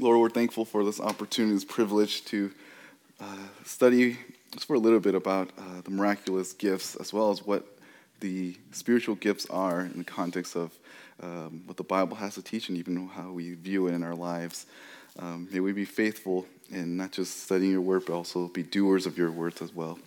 Lord, 0.00 0.18
we're 0.18 0.30
thankful 0.30 0.64
for 0.64 0.82
this 0.82 0.98
opportunity, 0.98 1.52
this 1.52 1.64
privilege 1.64 2.24
to 2.24 2.50
uh, 3.20 3.36
study 3.66 4.16
just 4.50 4.66
for 4.66 4.72
a 4.72 4.78
little 4.78 4.98
bit 4.98 5.14
about 5.14 5.50
uh, 5.58 5.82
the 5.84 5.90
miraculous 5.90 6.54
gifts, 6.54 6.96
as 6.96 7.12
well 7.12 7.30
as 7.30 7.44
what 7.44 7.66
the 8.20 8.56
spiritual 8.72 9.14
gifts 9.14 9.44
are 9.50 9.82
in 9.82 9.98
the 9.98 10.04
context 10.04 10.56
of 10.56 10.72
um, 11.22 11.64
what 11.66 11.76
the 11.76 11.82
Bible 11.82 12.16
has 12.16 12.36
to 12.36 12.42
teach 12.42 12.70
and 12.70 12.78
even 12.78 13.08
how 13.08 13.30
we 13.30 13.52
view 13.52 13.88
it 13.88 13.92
in 13.92 14.02
our 14.02 14.14
lives. 14.14 14.64
Um, 15.18 15.48
may 15.52 15.60
we 15.60 15.72
be 15.72 15.84
faithful 15.84 16.46
in 16.70 16.96
not 16.96 17.12
just 17.12 17.42
studying 17.42 17.72
your 17.72 17.82
word, 17.82 18.04
but 18.06 18.14
also 18.14 18.48
be 18.48 18.62
doers 18.62 19.04
of 19.04 19.18
your 19.18 19.30
words 19.30 19.60
as 19.60 19.74
well. 19.74 19.98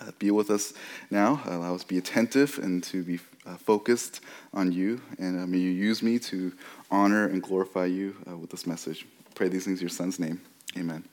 Uh, 0.00 0.10
be 0.18 0.30
with 0.30 0.50
us 0.50 0.74
now. 1.10 1.40
Allow 1.46 1.74
us 1.74 1.82
to 1.82 1.88
be 1.88 1.98
attentive 1.98 2.58
and 2.58 2.82
to 2.84 3.02
be 3.02 3.18
uh, 3.46 3.56
focused 3.56 4.20
on 4.52 4.72
you. 4.72 5.00
And 5.18 5.42
uh, 5.42 5.46
may 5.46 5.58
you 5.58 5.70
use 5.70 6.02
me 6.02 6.18
to 6.20 6.52
honor 6.90 7.26
and 7.26 7.42
glorify 7.42 7.86
you 7.86 8.16
uh, 8.28 8.36
with 8.36 8.50
this 8.50 8.66
message. 8.66 9.06
Pray 9.34 9.48
these 9.48 9.64
things 9.64 9.80
in 9.80 9.84
your 9.84 9.90
son's 9.90 10.18
name. 10.18 10.40
Amen. 10.76 11.04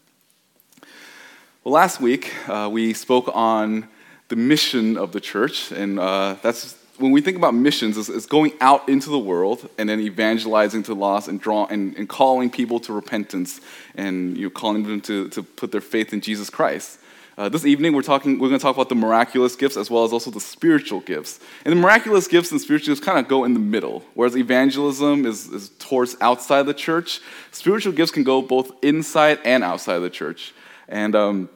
Well, 1.63 1.73
last 1.73 1.99
week 1.99 2.33
uh, 2.47 2.69
we 2.71 2.93
spoke 2.93 3.29
on 3.33 3.87
the 4.27 4.35
mission 4.35 4.97
of 4.97 5.11
the 5.11 5.19
church, 5.19 5.71
and 5.71 5.99
uh, 5.99 6.35
that's 6.41 6.75
when 6.97 7.11
we 7.11 7.21
think 7.21 7.37
about 7.37 7.53
missions, 7.53 7.97
it's, 8.09 8.25
going 8.25 8.53
out 8.61 8.87
into 8.87 9.09
the 9.09 9.19
world 9.19 9.69
and 9.77 9.89
then 9.89 9.99
evangelizing 9.99 10.83
to 10.83 10.93
lost 10.93 11.27
and 11.27 11.41
draw 11.41 11.65
and, 11.65 11.95
and 11.97 12.07
calling 12.07 12.49
people 12.49 12.79
to 12.79 12.93
repentance 12.93 13.59
and 13.95 14.37
you 14.37 14.43
know, 14.43 14.49
calling 14.49 14.83
them 14.83 15.01
to, 15.01 15.27
to 15.29 15.43
put 15.43 15.71
their 15.71 15.81
faith 15.81 16.13
in 16.13 16.21
Jesus 16.21 16.49
Christ. 16.49 16.99
Uh, 17.37 17.49
this 17.49 17.65
evening, 17.65 17.91
we're 17.91 18.01
talking. 18.01 18.39
We're 18.39 18.47
going 18.47 18.59
to 18.59 18.63
talk 18.63 18.77
about 18.77 18.87
the 18.87 18.95
miraculous 18.95 19.57
gifts 19.57 19.75
as 19.75 19.91
well 19.91 20.05
as 20.05 20.13
also 20.13 20.31
the 20.31 20.39
spiritual 20.39 21.01
gifts. 21.01 21.41
And 21.65 21.71
the 21.73 21.75
miraculous 21.75 22.29
gifts 22.29 22.49
and 22.51 22.61
spiritual 22.61 22.95
gifts 22.95 23.05
kind 23.05 23.19
of 23.19 23.27
go 23.27 23.43
in 23.43 23.53
the 23.53 23.59
middle. 23.59 24.05
Whereas 24.13 24.37
evangelism 24.37 25.25
is, 25.25 25.47
is 25.47 25.69
towards 25.77 26.15
outside 26.21 26.63
the 26.63 26.73
church, 26.73 27.19
spiritual 27.51 27.91
gifts 27.91 28.13
can 28.13 28.23
go 28.23 28.41
both 28.41 28.71
inside 28.81 29.39
and 29.43 29.65
outside 29.65 29.99
the 29.99 30.09
church. 30.09 30.53
And 30.87 31.13
um, 31.13 31.49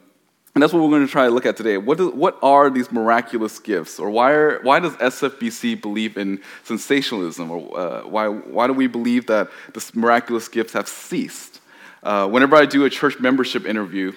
and 0.54 0.62
that's 0.62 0.74
what 0.74 0.82
we're 0.82 0.90
going 0.90 1.06
to 1.06 1.10
try 1.10 1.24
to 1.24 1.30
look 1.30 1.46
at 1.46 1.56
today. 1.56 1.78
What, 1.78 1.96
do, 1.96 2.10
what 2.10 2.38
are 2.42 2.68
these 2.68 2.90
miraculous 2.92 3.58
gifts? 3.58 3.98
Or 3.98 4.10
why, 4.10 4.32
are, 4.32 4.60
why 4.62 4.80
does 4.80 4.94
SFBC 4.96 5.80
believe 5.80 6.18
in 6.18 6.40
cessationism? 6.66 7.48
Or 7.48 7.78
uh, 7.78 8.02
why, 8.02 8.26
why 8.26 8.66
do 8.66 8.72
we 8.72 8.88
believe 8.88 9.28
that 9.28 9.48
the 9.72 9.90
miraculous 9.94 10.48
gifts 10.48 10.72
have 10.72 10.88
ceased? 10.88 11.60
Uh, 12.02 12.28
whenever 12.28 12.56
I 12.56 12.66
do 12.66 12.84
a 12.84 12.90
church 12.90 13.20
membership 13.20 13.64
interview, 13.64 14.12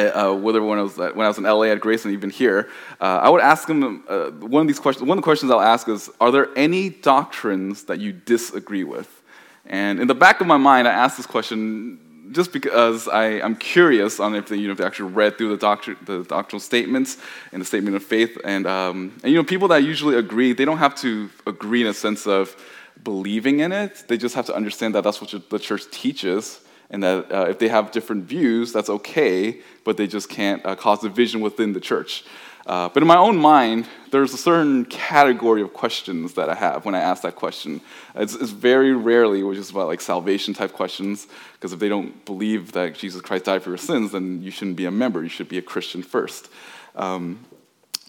uh, 0.00 0.34
whether 0.34 0.62
when 0.62 0.78
I 0.78 0.82
was 0.82 0.96
when 0.96 1.20
I 1.20 1.28
was 1.28 1.38
in 1.38 1.44
LA 1.44 1.64
at 1.64 1.80
Grace 1.80 2.04
and 2.04 2.14
even 2.14 2.30
here, 2.30 2.70
uh, 3.00 3.20
I 3.22 3.28
would 3.28 3.42
ask 3.42 3.68
them 3.68 4.04
uh, 4.08 4.30
one 4.30 4.62
of 4.62 4.66
these 4.66 4.80
questions. 4.80 5.06
One 5.06 5.18
of 5.18 5.22
the 5.22 5.26
questions 5.26 5.50
I'll 5.50 5.60
ask 5.60 5.88
is, 5.88 6.10
"Are 6.20 6.30
there 6.30 6.48
any 6.56 6.90
doctrines 6.90 7.84
that 7.84 8.00
you 8.00 8.12
disagree 8.12 8.84
with?" 8.84 9.22
And 9.66 10.00
in 10.00 10.08
the 10.08 10.14
back 10.14 10.40
of 10.40 10.46
my 10.46 10.56
mind, 10.56 10.88
I 10.88 10.92
ask 10.92 11.16
this 11.16 11.26
question 11.26 11.98
just 12.32 12.52
because 12.52 13.08
I, 13.08 13.24
am 13.40 13.56
curious 13.56 14.18
on 14.18 14.34
if 14.34 14.48
they, 14.48 14.56
you 14.56 14.66
know, 14.66 14.72
if 14.72 14.78
they 14.78 14.84
actually 14.84 15.12
read 15.12 15.36
through 15.36 15.56
the, 15.56 15.96
the 16.04 16.24
doctrinal 16.24 16.60
statements 16.60 17.18
and 17.52 17.60
the 17.60 17.66
statement 17.66 17.94
of 17.94 18.02
faith. 18.02 18.38
And, 18.42 18.66
um, 18.66 19.12
and, 19.22 19.30
you 19.30 19.36
know, 19.38 19.44
people 19.44 19.68
that 19.68 19.82
usually 19.82 20.16
agree, 20.16 20.54
they 20.54 20.64
don't 20.64 20.78
have 20.78 20.94
to 20.96 21.28
agree 21.46 21.82
in 21.82 21.88
a 21.88 21.94
sense 21.94 22.26
of 22.26 22.56
believing 23.04 23.60
in 23.60 23.70
it. 23.70 24.04
They 24.08 24.16
just 24.16 24.34
have 24.34 24.46
to 24.46 24.54
understand 24.54 24.94
that 24.94 25.04
that's 25.04 25.20
what 25.20 25.50
the 25.50 25.58
church 25.58 25.90
teaches 25.90 26.60
and 26.92 27.02
that 27.02 27.32
uh, 27.32 27.46
if 27.48 27.58
they 27.58 27.68
have 27.68 27.90
different 27.90 28.24
views, 28.24 28.72
that's 28.72 28.90
okay, 28.90 29.58
but 29.82 29.96
they 29.96 30.06
just 30.06 30.28
can't 30.28 30.64
uh, 30.64 30.76
cause 30.76 31.00
division 31.00 31.40
within 31.40 31.72
the 31.72 31.80
church. 31.80 32.24
Uh, 32.64 32.88
but 32.90 33.02
in 33.02 33.08
my 33.08 33.16
own 33.16 33.36
mind, 33.36 33.88
there's 34.12 34.32
a 34.32 34.36
certain 34.36 34.84
category 34.84 35.62
of 35.62 35.72
questions 35.72 36.34
that 36.34 36.48
I 36.48 36.54
have 36.54 36.84
when 36.84 36.94
I 36.94 37.00
ask 37.00 37.22
that 37.22 37.34
question. 37.34 37.80
It's, 38.14 38.34
it's 38.34 38.52
very 38.52 38.92
rarely, 38.92 39.42
which 39.42 39.58
is 39.58 39.70
about 39.70 39.88
like 39.88 40.00
salvation 40.00 40.54
type 40.54 40.72
questions, 40.72 41.26
because 41.54 41.72
if 41.72 41.80
they 41.80 41.88
don't 41.88 42.24
believe 42.24 42.72
that 42.72 42.94
Jesus 42.94 43.20
Christ 43.20 43.46
died 43.46 43.62
for 43.62 43.70
your 43.70 43.78
sins, 43.78 44.12
then 44.12 44.42
you 44.42 44.52
shouldn't 44.52 44.76
be 44.76 44.84
a 44.84 44.92
member. 44.92 45.24
You 45.24 45.28
should 45.28 45.48
be 45.48 45.58
a 45.58 45.62
Christian 45.62 46.02
first. 46.02 46.50
Um, 46.94 47.40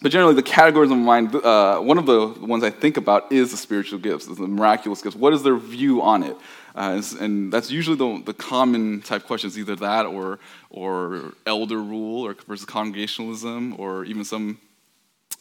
but 0.03 0.11
generally, 0.11 0.35
the 0.35 0.43
categories 0.43 0.91
of 0.91 0.97
mind, 0.97 1.33
uh, 1.33 1.79
one 1.79 1.97
of 1.97 2.05
the 2.05 2.27
ones 2.45 2.61
I 2.63 2.69
think 2.69 2.97
about 2.97 3.31
is 3.31 3.51
the 3.51 3.57
spiritual 3.57 3.99
gifts, 3.99 4.27
is 4.27 4.38
the 4.38 4.47
miraculous 4.47 5.01
gifts. 5.01 5.16
What 5.16 5.33
is 5.33 5.41
their 5.43 5.55
view 5.55 6.01
on 6.01 6.23
it? 6.23 6.35
Uh, 6.75 7.01
and 7.19 7.51
that's 7.53 7.69
usually 7.69 7.97
the, 7.97 8.23
the 8.25 8.34
common 8.34 9.01
type 9.01 9.23
questions, 9.25 9.57
either 9.57 9.75
that 9.75 10.06
or, 10.06 10.39
or 10.69 11.34
elder 11.45 11.78
rule 11.78 12.25
or 12.25 12.35
versus 12.47 12.66
congregationalism 12.66 13.75
or 13.78 14.06
even 14.06 14.23
some 14.23 14.57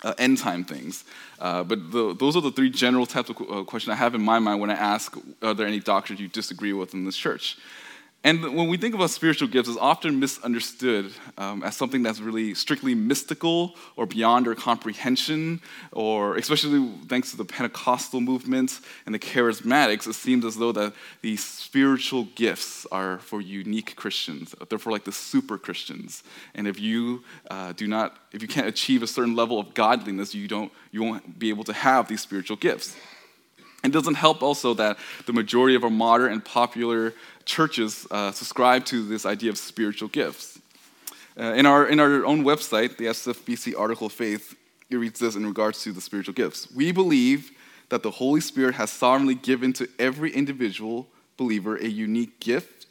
uh, 0.05 0.15
end 0.19 0.39
time 0.39 0.65
things. 0.65 1.05
Uh, 1.41 1.63
but 1.63 1.91
the, 1.91 2.15
those 2.15 2.37
are 2.37 2.43
the 2.43 2.51
three 2.51 2.71
general 2.71 3.07
types 3.07 3.31
of 3.31 3.37
uh, 3.41 3.63
questions 3.65 3.93
I 3.93 3.97
have 3.97 4.15
in 4.15 4.23
my 4.23 4.39
mind 4.39 4.61
when 4.61 4.71
I 4.71 4.75
ask, 4.75 5.17
are 5.43 5.55
there 5.55 5.67
any 5.67 5.81
doctrines 5.81 6.21
you 6.21 6.29
disagree 6.29 6.73
with 6.73 6.95
in 6.95 7.05
this 7.05 7.17
church? 7.17 7.57
And 8.25 8.55
when 8.55 8.69
we 8.69 8.77
think 8.77 8.95
about 8.95 9.11
spiritual 9.11 9.49
gifts, 9.49 9.69
it's 9.69 9.79
often 9.79 10.21
misunderstood 10.21 11.13
um, 11.39 11.65
as 11.65 11.77
something 11.77 12.05
that's 12.05 12.21
really 12.21 12.55
strictly 12.55 12.95
mystical 12.95 13.75
or 13.97 14.07
beyond 14.07 14.47
our 14.47 14.55
comprehension, 14.55 15.61
or 15.91 16.37
especially 16.37 16.89
thanks 17.09 17.33
to 17.33 17.37
the 17.37 17.45
Pentecostal 17.45 18.21
movement 18.21 18.79
and 19.07 19.15
the 19.15 19.19
charismatics, 19.19 20.07
it 20.07 20.15
seems 20.15 20.45
as 20.45 20.57
though 20.57 20.71
that 20.71 20.93
these 21.21 21.45
spiritual 21.45 22.29
gifts 22.37 22.87
are 22.93 23.19
for 23.19 23.41
unique 23.41 23.97
Christians. 23.97 24.55
They're 24.69 24.79
for 24.79 24.93
like 24.93 25.05
the 25.05 25.11
super 25.11 25.59
Christians. 25.59 26.23
And 26.55 26.69
if 26.69 26.79
you 26.79 27.25
uh, 27.51 27.73
do 27.73 27.89
not, 27.89 28.17
if 28.31 28.41
you 28.41 28.47
can't 28.47 28.69
achieve 28.69 29.03
a 29.03 29.09
certain 29.09 29.35
level 29.35 29.59
of 29.59 29.75
godliness, 29.75 30.33
you 30.33 30.47
don't, 30.47 30.71
you 30.93 31.03
won't 31.03 31.41
be 31.41 31.49
able 31.49 31.65
to 31.65 31.73
have 31.73 32.07
these 32.07 32.21
spiritual 32.21 32.57
gifts. 32.57 32.95
It 33.85 33.91
doesn't 33.91 34.15
help 34.15 34.43
also 34.43 34.75
that 34.75 34.97
the 35.27 35.33
majority 35.33 35.75
of 35.75 35.83
our 35.83 35.91
modern 35.91 36.33
and 36.33 36.45
popular 36.45 37.15
churches 37.45 38.07
uh, 38.11 38.33
subscribe 38.33 38.85
to 38.87 39.07
this 39.07 39.27
idea 39.27 39.51
of 39.51 39.59
spiritual 39.59 40.09
gifts. 40.09 40.61
Uh, 41.39 41.55
in, 41.55 41.67
our, 41.67 41.87
in 41.87 41.99
our 41.99 42.25
own 42.25 42.45
website, 42.45 42.97
the 42.99 43.07
SFBC 43.07 43.79
Article 43.79 44.09
Faith, 44.09 44.55
it 44.91 44.97
reads 44.97 45.19
this 45.19 45.35
in 45.35 45.47
regards 45.47 45.83
to 45.83 45.93
the 45.93 46.01
spiritual 46.01 46.35
gifts. 46.35 46.71
We 46.73 46.93
believe 46.93 47.51
that 47.89 48.03
the 48.03 48.11
Holy 48.11 48.41
Spirit 48.41 48.75
has 48.75 48.91
sovereignly 48.91 49.35
given 49.35 49.73
to 49.75 49.89
every 49.99 50.33
individual 50.33 51.09
believer 51.37 51.77
a 51.77 51.87
unique 51.87 52.41
gift 52.41 52.87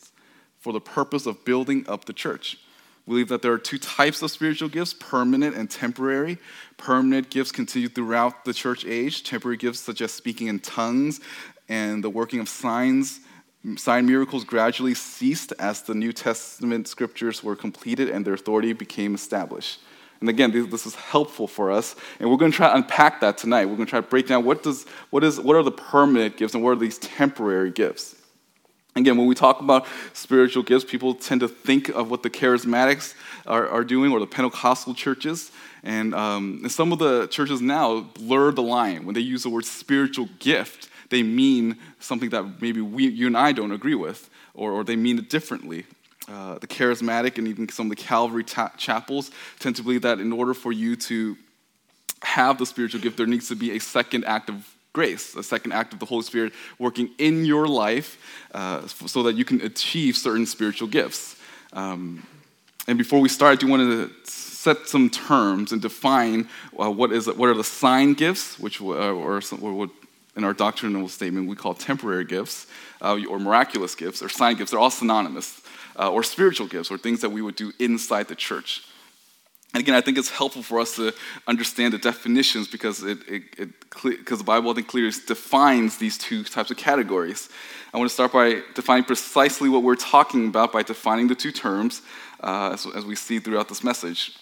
for 0.60 0.74
the 0.74 0.82
purpose 0.82 1.26
of 1.26 1.44
building 1.46 1.86
up 1.88 2.06
the 2.06 2.14
church. 2.14 2.58
We 3.06 3.14
believe 3.14 3.30
that 3.30 3.42
there 3.42 3.52
are 3.52 3.58
two 3.58 3.80
types 3.80 4.22
of 4.22 4.30
spiritual 4.32 4.70
gifts 4.70 4.94
permanent 4.94 5.56
and 5.56 5.70
temporary. 5.70 6.38
Permanent 6.78 7.30
gifts 7.30 7.52
continue 7.52 7.90
throughout 7.90 8.46
the 8.46 8.54
church 8.54 8.86
age. 8.86 9.24
Temporary 9.24 9.58
gifts, 9.58 9.80
such 9.80 10.02
as 10.02 10.12
speaking 10.12 10.48
in 10.48 10.60
tongues 10.60 11.20
and 11.68 12.04
the 12.04 12.10
working 12.10 12.40
of 12.40 12.48
signs, 12.48 13.22
Sign 13.78 14.08
miracles 14.08 14.44
gradually 14.44 14.96
ceased 14.96 15.54
as 15.60 15.84
the 15.84 15.94
New 15.94 16.12
Testament 16.12 16.88
scriptures 16.88 17.44
were 17.44 17.56
completed 17.56 18.10
and 18.10 18.26
their 18.26 18.34
authority 18.34 18.74
became 18.74 19.14
established. 19.14 19.80
And 20.20 20.30
again, 20.30 20.52
this 20.70 20.86
is 20.86 20.94
helpful 20.94 21.48
for 21.48 21.72
us, 21.72 21.96
and 22.20 22.30
we're 22.30 22.38
going 22.38 22.52
to 22.52 22.56
try 22.56 22.70
to 22.70 22.76
unpack 22.76 23.22
that 23.22 23.40
tonight. 23.40 23.66
We're 23.66 23.76
going 23.76 23.88
to 23.88 23.90
try 23.90 24.02
to 24.02 24.08
break 24.08 24.28
down 24.28 24.46
what, 24.46 24.62
does, 24.62 24.86
what, 25.10 25.24
is, 25.24 25.40
what 25.40 25.56
are 25.56 25.64
the 25.64 25.72
permanent 25.72 26.38
gifts 26.38 26.54
and 26.54 26.64
what 26.64 26.72
are 26.72 26.76
these 26.76 27.00
temporary 27.00 27.72
gifts. 27.72 28.16
Again, 28.96 29.18
when 29.18 29.26
we 29.26 29.34
talk 29.34 29.62
about 29.62 29.88
spiritual 30.14 30.62
gifts, 30.62 30.86
people 30.86 31.16
tend 31.16 31.42
to 31.42 31.48
think 31.48 31.90
of 31.90 32.12
what 32.12 32.22
the 32.22 32.30
charismatics 32.30 33.16
are, 33.48 33.68
are 33.68 33.84
doing 33.84 34.12
or 34.12 34.20
the 34.20 34.28
Pentecostal 34.28 34.94
churches. 34.94 35.52
And, 35.82 36.14
um, 36.14 36.60
and 36.62 36.72
some 36.72 36.92
of 36.92 37.00
the 37.00 37.28
churches 37.28 37.62
now 37.62 38.02
blur 38.02 38.52
the 38.52 38.62
line 38.62 39.06
when 39.06 39.16
they 39.16 39.22
use 39.22 39.44
the 39.44 39.50
word 39.50 39.66
spiritual 39.66 40.30
gift 40.38 40.90
they 41.12 41.22
mean 41.22 41.78
something 42.00 42.30
that 42.32 42.62
maybe 42.62 42.82
we, 42.82 43.08
you 43.08 43.28
and 43.28 43.38
I 43.38 43.52
don't 43.52 43.72
agree 43.72 43.96
with, 43.96 44.30
or, 44.56 44.72
or 44.72 44.84
they 44.84 44.96
mean 44.96 45.20
it 45.20 45.30
differently. 45.30 45.86
Uh, 46.28 46.58
the 46.60 46.68
charismatic 46.68 47.38
and 47.38 47.48
even 47.48 47.70
some 47.70 47.92
of 47.92 47.98
the 47.98 48.02
Calvary 48.02 48.44
ta- 48.44 48.72
chapels 48.78 49.30
tend 49.60 49.76
to 49.76 49.84
believe 49.84 50.02
that 50.02 50.20
in 50.20 50.32
order 50.32 50.54
for 50.54 50.72
you 50.72 50.96
to 50.96 51.38
have 52.24 52.58
the 52.58 52.66
spiritual 52.66 53.02
gift, 53.02 53.18
there 53.18 53.28
needs 53.28 53.50
to 53.50 53.56
be 53.56 53.72
a 53.72 53.80
second 53.80 54.26
act 54.26 54.50
of 54.50 54.76
grace, 54.94 55.36
a 55.36 55.44
second 55.44 55.74
act 55.74 55.94
of 55.94 56.00
the 56.00 56.06
Holy 56.06 56.24
Spirit 56.24 56.54
working 56.80 57.10
in 57.18 57.46
your 57.46 57.68
life 57.68 58.18
uh, 58.54 58.88
so 58.88 59.24
that 59.24 59.36
you 59.36 59.46
can 59.46 59.62
achieve 59.62 60.16
certain 60.16 60.46
spiritual 60.46 60.88
gifts. 60.88 61.36
Um, 61.74 62.26
and 62.88 62.98
before 62.98 63.20
we 63.20 63.30
start, 63.30 63.54
I 63.54 63.56
do 63.56 63.68
want 63.68 63.82
to 63.82 64.32
set 64.32 64.88
some 64.88 65.10
terms 65.10 65.72
and 65.72 65.82
define 65.82 66.48
uh, 66.80 66.90
what, 66.90 67.12
is, 67.12 67.28
what 67.28 67.50
are 67.50 67.54
the 67.54 67.64
sign 67.64 68.14
gifts, 68.14 68.60
which 68.60 68.82
uh, 68.82 68.86
or, 68.86 69.42
or 69.62 69.74
what 69.74 69.90
in 70.36 70.44
our 70.44 70.54
doctrinal 70.54 71.08
statement 71.08 71.48
we 71.48 71.56
call 71.56 71.74
temporary 71.74 72.26
gifts 72.26 72.68
uh, 73.02 73.20
or 73.30 73.40
miraculous 73.40 73.96
gifts 73.96 74.22
or 74.22 74.30
sign 74.30 74.56
gifts. 74.56 74.72
They're 74.72 74.80
all 74.80 74.92
synonymous. 74.92 75.62
Uh, 76.00 76.10
or 76.10 76.24
spiritual 76.24 76.68
gifts 76.68 76.90
or 76.90 76.98
things 76.98 77.20
that 77.20 77.30
we 77.30 77.42
would 77.42 77.56
do 77.56 77.74
inside 77.78 78.30
the 78.30 78.34
church. 78.34 78.86
And 79.74 79.82
again, 79.82 79.96
I 79.96 80.02
think 80.02 80.18
it's 80.18 80.30
helpful 80.30 80.64
for 80.64 80.80
us 80.80 80.96
to 80.98 81.14
understand 81.48 81.94
the 81.94 81.98
definitions 81.98 82.68
because 82.68 83.04
it, 83.04 83.20
it, 83.28 83.44
it 83.58 83.70
the 84.04 84.44
Bible 84.44 84.72
I 84.72 84.74
think 84.74 84.88
clearly 84.88 85.14
defines 85.28 85.98
these 85.98 86.18
two 86.18 86.44
types 86.44 86.72
of 86.72 86.78
categories. 86.78 87.50
I 87.94 87.98
want 87.98 88.10
to 88.10 88.14
start 88.14 88.34
by 88.34 88.62
defining 88.74 89.06
precisely 89.06 89.70
what 89.70 89.84
we're 89.84 89.96
talking 89.96 90.48
about 90.48 90.74
by 90.74 90.84
defining 90.84 91.28
the 91.28 91.36
two 91.36 91.52
terms 91.52 92.02
uh, 92.42 92.72
as, 92.74 92.86
as, 92.96 93.06
we 93.06 93.16
see 93.16 93.40
throughout 93.40 93.70
this 93.70 93.84
message. 93.84 94.38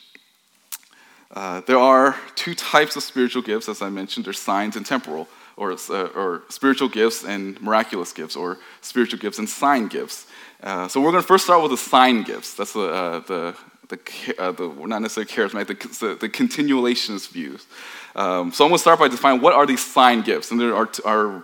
Uh, 1.31 1.61
there 1.61 1.77
are 1.77 2.15
two 2.35 2.55
types 2.55 2.95
of 2.95 3.03
spiritual 3.03 3.41
gifts, 3.43 3.69
as 3.69 3.81
I 3.81 3.89
mentioned. 3.89 4.25
There's 4.25 4.39
signs 4.39 4.75
and 4.75 4.85
temporal 4.85 5.27
or, 5.59 5.73
uh, 5.73 6.03
or 6.15 6.43
spiritual 6.49 6.87
gifts 6.87 7.23
and 7.23 7.61
miraculous 7.61 8.13
gifts, 8.13 8.35
or 8.35 8.57
spiritual 8.81 9.19
gifts 9.19 9.37
and 9.37 9.47
sign 9.47 9.87
gifts. 9.87 10.25
Uh, 10.63 10.87
so 10.87 11.01
we're 11.01 11.11
going 11.11 11.21
to 11.21 11.27
first 11.27 11.43
start 11.43 11.61
with 11.61 11.71
the 11.71 11.77
sign 11.77 12.23
gifts. 12.23 12.53
That's 12.55 12.73
the, 12.73 12.89
uh, 12.89 13.19
the, 13.19 13.55
the, 13.89 14.35
uh, 14.39 14.51
the, 14.53 14.69
not 14.87 15.01
necessarily 15.01 15.31
charismatic, 15.31 15.99
the, 15.99 16.15
the, 16.15 16.29
continuationist 16.29 17.31
views. 17.31 17.67
Um, 18.15 18.51
so 18.51 18.63
I'm 18.63 18.69
going 18.69 18.77
to 18.77 18.81
start 18.81 18.99
by 18.99 19.09
defining 19.09 19.41
what 19.41 19.53
are 19.53 19.65
these 19.65 19.85
sign 19.85 20.21
gifts. 20.21 20.51
And 20.51 20.59
there 20.59 20.75
are, 20.75 20.89
are 21.05 21.43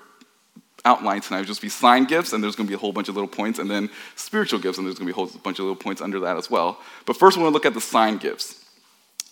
outline 0.85 1.19
tonight 1.19 1.39
would 1.39 1.47
just 1.47 1.61
be 1.61 1.69
sign 1.69 2.05
gifts, 2.05 2.31
and 2.31 2.43
there's 2.43 2.55
going 2.55 2.67
to 2.67 2.71
be 2.71 2.75
a 2.75 2.79
whole 2.79 2.93
bunch 2.93 3.09
of 3.09 3.15
little 3.15 3.27
points, 3.27 3.59
and 3.59 3.69
then 3.69 3.89
spiritual 4.15 4.59
gifts, 4.59 4.77
and 4.77 4.87
there's 4.87 4.97
going 4.97 5.07
to 5.07 5.13
be 5.13 5.19
a 5.19 5.25
whole 5.25 5.39
bunch 5.43 5.59
of 5.59 5.65
little 5.65 5.75
points 5.75 6.01
under 6.01 6.19
that 6.21 6.37
as 6.37 6.49
well. 6.49 6.79
But 7.05 7.17
first, 7.17 7.35
we're 7.35 7.43
going 7.43 7.51
to 7.51 7.53
look 7.53 7.65
at 7.65 7.73
the 7.73 7.81
sign 7.81 8.17
gifts. 8.17 8.64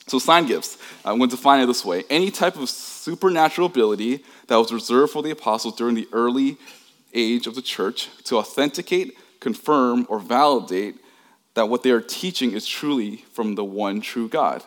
So, 0.07 0.19
sign 0.19 0.45
gifts, 0.45 0.77
uh, 1.05 1.11
I'm 1.11 1.17
going 1.17 1.29
to 1.29 1.35
define 1.35 1.61
it 1.61 1.65
this 1.65 1.85
way 1.85 2.03
any 2.09 2.29
type 2.29 2.57
of 2.57 2.69
supernatural 2.69 3.67
ability 3.67 4.23
that 4.47 4.57
was 4.57 4.71
reserved 4.71 5.13
for 5.13 5.23
the 5.23 5.31
apostles 5.31 5.75
during 5.75 5.95
the 5.95 6.07
early 6.11 6.57
age 7.13 7.47
of 7.47 7.55
the 7.55 7.61
church 7.61 8.09
to 8.25 8.37
authenticate, 8.37 9.17
confirm, 9.39 10.05
or 10.09 10.19
validate 10.19 10.95
that 11.53 11.69
what 11.69 11.83
they 11.83 11.91
are 11.91 12.01
teaching 12.01 12.51
is 12.51 12.67
truly 12.67 13.17
from 13.31 13.55
the 13.55 13.63
one 13.63 14.01
true 14.01 14.27
God. 14.27 14.63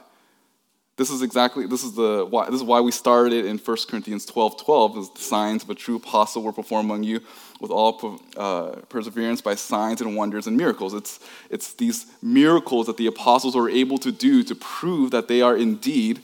This 0.97 1.11
is 1.11 1.21
exactly 1.21 1.67
this 1.67 1.85
is 1.85 1.93
the 1.93 2.27
why 2.29 2.47
this 2.47 2.55
is 2.55 2.63
why 2.63 2.81
we 2.81 2.91
started 2.91 3.45
in 3.45 3.59
1 3.59 3.77
Corinthians 3.89 4.25
12, 4.25 4.65
12, 4.65 5.15
the 5.15 5.21
signs 5.21 5.63
of 5.63 5.69
a 5.69 5.75
true 5.75 5.97
apostle 5.97 6.43
were 6.43 6.53
performed 6.53 6.89
among 6.89 7.03
you 7.03 7.21
with 7.61 7.71
all 7.71 8.21
uh, 8.37 8.77
perseverance 8.89 9.43
by 9.43 9.55
signs 9.55 10.01
and 10.01 10.17
wonders 10.17 10.47
and 10.47 10.57
miracles. 10.57 10.95
It's, 10.95 11.21
it's 11.51 11.75
these 11.75 12.07
miracles 12.23 12.87
that 12.87 12.97
the 12.97 13.07
apostles 13.07 13.55
are 13.57 13.69
able 13.69 13.99
to 13.99 14.13
do 14.13 14.43
to 14.45 14.55
prove 14.55 15.11
that 15.11 15.29
they 15.29 15.43
are 15.43 15.57
indeed 15.57 16.21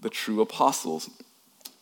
the 0.00 0.10
true 0.10 0.40
apostles. 0.40 1.10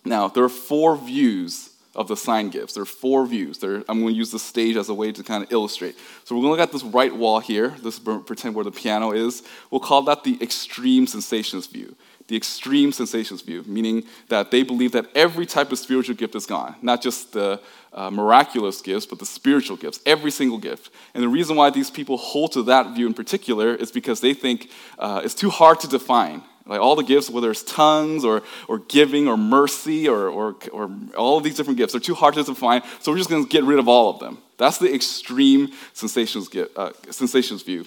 Now, 0.05 0.29
there 0.29 0.45
are 0.45 0.49
four 0.49 0.97
views 0.97 1.71
of 1.95 2.09
the 2.09 2.17
sign 2.17 2.49
gifts. 2.49 2.75
There 2.75 2.83
are 2.83 2.87
four 2.87 3.27
views. 3.27 3.59
There, 3.59 3.85
I'm 3.89 4.01
going 4.01 4.15
to 4.15 4.19
use 4.19 4.31
the 4.31 4.39
stage 4.39 4.77
as 4.77 4.89
a 4.89 4.95
way 4.95 5.13
to 5.13 5.23
kind 5.23 5.45
of 5.45 5.53
illustrate. 5.53 5.97
So 6.25 6.35
we're 6.35 6.43
going 6.43 6.57
to 6.57 6.61
look 6.61 6.69
at 6.69 6.73
this 6.73 6.85
right 6.85 7.15
wall 7.15 7.41
here, 7.41 7.75
this 7.83 7.99
pretend 7.99 8.55
where 8.55 8.65
the 8.65 8.73
piano 8.73 9.13
is. 9.13 9.43
We'll 9.71 9.81
call 9.81 10.03
that 10.03 10.25
the 10.25 10.39
extreme 10.41 11.07
cessationist 11.07 11.71
view 11.71 11.95
the 12.29 12.37
extreme 12.37 12.93
cessationist 12.93 13.45
view, 13.45 13.63
meaning 13.67 14.05
that 14.29 14.51
they 14.51 14.63
believe 14.63 14.93
that 14.93 15.07
every 15.15 15.47
type 15.47 15.73
of 15.73 15.79
spiritual 15.79 16.15
gift 16.15 16.35
is 16.35 16.47
gone, 16.47 16.77
not 16.83 17.03
just 17.03 17.33
the 17.33 17.61
uh, 17.93 18.11
miraculous 18.11 18.81
gifts, 18.81 19.07
but 19.07 19.19
the 19.19 19.27
spiritual 19.27 19.77
gifts, 19.77 20.01
every 20.07 20.31
single 20.31 20.59
gift. 20.59 20.91
And 21.15 21.23
the 21.23 21.29
reason 21.29 21.57
why 21.57 21.71
these 21.71 21.91
people 21.91 22.17
hold 22.17 22.53
to 22.53 22.63
that 22.65 22.95
view 22.95 23.07
in 23.07 23.15
particular 23.15 23.75
is 23.75 23.91
because 23.93 24.21
they 24.21 24.35
think 24.35 24.71
uh, 24.99 25.21
it's 25.25 25.35
too 25.35 25.51
hard 25.51 25.81
to 25.81 25.89
define. 25.89 26.43
Like 26.65 26.81
all 26.81 26.95
the 26.95 27.03
gifts, 27.03 27.29
whether 27.29 27.51
it's 27.51 27.65
tongues 27.65 28.25
or, 28.25 28.43
or 28.69 28.79
giving 28.79 29.27
or 29.27 29.37
mercy 29.37 30.09
or, 30.09 30.29
or, 30.29 30.57
or 30.73 30.91
all 31.17 31.37
of 31.37 31.45
these 31.45 31.57
different 31.57 31.77
gifts, 31.77 31.95
are 31.95 32.01
too 32.01 32.15
hard 32.15 32.35
to 32.35 32.45
define, 32.45 32.83
so 33.01 33.11
we're 33.11 33.19
just 33.19 33.31
going 33.31 33.43
to 33.43 33.49
get 33.49 33.65
rid 33.65 33.81
of 33.81 33.89
all 33.89 34.11
of 34.11 34.21
them. 34.21 34.39
That's 34.59 34.79
the 34.79 34.95
extreme 34.95 35.73
cessationist, 35.93 36.69
uh, 36.77 36.91
cessationist 37.09 37.67
view. 37.67 37.85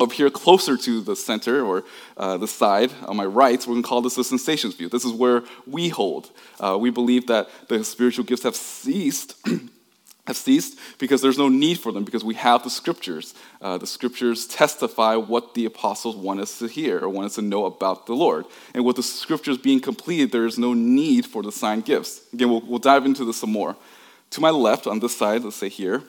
Up 0.00 0.12
here, 0.12 0.30
closer 0.30 0.76
to 0.76 1.00
the 1.00 1.16
center 1.16 1.64
or 1.64 1.82
uh, 2.16 2.36
the 2.36 2.46
side 2.46 2.92
on 3.06 3.16
my 3.16 3.24
right, 3.24 3.58
we're 3.66 3.74
going 3.74 3.82
to 3.82 3.88
call 3.88 4.00
this 4.00 4.14
the 4.14 4.22
cessationist 4.22 4.76
view. 4.76 4.88
This 4.88 5.04
is 5.04 5.12
where 5.12 5.42
we 5.66 5.88
hold. 5.88 6.30
Uh, 6.60 6.78
we 6.80 6.90
believe 6.90 7.26
that 7.26 7.48
the 7.68 7.82
spiritual 7.82 8.24
gifts 8.24 8.44
have 8.44 8.54
ceased. 8.54 9.34
have 10.28 10.36
ceased 10.36 10.78
because 10.98 11.20
there's 11.20 11.38
no 11.38 11.48
need 11.48 11.80
for 11.80 11.90
them 11.90 12.04
because 12.04 12.22
we 12.22 12.34
have 12.34 12.62
the 12.62 12.70
scriptures. 12.70 13.34
Uh, 13.60 13.76
the 13.76 13.86
scriptures 13.86 14.46
testify 14.46 15.16
what 15.16 15.54
the 15.54 15.64
apostles 15.64 16.14
want 16.14 16.38
us 16.38 16.58
to 16.60 16.68
hear 16.68 17.00
or 17.00 17.08
want 17.08 17.26
us 17.26 17.34
to 17.34 17.42
know 17.42 17.64
about 17.64 18.06
the 18.06 18.14
Lord. 18.14 18.44
And 18.74 18.84
with 18.84 18.96
the 18.96 19.02
scriptures 19.02 19.58
being 19.58 19.80
completed, 19.80 20.30
there 20.30 20.46
is 20.46 20.58
no 20.58 20.74
need 20.74 21.26
for 21.26 21.42
the 21.42 21.50
sign 21.50 21.80
gifts. 21.80 22.22
Again, 22.32 22.50
we'll, 22.50 22.60
we'll 22.60 22.78
dive 22.78 23.04
into 23.04 23.24
this 23.24 23.38
some 23.38 23.50
more. 23.50 23.74
To 24.30 24.40
my 24.40 24.50
left, 24.50 24.86
on 24.86 25.00
this 25.00 25.16
side, 25.16 25.42
let's 25.42 25.56
say 25.56 25.70
here, 25.70 26.02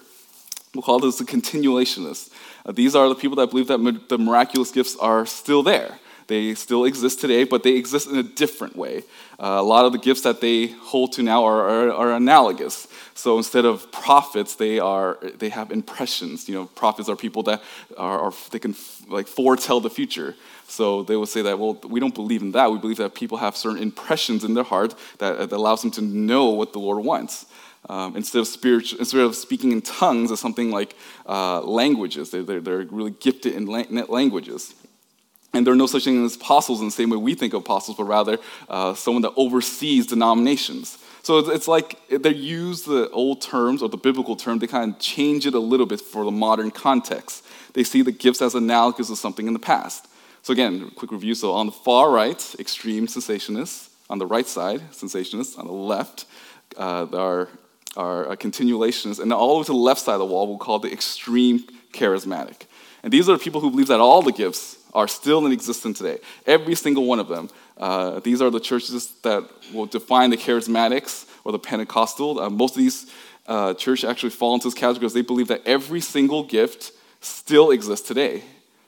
we'll 0.74 0.82
call 0.82 1.00
this 1.00 1.18
the 1.18 1.26
continuationists. 1.26 2.32
Uh, 2.66 2.72
these 2.72 2.96
are 2.96 3.10
the 3.10 3.16
people 3.16 3.38
that 3.38 3.50
believe 3.50 3.68
that 3.68 4.10
the 4.10 4.18
miraculous 4.18 4.72
gifts 4.72 4.96
are 4.98 5.26
still 5.26 5.64
there. 5.64 6.00
They 6.30 6.54
still 6.54 6.86
exist 6.86 7.20
today, 7.20 7.44
but 7.44 7.64
they 7.64 7.72
exist 7.72 8.08
in 8.08 8.16
a 8.16 8.22
different 8.24 8.76
way. 8.76 9.00
Uh, 9.40 9.58
a 9.58 9.64
lot 9.64 9.86
of 9.86 9.94
the 9.94 9.98
gifts 9.98 10.22
that 10.22 10.42
they 10.42 10.68
hold 10.68 11.14
to 11.14 11.24
now 11.24 11.44
are, 11.44 11.68
are, 11.68 11.92
are, 11.92 12.14
analogous. 12.14 12.88
So 13.16 13.38
instead 13.38 13.66
of 13.66 13.92
prophets, 13.92 14.54
they 14.54 14.78
are 14.78 15.18
they 15.40 15.50
have 15.50 15.72
impressions. 15.72 16.48
You 16.48 16.54
know, 16.54 16.66
prophets 16.66 17.10
are 17.10 17.16
people 17.16 17.42
that 17.44 17.64
are, 17.98 18.20
are 18.20 18.34
they 18.52 18.60
can 18.60 18.76
like 19.08 19.28
foretell 19.28 19.80
the 19.80 19.90
future. 19.90 20.36
So 20.68 21.02
they 21.02 21.16
will 21.16 21.26
say 21.26 21.42
that 21.42 21.58
well, 21.58 21.80
we 21.88 22.00
don't 22.00 22.14
believe 22.14 22.44
in 22.44 22.52
that. 22.52 22.72
We 22.72 22.78
believe 22.78 22.98
that 22.98 23.16
people 23.16 23.40
have 23.40 23.58
certain 23.58 23.82
impressions 23.82 24.44
in 24.44 24.54
their 24.54 24.64
heart 24.64 24.94
that, 25.18 25.50
that 25.50 25.52
allows 25.52 25.82
them 25.82 25.90
to 25.92 26.02
know 26.02 26.52
what 26.52 26.74
the 26.74 26.80
Lord 26.80 27.04
wants. 27.04 27.48
Um, 27.88 28.16
instead, 28.16 28.40
of 28.40 28.48
spiritual, 28.48 29.00
instead 29.00 29.22
of 29.22 29.36
speaking 29.36 29.72
in 29.72 29.82
tongues, 29.82 30.32
as 30.32 30.40
something 30.40 30.70
like 30.70 30.96
uh, 31.26 31.62
languages. 31.62 32.30
They're, 32.30 32.44
they're, 32.44 32.60
they're, 32.60 32.86
really 32.86 33.12
gifted 33.12 33.54
in 33.54 33.66
languages. 33.66 34.76
And 35.54 35.66
there 35.66 35.74
are 35.74 35.78
no 35.78 35.88
such 35.88 36.04
thing 36.04 36.24
as 36.24 36.36
apostles 36.36 36.80
in 36.80 36.88
the 36.88 36.92
same 36.92 37.10
way 37.10 37.18
we 37.18 37.34
think 37.34 37.54
of 37.54 37.62
apostles, 37.62 37.98
but 37.98 38.04
rather 38.04 38.38
uh, 38.68 38.94
someone 38.94 39.24
that 39.24 39.34
oversees 39.36 40.06
denominations. 40.06 40.98
So 41.24 41.40
it's, 41.40 41.68
like 41.68 42.00
they 42.10 42.34
use 42.34 42.84
the 42.84 43.10
old 43.12 43.42
terms 43.42 43.82
or 43.82 43.90
the 43.90 43.98
biblical 43.98 44.36
term, 44.36 44.60
they 44.60 44.68
kind 44.68 44.94
of 44.94 45.00
change 45.00 45.46
it 45.46 45.54
a 45.54 45.60
little 45.60 45.86
bit 45.86 46.02
for 46.02 46.24
the 46.24 46.32
modern 46.32 46.72
context. 46.72 47.46
They 47.74 47.84
see 47.84 48.02
the 48.02 48.12
gifts 48.12 48.42
as 48.42 48.56
analogous 48.56 49.08
to 49.08 49.16
something 49.16 49.48
in 49.48 49.54
the 49.54 49.60
past. 49.60 50.08
So 50.44 50.54
again, 50.54 50.92
quick 50.96 51.12
review. 51.12 51.36
So 51.36 51.54
on 51.54 51.66
the 51.66 51.72
far 51.72 52.12
right, 52.12 52.56
extreme 52.58 53.08
cessationists. 53.08 53.90
On 54.10 54.18
the 54.18 54.26
right 54.26 54.48
side, 54.48 54.82
cessationists. 54.92 55.60
On 55.60 55.68
the 55.68 55.74
left, 55.74 56.26
uh, 56.78 57.06
are 57.14 57.50
are 57.98 58.36
continuations, 58.36 59.20
and 59.20 59.34
all 59.34 59.54
the 59.54 59.60
way 59.60 59.64
to 59.66 59.72
the 59.72 59.78
left 59.78 60.02
side 60.02 60.14
of 60.14 60.20
the 60.20 60.26
wall, 60.26 60.48
we'll 60.48 60.58
call 60.58 60.80
the 60.80 60.92
extreme 60.92 61.64
charismatic. 61.92 62.64
And 63.04 63.12
these 63.12 63.30
are 63.30 63.34
the 63.34 63.44
people 63.44 63.62
who 63.62 63.72
believe 63.72 63.88
that 63.88 64.00
all 64.00 64.22
the 64.22 64.32
gifts 64.32 64.78
are 64.94 65.08
still 65.08 65.46
in 65.46 65.52
existence 65.52 65.98
today, 65.98 66.20
every 66.46 66.76
single 66.76 67.06
one 67.06 67.20
of 67.20 67.28
them. 67.28 67.50
Uh, 67.78 68.20
these 68.20 68.42
are 68.42 68.50
the 68.50 68.60
churches 68.60 69.12
that 69.22 69.44
will 69.74 69.86
define 69.86 70.30
the 70.30 70.38
charismatics 70.38 71.26
or 71.44 71.52
the 71.52 71.60
Pentecostal. 71.60 72.40
Uh, 72.40 72.50
most 72.50 72.76
of 72.76 72.80
these 72.80 73.12
uh, 73.48 73.74
churches 73.74 74.10
actually 74.10 74.32
fall 74.32 74.54
into 74.54 74.68
this 74.68 74.74
category 74.74 75.00
because 75.00 75.14
they 75.14 75.22
believe 75.22 75.48
that 75.48 75.62
every 75.66 76.02
single 76.02 76.44
gift 76.44 76.92
still 77.22 77.72
exists 77.72 78.08
today. 78.08 78.44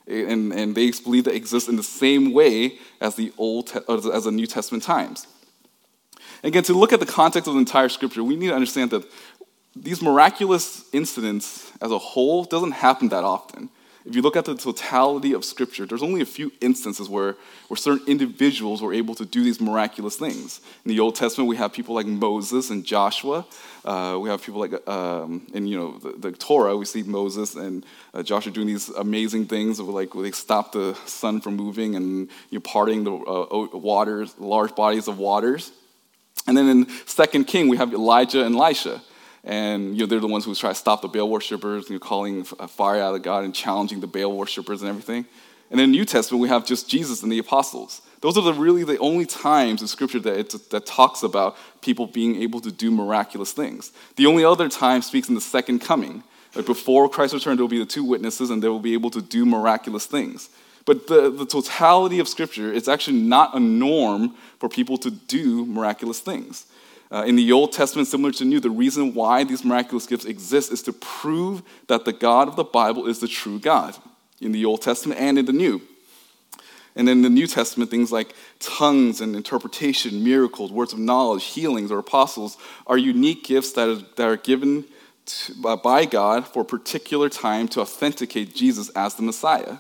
And, 0.08 0.52
and 0.52 0.76
they 0.76 0.92
believe 0.92 1.24
that 1.26 1.34
it 1.34 1.38
exists 1.38 1.70
in 1.70 1.78
the 1.78 1.84
same 1.84 2.34
way 2.34 2.80
as 3.00 3.16
the 3.16 3.32
Old 3.38 3.72
as 3.88 4.24
the 4.26 4.32
New 4.32 4.48
Testament 4.48 4.84
times. 4.84 5.28
Again, 6.44 6.64
to 6.64 6.74
look 6.74 6.92
at 6.92 7.00
the 7.00 7.06
context 7.06 7.48
of 7.48 7.54
the 7.54 7.60
entire 7.60 7.90
scripture, 7.90 8.24
we 8.24 8.36
need 8.36 8.48
to 8.48 8.56
understand 8.56 8.92
that 8.92 9.06
these 9.76 10.02
miraculous 10.02 10.86
incidents 10.92 11.72
as 11.82 11.92
a 11.92 11.98
whole 11.98 12.44
doesn't 12.44 12.72
happen 12.72 13.10
that 13.10 13.24
often. 13.24 13.70
If 14.04 14.16
you 14.16 14.24
look 14.24 14.36
at 14.36 14.46
the 14.46 14.56
totality 14.56 15.34
of 15.34 15.46
scripture, 15.46 15.86
there's 15.86 16.02
only 16.02 16.22
a 16.22 16.26
few 16.26 16.52
instances 16.60 17.08
where, 17.08 17.36
where 17.68 17.78
certain 17.78 18.08
individuals 18.08 18.82
were 18.82 18.94
able 18.94 19.14
to 19.14 19.26
do 19.26 19.44
these 19.44 19.62
miraculous 19.62 20.16
things. 20.16 20.60
In 20.84 20.90
the 20.90 21.00
Old 21.00 21.16
Testament, 21.16 21.48
we 21.48 21.56
have 21.58 21.72
people 21.72 21.94
like 21.94 22.08
Moses 22.08 22.72
and 22.72 22.84
Joshua. 22.84 23.46
Uh, 23.86 24.18
we 24.20 24.30
have 24.30 24.42
people 24.44 24.60
like, 24.60 24.88
um, 24.90 25.46
in 25.54 25.68
you 25.68 25.78
know, 25.78 26.00
the, 26.00 26.14
the, 26.18 26.32
Torah, 26.32 26.76
we 26.76 26.86
see 26.86 27.04
Moses 27.04 27.54
and 27.54 27.86
uh, 28.16 28.24
Joshua 28.24 28.52
doing 28.52 28.68
these 28.68 28.90
amazing 28.90 29.46
things 29.46 29.78
of 29.78 29.88
like 29.88 30.10
they 30.14 30.32
stop 30.32 30.72
the 30.72 30.96
sun 31.06 31.40
from 31.40 31.56
moving 31.56 31.96
and 31.96 32.28
you 32.50 32.58
know, 32.58 32.62
parting 32.62 33.04
the 33.04 33.14
uh, 33.14 33.78
waters, 33.78 34.34
large 34.40 34.76
bodies 34.76 35.08
of 35.08 35.20
waters. 35.20 35.72
And 36.48 36.58
then 36.58 36.68
in 36.70 36.90
Second 37.06 37.46
King, 37.46 37.68
we 37.68 37.78
have 37.78 37.94
Elijah 37.94 38.44
and 38.46 38.56
Elisha. 38.56 39.02
And 39.44 39.96
you 39.96 40.02
know, 40.02 40.06
they're 40.06 40.20
the 40.20 40.28
ones 40.28 40.46
who 40.46 40.54
try 40.56 40.70
to 40.70 40.76
stop 40.76 41.02
the 41.02 41.08
Baal 41.08 41.30
worshippers, 41.30 41.90
you 41.90 41.96
know, 41.96 42.00
calling 42.00 42.46
uh, 42.60 42.68
fire 42.68 43.02
out 43.02 43.16
of 43.16 43.24
God 43.24 43.44
and 43.44 43.56
challenging 43.56 44.00
the 44.00 44.08
Baal 44.08 44.36
worshippers 44.36 44.82
and 44.82 44.90
everything. 44.90 45.26
And 45.72 45.80
in 45.80 45.92
the 45.92 45.98
New 45.98 46.06
Testament, 46.06 46.42
we 46.42 46.50
have 46.50 46.66
just 46.66 46.90
Jesus 46.90 47.24
and 47.24 47.32
the 47.32 47.40
apostles. 47.40 48.02
Those 48.20 48.38
are 48.38 48.44
the, 48.44 48.54
really 48.54 48.84
the 48.84 49.00
only 49.00 49.26
times 49.26 49.82
in 49.82 49.88
Scripture 49.88 50.20
that, 50.20 50.38
it, 50.38 50.70
that 50.70 50.86
talks 50.86 51.24
about 51.24 51.56
people 51.82 52.06
being 52.06 52.42
able 52.42 52.60
to 52.62 52.72
do 52.72 52.92
miraculous 52.92 53.52
things. 53.52 53.92
The 54.16 54.28
only 54.28 54.44
other 54.44 54.70
time 54.70 55.02
speaks 55.02 55.30
in 55.30 55.36
the 55.36 55.42
second 55.42 55.80
coming. 55.80 56.24
Like 56.54 56.66
before 56.66 57.10
Christ 57.10 57.34
return, 57.34 57.56
there 57.56 57.64
will 57.64 57.70
be 57.70 57.80
the 57.80 57.86
two 57.86 58.04
witnesses, 58.04 58.50
and 58.50 58.62
they 58.62 58.68
will 58.68 58.80
be 58.80 58.94
able 58.94 59.10
to 59.12 59.22
do 59.22 59.46
miraculous 59.46 60.06
things. 60.06 60.50
But 60.86 61.08
the, 61.08 61.30
the 61.30 61.46
totality 61.46 62.20
of 62.20 62.28
Scripture 62.28 62.72
is 62.72 62.88
actually 62.88 63.18
not 63.18 63.56
a 63.56 63.60
norm 63.60 64.36
for 64.60 64.68
people 64.68 64.98
to 65.00 65.12
do 65.12 65.66
miraculous 65.66 66.20
things. 66.20 66.66
Uh, 67.12 67.24
in 67.24 67.36
the 67.36 67.52
Old 67.52 67.74
Testament, 67.74 68.08
similar 68.08 68.32
to 68.32 68.46
New, 68.46 68.60
the 68.60 68.70
reason 68.70 69.14
why 69.14 69.44
these 69.44 69.66
miraculous 69.66 70.08
gifts 70.08 70.26
exist 70.26 70.72
is 70.72 70.82
to 70.84 70.94
prove 70.94 71.62
that 71.88 72.06
the 72.06 72.14
God 72.14 72.48
of 72.48 72.56
the 72.56 72.64
Bible 72.64 73.06
is 73.06 73.20
the 73.20 73.28
true 73.28 73.60
God 73.60 73.96
in 74.40 74.54
the 74.54 74.64
Old 74.66 74.82
Testament 74.82 75.20
and 75.20 75.38
in 75.38 75.46
the 75.46 75.54
New. 75.54 75.82
And 76.96 77.08
in 77.08 77.22
the 77.22 77.30
New 77.30 77.48
Testament, 77.48 77.90
things 77.90 78.12
like 78.12 78.34
tongues 78.60 79.22
and 79.22 79.36
interpretation, 79.36 80.24
miracles, 80.24 80.72
words 80.72 80.94
of 80.94 81.00
knowledge, 81.00 81.46
healings, 81.46 81.92
or 81.92 82.00
apostles 82.00 82.58
are 82.88 82.98
unique 82.98 83.44
gifts 83.46 83.74
that 83.74 83.88
are, 83.88 83.96
that 84.16 84.28
are 84.28 84.38
given 84.38 84.86
to, 85.26 85.78
by 85.78 86.06
God 86.06 86.48
for 86.48 86.62
a 86.64 86.66
particular 86.66 87.30
time 87.30 87.68
to 87.70 87.82
authenticate 87.82 88.56
Jesus 88.56 88.90
as 88.90 89.16
the 89.16 89.22
Messiah. 89.22 89.78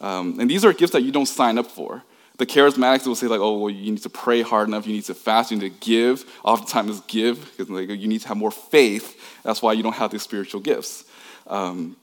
Um, 0.00 0.38
and 0.40 0.48
these 0.48 0.64
are 0.64 0.72
gifts 0.72 0.92
that 0.92 1.02
you 1.02 1.12
don't 1.12 1.26
sign 1.26 1.58
up 1.58 1.66
for. 1.66 2.02
The 2.38 2.46
charismatics 2.46 3.06
will 3.06 3.16
say 3.16 3.26
like, 3.26 3.40
oh, 3.40 3.58
well, 3.58 3.70
you 3.70 3.90
need 3.90 4.02
to 4.02 4.10
pray 4.10 4.42
hard 4.42 4.68
enough, 4.68 4.86
you 4.86 4.92
need 4.92 5.04
to 5.06 5.14
fast, 5.14 5.50
you 5.50 5.58
need 5.58 5.72
to 5.72 5.86
give. 5.86 6.24
Oftentimes, 6.44 7.00
give 7.08 7.40
because 7.56 7.68
like, 7.68 7.88
you 7.88 8.06
need 8.06 8.20
to 8.20 8.28
have 8.28 8.36
more 8.36 8.52
faith. 8.52 9.42
That's 9.42 9.60
why 9.60 9.72
you 9.72 9.82
don't 9.82 9.96
have 9.96 10.12
these 10.12 10.22
spiritual 10.22 10.60
gifts. 10.60 11.04
Um, 11.48 11.96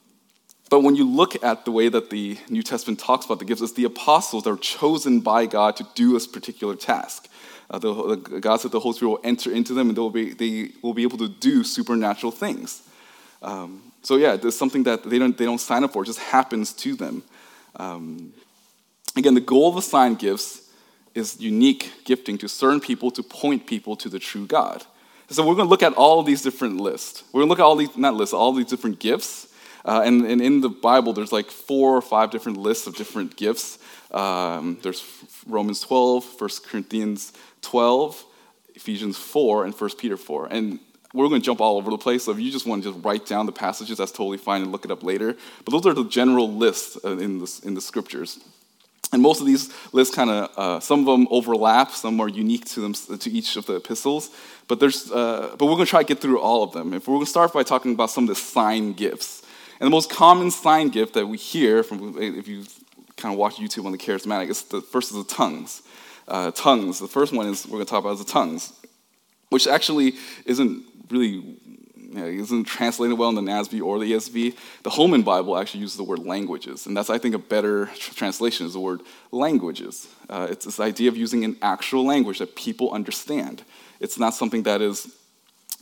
but 0.70 0.82
when 0.82 0.96
you 0.96 1.08
look 1.08 1.42
at 1.44 1.64
the 1.64 1.72
way 1.72 1.88
that 1.90 2.10
the 2.10 2.38
New 2.50 2.64
Testament 2.64 3.00
talks 3.00 3.26
about 3.26 3.40
the 3.40 3.46
gifts, 3.46 3.62
it's 3.62 3.74
the 3.74 3.86
apostles 3.86 4.44
that 4.44 4.50
are 4.50 4.58
chosen 4.58 5.22
by 5.22 5.46
God 5.46 5.78
to 5.78 5.88
do 5.96 6.14
this 6.14 6.28
particular 6.28 6.76
task. 6.76 7.30
Uh, 7.70 7.80
the, 7.80 7.94
the, 7.94 8.40
God 8.42 8.58
said 8.58 8.72
the 8.72 8.80
Holy 8.80 8.96
Spirit 8.96 9.12
will 9.12 9.22
enter 9.24 9.52
into 9.52 9.74
them 9.74 9.90
and 9.90 9.98
they 9.98 10.02
will 10.02 10.10
be, 10.10 10.34
they 10.34 10.72
will 10.82 10.94
be 10.94 11.04
able 11.04 11.18
to 11.20 11.30
do 11.30 11.64
supernatural 11.64 12.32
things. 12.32 12.84
Um, 13.42 13.92
so 14.02 14.18
yeah, 14.18 14.36
there's 14.36 14.58
something 14.58 14.84
that 14.84 15.04
they 15.04 15.18
don't, 15.18 15.38
they 15.38 15.46
don't 15.46 15.60
sign 15.60 15.84
up 15.84 15.94
for, 15.94 16.04
it 16.04 16.08
just 16.08 16.20
happens 16.20 16.74
to 16.74 16.96
them. 16.96 17.24
Um, 17.78 18.34
again, 19.16 19.34
the 19.34 19.42
goal 19.42 19.70
of 19.70 19.78
assigned 19.78 20.20
gifts 20.20 20.70
is 21.14 21.40
unique 21.40 21.92
gifting 22.04 22.38
to 22.40 22.50
certain 22.50 22.82
people 22.82 23.10
to 23.12 23.24
point 23.24 23.66
people 23.66 23.96
to 23.96 24.10
the 24.10 24.20
true 24.20 24.46
God. 24.46 24.84
So 25.30 25.42
we're 25.46 25.56
going 25.56 25.66
to 25.66 25.70
look 25.70 25.82
at 25.82 25.94
all 25.94 26.22
these 26.22 26.42
different 26.42 26.80
lists. 26.80 27.24
We're 27.32 27.42
going 27.42 27.48
to 27.48 27.50
look 27.50 27.60
at 27.60 27.64
all 27.64 27.76
these, 27.76 27.98
not 27.98 28.14
lists, 28.14 28.34
all 28.34 28.54
these 28.54 28.68
different 28.68 29.00
gifts. 29.00 29.48
Uh, 29.84 30.02
and, 30.06 30.26
and, 30.26 30.42
in 30.42 30.62
the 30.62 30.70
Bible, 30.70 31.14
there's 31.14 31.32
like 31.32 31.50
four 31.52 31.96
or 31.96 32.02
five 32.02 32.32
different 32.32 32.58
lists 32.58 32.88
of 32.88 32.96
different 32.96 33.36
gifts. 33.36 33.78
Um, 34.12 34.80
there's 34.82 35.04
Romans 35.48 35.80
12, 35.82 36.42
1 36.42 36.50
Corinthians 36.66 37.34
12, 37.62 38.26
Ephesians 38.76 39.18
4, 39.18 39.66
and 39.66 39.74
1 39.74 39.90
Peter 39.98 40.18
4. 40.18 40.48
And 40.48 40.80
we're 41.16 41.30
going 41.30 41.42
to 41.42 41.46
jump 41.46 41.62
all 41.62 41.78
over 41.78 41.90
the 41.90 41.98
place. 41.98 42.26
So 42.26 42.32
if 42.32 42.40
you 42.40 42.52
just 42.52 42.66
want 42.66 42.84
to 42.84 42.92
just 42.92 43.06
write 43.06 43.26
down 43.26 43.46
the 43.46 43.52
passages, 43.52 43.98
that's 43.98 44.12
totally 44.12 44.38
fine 44.38 44.62
and 44.62 44.72
look 44.72 44.86
it 44.86 44.92
up 44.92 45.04
later. 45.04 45.36
But 45.64 45.72
those 45.72 45.86
are 45.86 45.94
the 45.94 46.04
general 46.06 46.52
lists 46.52 46.98
uh, 47.04 47.18
in 47.18 47.40
the, 47.40 47.62
in 47.64 47.74
the 47.74 47.82
scriptures. 47.82 48.40
And 49.14 49.22
most 49.22 49.40
of 49.40 49.48
these 49.48 49.74
lists 49.94 50.14
kind 50.14 50.30
of, 50.30 50.52
uh, 50.58 50.80
some 50.80 51.00
of 51.00 51.06
them 51.06 51.28
overlap, 51.32 51.92
some 51.92 52.20
are 52.20 52.28
unique 52.28 52.66
to 52.66 52.82
them, 52.82 52.94
to 52.94 53.32
each 53.32 53.56
of 53.56 53.66
the 53.66 53.76
epistles. 53.76 54.30
But 54.68 54.80
there's, 54.80 55.12
uh, 55.12 55.56
but 55.58 55.66
we're 55.66 55.76
going 55.76 55.86
to 55.86 55.90
try 55.90 56.04
to 56.04 56.08
get 56.08 56.20
through 56.20 56.40
all 56.40 56.64
of 56.64 56.74
them. 56.74 56.94
If 56.94 57.08
we're 57.08 57.16
going 57.16 57.26
to 57.26 57.30
start 57.30 57.54
by 57.54 57.64
talking 57.64 57.94
about 57.94 58.10
some 58.10 58.26
of 58.26 58.30
the 58.30 58.36
sign 58.36 58.94
gifts, 58.94 59.44
and 59.80 59.88
the 59.88 59.92
most 59.92 60.10
common 60.10 60.52
sign 60.52 60.90
gift 60.90 61.14
that 61.14 61.28
we 61.28 61.38
hear 61.38 61.84
from, 61.84 62.22
if 62.22 62.48
you 62.48 62.64
kind 63.18 63.34
of 63.34 63.40
watch 63.40 63.56
YouTube 63.56 63.86
on 63.86 63.92
the 63.92 63.98
charismatic, 63.98 64.50
is 64.50 64.64
the 64.64 64.82
first 64.82 65.12
is 65.12 65.18
the 65.18 65.34
tongues. 65.34 65.82
Uh, 66.28 66.52
tongues. 66.52 67.00
The 67.00 67.08
first 67.08 67.34
one 67.34 67.48
is 67.48 67.66
we're 67.66 67.74
going 67.74 67.86
to 67.86 67.90
talk 67.90 68.04
about 68.04 68.14
is 68.14 68.26
the 68.26 68.32
tongues, 68.32 68.74
which 69.50 69.68
actually 69.68 70.14
isn't 70.46 70.84
really 71.10 71.58
you 72.16 72.22
know, 72.22 72.26
isn't 72.26 72.66
translated 72.66 73.18
well 73.18 73.30
in 73.30 73.36
the 73.36 73.42
NASB 73.42 73.82
or 73.82 74.00
the 74.00 74.12
ESV. 74.12 74.56
The 74.84 74.90
Holman 74.90 75.24
Bible 75.24 75.58
actually 75.58 75.82
uses 75.82 75.98
the 75.98 76.04
word 76.04 76.20
languages, 76.20 76.86
and 76.86 76.96
that's 76.96 77.10
I 77.10 77.18
think 77.18 77.36
a 77.36 77.40
better 77.40 77.88
tr- 77.98 78.14
translation 78.14 78.66
is 78.66 78.74
the 78.74 78.80
word 78.80 79.02
languages. 79.32 80.08
Uh, 80.30 80.48
it's 80.50 80.66
this 80.66 80.80
idea 80.80 81.10
of 81.10 81.18
using 81.18 81.44
an 81.44 81.58
actual 81.62 82.06
language 82.06 82.40
that 82.40 82.56
people 82.56 82.92
understand. 82.92 83.64
It's 84.00 84.18
not 84.18 84.34
something 84.34 84.64
that 84.64 84.82
is 84.82 85.14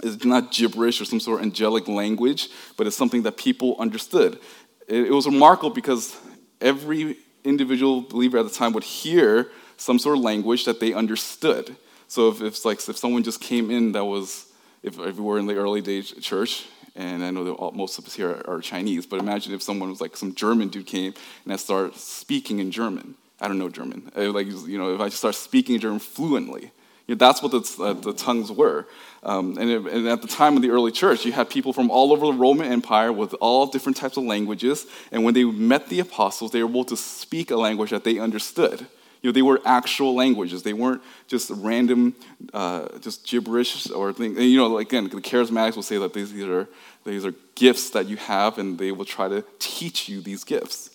is 0.02 0.26
not 0.26 0.52
gibberish 0.52 1.00
or 1.00 1.06
some 1.06 1.20
sort 1.20 1.40
of 1.40 1.46
angelic 1.46 1.88
language, 1.88 2.50
but 2.78 2.88
it's 2.88 2.96
something 2.96 3.24
that 3.24 3.38
people 3.38 3.76
understood. 3.80 4.40
It, 4.88 5.08
it 5.08 5.12
was 5.12 5.28
remarkable 5.28 5.70
because 5.70 6.18
every 6.60 7.18
individual 7.44 8.02
believer 8.02 8.38
at 8.40 8.46
the 8.46 8.52
time 8.54 8.74
would 8.74 8.84
hear 8.84 9.52
some 9.78 10.00
sort 10.00 10.18
of 10.18 10.24
language 10.24 10.66
that 10.66 10.80
they 10.80 10.94
understood. 10.94 11.76
So 12.08 12.30
if, 12.30 12.42
if 12.42 12.66
like 12.66 12.78
if 12.88 12.98
someone 12.98 13.24
just 13.24 13.42
came 13.42 13.70
in 13.70 13.92
that 13.94 14.06
was 14.06 14.48
if, 14.84 15.00
if 15.00 15.16
we 15.16 15.24
were 15.24 15.40
in 15.40 15.48
the 15.48 15.56
early 15.56 15.82
days 15.82 16.12
church, 16.22 16.66
and 16.96 17.24
I 17.24 17.32
know 17.32 17.44
that 17.46 17.54
all, 17.54 17.72
most 17.72 17.98
of 17.98 18.06
us 18.06 18.14
here 18.14 18.30
are, 18.30 18.58
are, 18.58 18.62
Chinese, 18.62 19.06
but 19.06 19.20
imagine 19.20 19.54
if 19.54 19.64
someone 19.64 19.90
was 19.90 20.02
like 20.02 20.16
some 20.16 20.36
German 20.36 20.68
dude 20.68 20.86
came 20.86 21.14
and 21.44 21.54
I 21.54 21.56
start 21.56 21.96
speaking 21.96 22.60
in 22.60 22.70
German. 22.70 23.16
I 23.42 23.48
don't 23.48 23.58
know 23.58 23.70
German. 23.70 24.12
I, 24.16 24.28
like 24.28 24.48
you 24.48 24.78
know, 24.78 24.94
if 24.94 25.02
I 25.02 25.10
start 25.10 25.36
speaking 25.36 25.80
German 25.80 26.00
fluently, 26.00 26.72
you 27.08 27.16
know, 27.16 27.20
that's 27.20 27.42
what 27.42 27.52
the, 27.52 27.84
uh, 27.84 27.94
the 27.94 28.14
tongues 28.14 28.52
were. 28.52 28.88
Um, 29.24 29.58
and, 29.58 29.70
it, 29.70 29.86
and, 29.86 30.08
at 30.08 30.22
the 30.22 30.28
time 30.28 30.56
of 30.56 30.62
the 30.62 30.70
early 30.70 30.92
church, 30.92 31.26
you 31.26 31.32
had 31.32 31.50
people 31.50 31.74
from 31.74 31.92
all 31.92 32.14
over 32.14 32.28
the 32.28 32.34
Roman 32.34 32.72
Empire 32.72 33.12
with 33.12 33.34
all 33.42 33.66
different 33.66 33.98
types 33.98 34.16
of 34.16 34.24
languages. 34.24 34.86
And 35.12 35.24
when 35.24 35.34
they 35.34 35.44
met 35.44 35.90
the 35.90 36.00
apostles, 36.00 36.52
they 36.52 36.64
were 36.64 36.70
able 36.70 36.86
to 36.86 36.96
speak 36.96 37.52
a 37.52 37.58
language 37.58 37.90
that 37.90 38.04
they 38.04 38.20
understood. 38.20 38.88
You 39.24 39.30
know, 39.30 39.32
they 39.32 39.42
were 39.42 39.62
actual 39.66 40.14
languages. 40.16 40.64
They 40.64 40.74
weren't 40.74 41.02
just 41.28 41.50
random, 41.50 42.14
uh, 42.54 43.00
just 43.00 43.26
gibberish 43.26 43.90
or 43.90 44.12
things. 44.12 44.38
And, 44.38 44.46
you 44.46 44.58
know, 44.58 44.78
again, 44.78 45.06
the 45.06 45.22
charismatics 45.22 45.76
will 45.76 45.82
say 45.82 45.98
that 45.98 46.14
these, 46.14 46.34
these, 46.34 46.44
are, 46.44 46.68
these 47.06 47.26
are 47.26 47.34
gifts 47.56 47.90
that 47.92 48.08
you 48.08 48.18
have, 48.18 48.58
and 48.58 48.78
they 48.78 48.92
will 48.92 49.06
try 49.06 49.30
to 49.30 49.46
teach 49.60 50.10
you 50.10 50.20
these 50.20 50.44
gifts. 50.44 50.90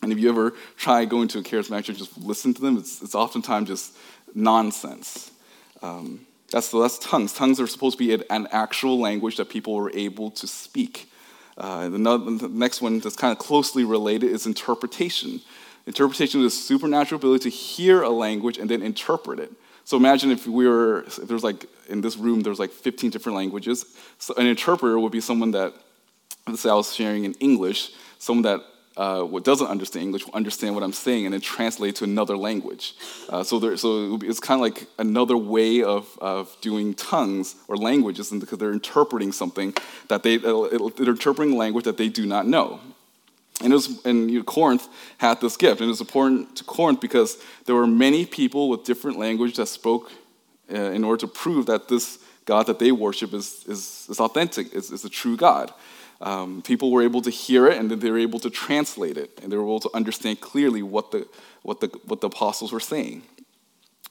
And 0.00 0.12
if 0.12 0.18
you 0.20 0.28
ever 0.30 0.54
try 0.76 1.04
going 1.04 1.26
to 1.28 1.40
a 1.40 1.42
charismatic 1.42 1.84
church, 1.84 1.98
just 1.98 2.16
listen 2.16 2.54
to 2.54 2.60
them, 2.62 2.78
it's, 2.78 3.02
it's 3.02 3.16
oftentimes 3.16 3.68
just 3.68 3.96
nonsense. 4.32 5.32
Um, 5.82 6.20
that's, 6.52 6.70
that's 6.70 6.98
tongues. 6.98 7.32
Tongues 7.32 7.60
are 7.60 7.66
supposed 7.66 7.98
to 7.98 8.04
be 8.04 8.24
an 8.30 8.46
actual 8.52 8.98
language 9.00 9.36
that 9.38 9.50
people 9.50 9.74
were 9.74 9.90
able 9.92 10.30
to 10.32 10.46
speak. 10.46 11.10
Uh, 11.58 11.88
the, 11.88 11.98
the 11.98 12.48
next 12.48 12.80
one 12.80 13.00
that's 13.00 13.16
kind 13.16 13.32
of 13.32 13.38
closely 13.38 13.84
related 13.84 14.30
is 14.30 14.46
interpretation. 14.46 15.40
Interpretation 15.86 16.40
is 16.40 16.54
a 16.54 16.56
supernatural 16.56 17.18
ability 17.18 17.50
to 17.50 17.56
hear 17.56 18.02
a 18.02 18.10
language 18.10 18.58
and 18.58 18.68
then 18.70 18.82
interpret 18.82 19.38
it. 19.38 19.50
So 19.84 19.96
imagine 19.96 20.30
if 20.30 20.46
we 20.46 20.68
were, 20.68 21.02
if 21.02 21.16
there's 21.16 21.42
like, 21.42 21.66
in 21.88 22.00
this 22.00 22.16
room, 22.16 22.42
there's 22.42 22.60
like 22.60 22.70
15 22.70 23.10
different 23.10 23.36
languages. 23.36 23.84
So 24.18 24.34
an 24.34 24.46
interpreter 24.46 24.98
would 24.98 25.12
be 25.12 25.20
someone 25.20 25.50
that, 25.52 25.74
let's 26.46 26.60
say 26.60 26.70
I 26.70 26.74
was 26.74 26.94
sharing 26.94 27.24
in 27.24 27.32
English, 27.34 27.90
someone 28.18 28.42
that 28.42 28.60
uh, 28.96 29.22
what 29.22 29.44
doesn't 29.44 29.66
understand 29.66 30.04
English 30.04 30.26
will 30.26 30.34
understand 30.34 30.74
what 30.74 30.84
I'm 30.84 30.92
saying 30.92 31.24
and 31.24 31.32
then 31.32 31.40
translate 31.40 31.96
to 31.96 32.04
another 32.04 32.36
language. 32.36 32.94
Uh, 33.28 33.42
so, 33.42 33.58
there, 33.58 33.76
so 33.76 34.18
it's 34.22 34.40
kind 34.40 34.58
of 34.58 34.62
like 34.62 34.86
another 34.98 35.36
way 35.36 35.82
of, 35.82 36.06
of 36.20 36.54
doing 36.60 36.94
tongues 36.94 37.54
or 37.66 37.76
languages 37.76 38.30
because 38.30 38.58
they're 38.58 38.72
interpreting 38.72 39.32
something 39.32 39.74
that 40.08 40.22
they, 40.22 40.36
they're 40.36 41.08
interpreting 41.08 41.56
language 41.56 41.84
that 41.84 41.96
they 41.96 42.08
do 42.08 42.26
not 42.26 42.46
know. 42.46 42.78
And, 43.62 43.72
it 43.72 43.76
was, 43.76 44.04
and 44.04 44.30
you 44.30 44.38
know, 44.38 44.44
Corinth 44.44 44.88
had 45.18 45.40
this 45.40 45.56
gift. 45.56 45.80
And 45.80 45.88
it 45.88 45.90
was 45.90 46.00
important 46.00 46.56
to 46.56 46.64
Corinth 46.64 47.00
because 47.00 47.36
there 47.66 47.74
were 47.74 47.86
many 47.86 48.24
people 48.24 48.68
with 48.68 48.84
different 48.84 49.18
language 49.18 49.56
that 49.56 49.66
spoke 49.66 50.10
uh, 50.72 50.76
in 50.76 51.04
order 51.04 51.20
to 51.20 51.28
prove 51.28 51.66
that 51.66 51.88
this 51.88 52.18
God 52.44 52.66
that 52.66 52.78
they 52.78 52.90
worship 52.90 53.34
is, 53.34 53.64
is, 53.66 54.06
is 54.08 54.18
authentic, 54.18 54.72
is, 54.74 54.90
is 54.90 55.04
a 55.04 55.10
true 55.10 55.36
God. 55.36 55.72
Um, 56.20 56.62
people 56.62 56.90
were 56.90 57.02
able 57.02 57.22
to 57.22 57.30
hear 57.30 57.66
it 57.66 57.78
and 57.78 57.90
then 57.90 58.00
they 58.00 58.10
were 58.10 58.18
able 58.18 58.40
to 58.40 58.50
translate 58.50 59.16
it 59.16 59.38
and 59.42 59.50
they 59.50 59.56
were 59.56 59.62
able 59.62 59.80
to 59.80 59.90
understand 59.94 60.40
clearly 60.40 60.82
what 60.82 61.12
the, 61.12 61.26
what 61.62 61.80
the, 61.80 61.86
what 62.06 62.20
the 62.20 62.26
apostles 62.26 62.72
were 62.72 62.80
saying. 62.80 63.22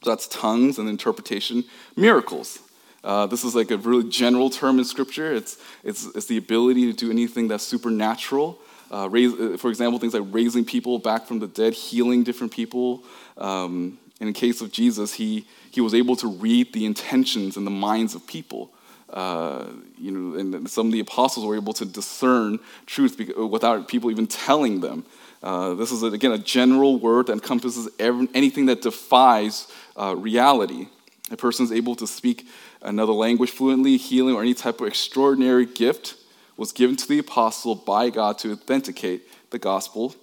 So 0.04 0.10
that's 0.10 0.28
tongues 0.28 0.80
and 0.80 0.88
interpretation. 0.88 1.66
Miracles. 1.96 2.60
Uh, 3.04 3.26
this 3.28 3.44
is 3.44 3.56
like 3.56 3.72
a 3.72 3.78
really 3.78 4.10
general 4.10 4.50
term 4.50 4.80
in 4.80 4.86
Scripture. 4.86 5.34
It's, 5.34 5.58
it's, 5.84 6.06
it's 6.16 6.26
the 6.26 6.38
ability 6.38 6.92
to 6.92 6.94
do 6.94 7.12
anything 7.12 7.48
that's 7.48 7.64
supernatural. 7.64 8.60
Uh, 8.92 9.08
raise, 9.10 9.34
uh, 9.34 9.58
for 9.58 9.70
example, 9.70 10.00
things 10.00 10.14
like 10.14 10.24
raising 10.32 10.66
people 10.66 11.00
back 11.00 11.26
from 11.26 11.40
the 11.40 11.48
dead, 11.48 11.74
healing 11.74 12.24
different 12.24 12.52
people. 12.52 13.04
Um, 13.38 14.00
and 14.20 14.28
in 14.28 14.34
case 14.34 14.62
of 14.62 14.72
Jesus, 14.72 15.14
he, 15.14 15.46
he 15.72 15.82
was 15.82 15.94
able 15.94 16.16
to 16.18 16.28
read 16.28 16.74
the 16.74 16.86
intentions 16.86 17.56
and 17.56 17.66
the 17.66 17.72
minds 17.72 18.16
of 18.16 18.26
people. 18.28 18.72
Uh, 19.10 19.66
you 19.98 20.12
know, 20.12 20.38
and 20.38 20.70
some 20.70 20.88
of 20.88 20.92
the 20.92 21.00
apostles 21.00 21.46
were 21.46 21.56
able 21.56 21.74
to 21.74 21.86
discern 21.86 22.60
truth 22.86 23.20
without 23.38 23.88
people 23.88 24.12
even 24.12 24.28
telling 24.28 24.82
them. 24.82 25.06
Uh, 25.42 25.74
this 25.74 25.92
is, 25.92 26.04
again, 26.04 26.32
a 26.32 26.38
general 26.38 27.00
word 27.00 27.28
that 27.28 27.34
encompasses 27.34 27.88
every, 27.98 28.28
anything 28.34 28.66
that 28.66 28.82
defies 28.82 29.68
uh, 29.98 30.16
reality. 30.16 30.88
A 31.32 31.38
person 31.38 31.64
is 31.64 31.72
able 31.72 31.96
to 31.96 32.08
speak 32.08 32.48
another 32.82 33.14
language 33.14 33.52
fluently, 33.52 33.98
healing, 33.98 34.36
or 34.36 34.42
any 34.42 34.54
type 34.54 34.82
of 34.82 34.88
extraordinary 34.88 35.66
gift 35.66 36.16
was 36.60 36.74
given 36.74 36.98
to 36.98 37.08
the 37.08 37.20
apostle 37.20 37.74
by 37.74 38.10
God 38.10 38.38
to 38.40 38.52
authenticate 38.52 39.22
the 39.50 39.58
gospel 39.58 40.14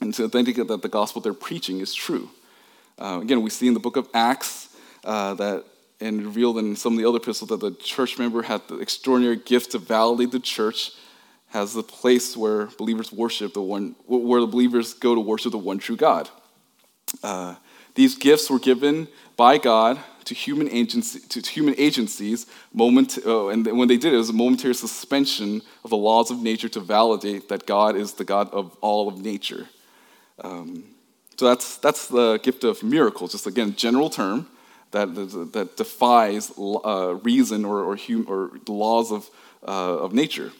and 0.00 0.14
to 0.14 0.24
authenticate 0.24 0.68
that 0.68 0.80
the 0.80 0.88
gospel 0.88 1.20
they're 1.20 1.34
preaching 1.34 1.80
is 1.80 1.92
true. 1.92 2.30
Uh, 3.00 3.18
again, 3.20 3.42
we 3.42 3.50
see 3.50 3.66
in 3.66 3.74
the 3.74 3.80
book 3.80 3.96
of 3.96 4.08
Acts 4.14 4.68
uh, 5.02 5.34
that 5.34 5.64
and 6.00 6.22
revealed 6.22 6.58
in 6.58 6.76
some 6.76 6.92
of 6.92 6.98
the 6.98 7.08
other 7.08 7.16
epistles 7.16 7.48
that 7.48 7.58
the 7.58 7.72
church 7.72 8.16
member 8.16 8.42
had 8.42 8.60
the 8.68 8.78
extraordinary 8.78 9.36
gift 9.36 9.72
to 9.72 9.78
validate 9.78 10.30
the 10.30 10.38
church 10.38 10.92
has 11.48 11.74
the 11.74 11.82
place 11.82 12.36
where 12.36 12.66
believers 12.78 13.10
worship 13.10 13.54
the 13.54 13.62
one 13.62 13.96
where 14.06 14.42
the 14.42 14.46
believers 14.46 14.92
go 14.92 15.14
to 15.14 15.20
worship 15.20 15.52
the 15.52 15.58
one 15.58 15.78
true 15.78 15.96
god 15.96 16.28
uh, 17.22 17.54
these 17.94 18.14
gifts 18.14 18.50
were 18.50 18.58
given 18.58 19.08
by 19.38 19.56
god 19.56 19.98
to 20.26 20.34
human, 20.34 20.68
agency, 20.68 21.20
to 21.20 21.40
human 21.40 21.74
agencies 21.78 22.46
moment, 22.72 23.18
uh, 23.26 23.48
and 23.48 23.66
when 23.66 23.88
they 23.88 23.96
did 23.96 24.12
it, 24.12 24.16
it 24.16 24.18
was 24.18 24.30
a 24.30 24.34
momentary 24.34 24.74
suspension 24.74 25.62
of 25.84 25.90
the 25.90 25.96
laws 25.96 26.30
of 26.30 26.42
nature 26.42 26.68
to 26.68 26.80
validate 26.80 27.48
that 27.48 27.66
god 27.66 27.96
is 27.96 28.12
the 28.14 28.24
god 28.24 28.48
of 28.52 28.76
all 28.80 29.08
of 29.08 29.18
nature 29.18 29.66
um, 30.44 30.84
so 31.36 31.46
that's, 31.46 31.78
that's 31.78 32.08
the 32.08 32.38
gift 32.42 32.64
of 32.64 32.82
miracles 32.82 33.32
just 33.32 33.46
again 33.46 33.74
general 33.74 34.10
term 34.10 34.46
that, 34.90 35.52
that 35.52 35.76
defies 35.76 36.52
uh, 36.58 37.14
reason 37.22 37.64
or, 37.64 37.82
or, 37.84 37.96
hum, 37.96 38.26
or 38.28 38.50
laws 38.68 39.12
of, 39.12 39.28
uh, 39.66 39.98
of 39.98 40.12
nature. 40.12 40.52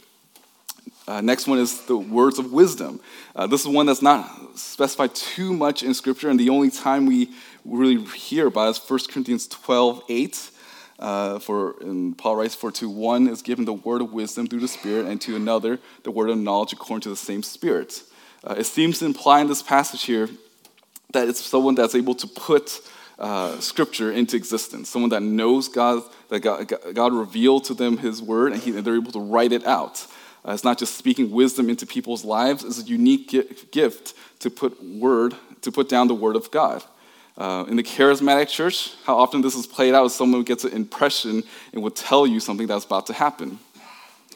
Uh, 1.09 1.21
next 1.21 1.47
one 1.47 1.59
is 1.59 1.83
the 1.83 1.97
words 1.97 2.39
of 2.39 2.53
wisdom. 2.53 3.01
Uh, 3.35 3.47
this 3.47 3.61
is 3.61 3.69
one 3.69 3.87
that's 3.87 4.03
not 4.03 4.59
specified 4.59 5.15
too 5.15 5.53
much 5.53 5.85
in 5.85 5.95
Scripture, 5.95 6.29
and 6.31 6.39
the 6.39 6.49
only 6.49 6.71
time 6.71 7.07
we 7.07 7.31
really 7.69 8.03
hear 8.05 8.47
about 8.47 8.71
is 8.71 8.79
1 8.79 9.01
Corinthians 9.11 9.47
12 9.49 10.03
8. 10.09 10.51
Uh, 10.99 11.39
for 11.39 11.75
and 11.83 12.17
Paul 12.17 12.37
writes, 12.37 12.55
For 12.55 12.71
to 12.73 12.89
one 12.89 13.29
is 13.29 13.43
given 13.43 13.67
the 13.67 13.75
word 13.75 14.01
of 14.01 14.13
wisdom 14.13 14.47
through 14.47 14.61
the 14.61 14.69
Spirit, 14.69 15.07
and 15.07 15.21
to 15.23 15.37
another 15.37 15.79
the 16.05 16.11
word 16.11 16.31
of 16.31 16.39
knowledge 16.39 16.73
according 16.73 17.03
to 17.03 17.11
the 17.11 17.17
same 17.17 17.43
Spirit. 17.43 18.03
Uh, 18.43 18.55
it 18.57 18.65
seems 18.65 19.01
to 19.01 19.05
imply 19.05 19.41
in 19.41 19.49
this 19.49 19.63
passage 19.63 20.05
here 20.05 20.29
that 21.13 21.29
it's 21.29 21.45
someone 21.45 21.75
that's 21.75 21.95
able 21.95 22.15
to 22.15 22.27
put 22.27 22.81
uh, 23.19 23.59
Scripture 23.61 24.13
into 24.13 24.37
existence, 24.37 24.89
someone 24.89 25.11
that 25.11 25.23
knows 25.23 25.69
God, 25.69 26.03
that 26.29 26.41
God, 26.41 26.73
God 26.95 27.13
revealed 27.13 27.65
to 27.65 27.75
them 27.75 27.99
His 27.99 28.23
word, 28.23 28.53
and, 28.53 28.63
he, 28.63 28.71
and, 28.77 28.85
they're 28.85 28.97
able 28.97 29.13
to 29.13 29.21
write 29.21 29.53
it 29.53 29.67
out. 29.67 30.07
Uh, 30.47 30.53
it's 30.53 30.65
not 30.65 30.79
just 30.79 30.97
speaking 30.97 31.31
wisdom 31.31 31.69
into 31.69 31.87
people's 31.87 32.25
lives; 32.25 32.65
it's 32.65 32.81
a 32.81 32.85
unique 32.85 33.29
gift 33.71 34.15
to 34.41 34.51
put 34.51 34.83
word, 34.83 35.35
to 35.63 35.73
put 35.73 35.89
down 35.89 36.09
the 36.09 36.15
word 36.15 36.37
of 36.37 36.51
God. 36.51 36.85
Uh, 37.37 37.67
in 37.69 37.77
the 37.77 37.83
charismatic 37.83 38.49
church, 38.49 38.95
how 39.05 39.17
often 39.17 39.43
this 39.43 39.55
is 39.55 39.67
played 39.67 39.95
out 39.95 40.07
is 40.07 40.15
someone 40.15 40.43
gets 40.43 40.65
an 40.65 40.73
impression 40.73 41.43
and 41.73 41.83
will 41.83 41.91
tell 41.91 42.27
you 42.27 42.41
something 42.41 42.67
that's 42.67 42.87
about 42.87 43.07
to 43.07 43.13
happen. 43.13 43.59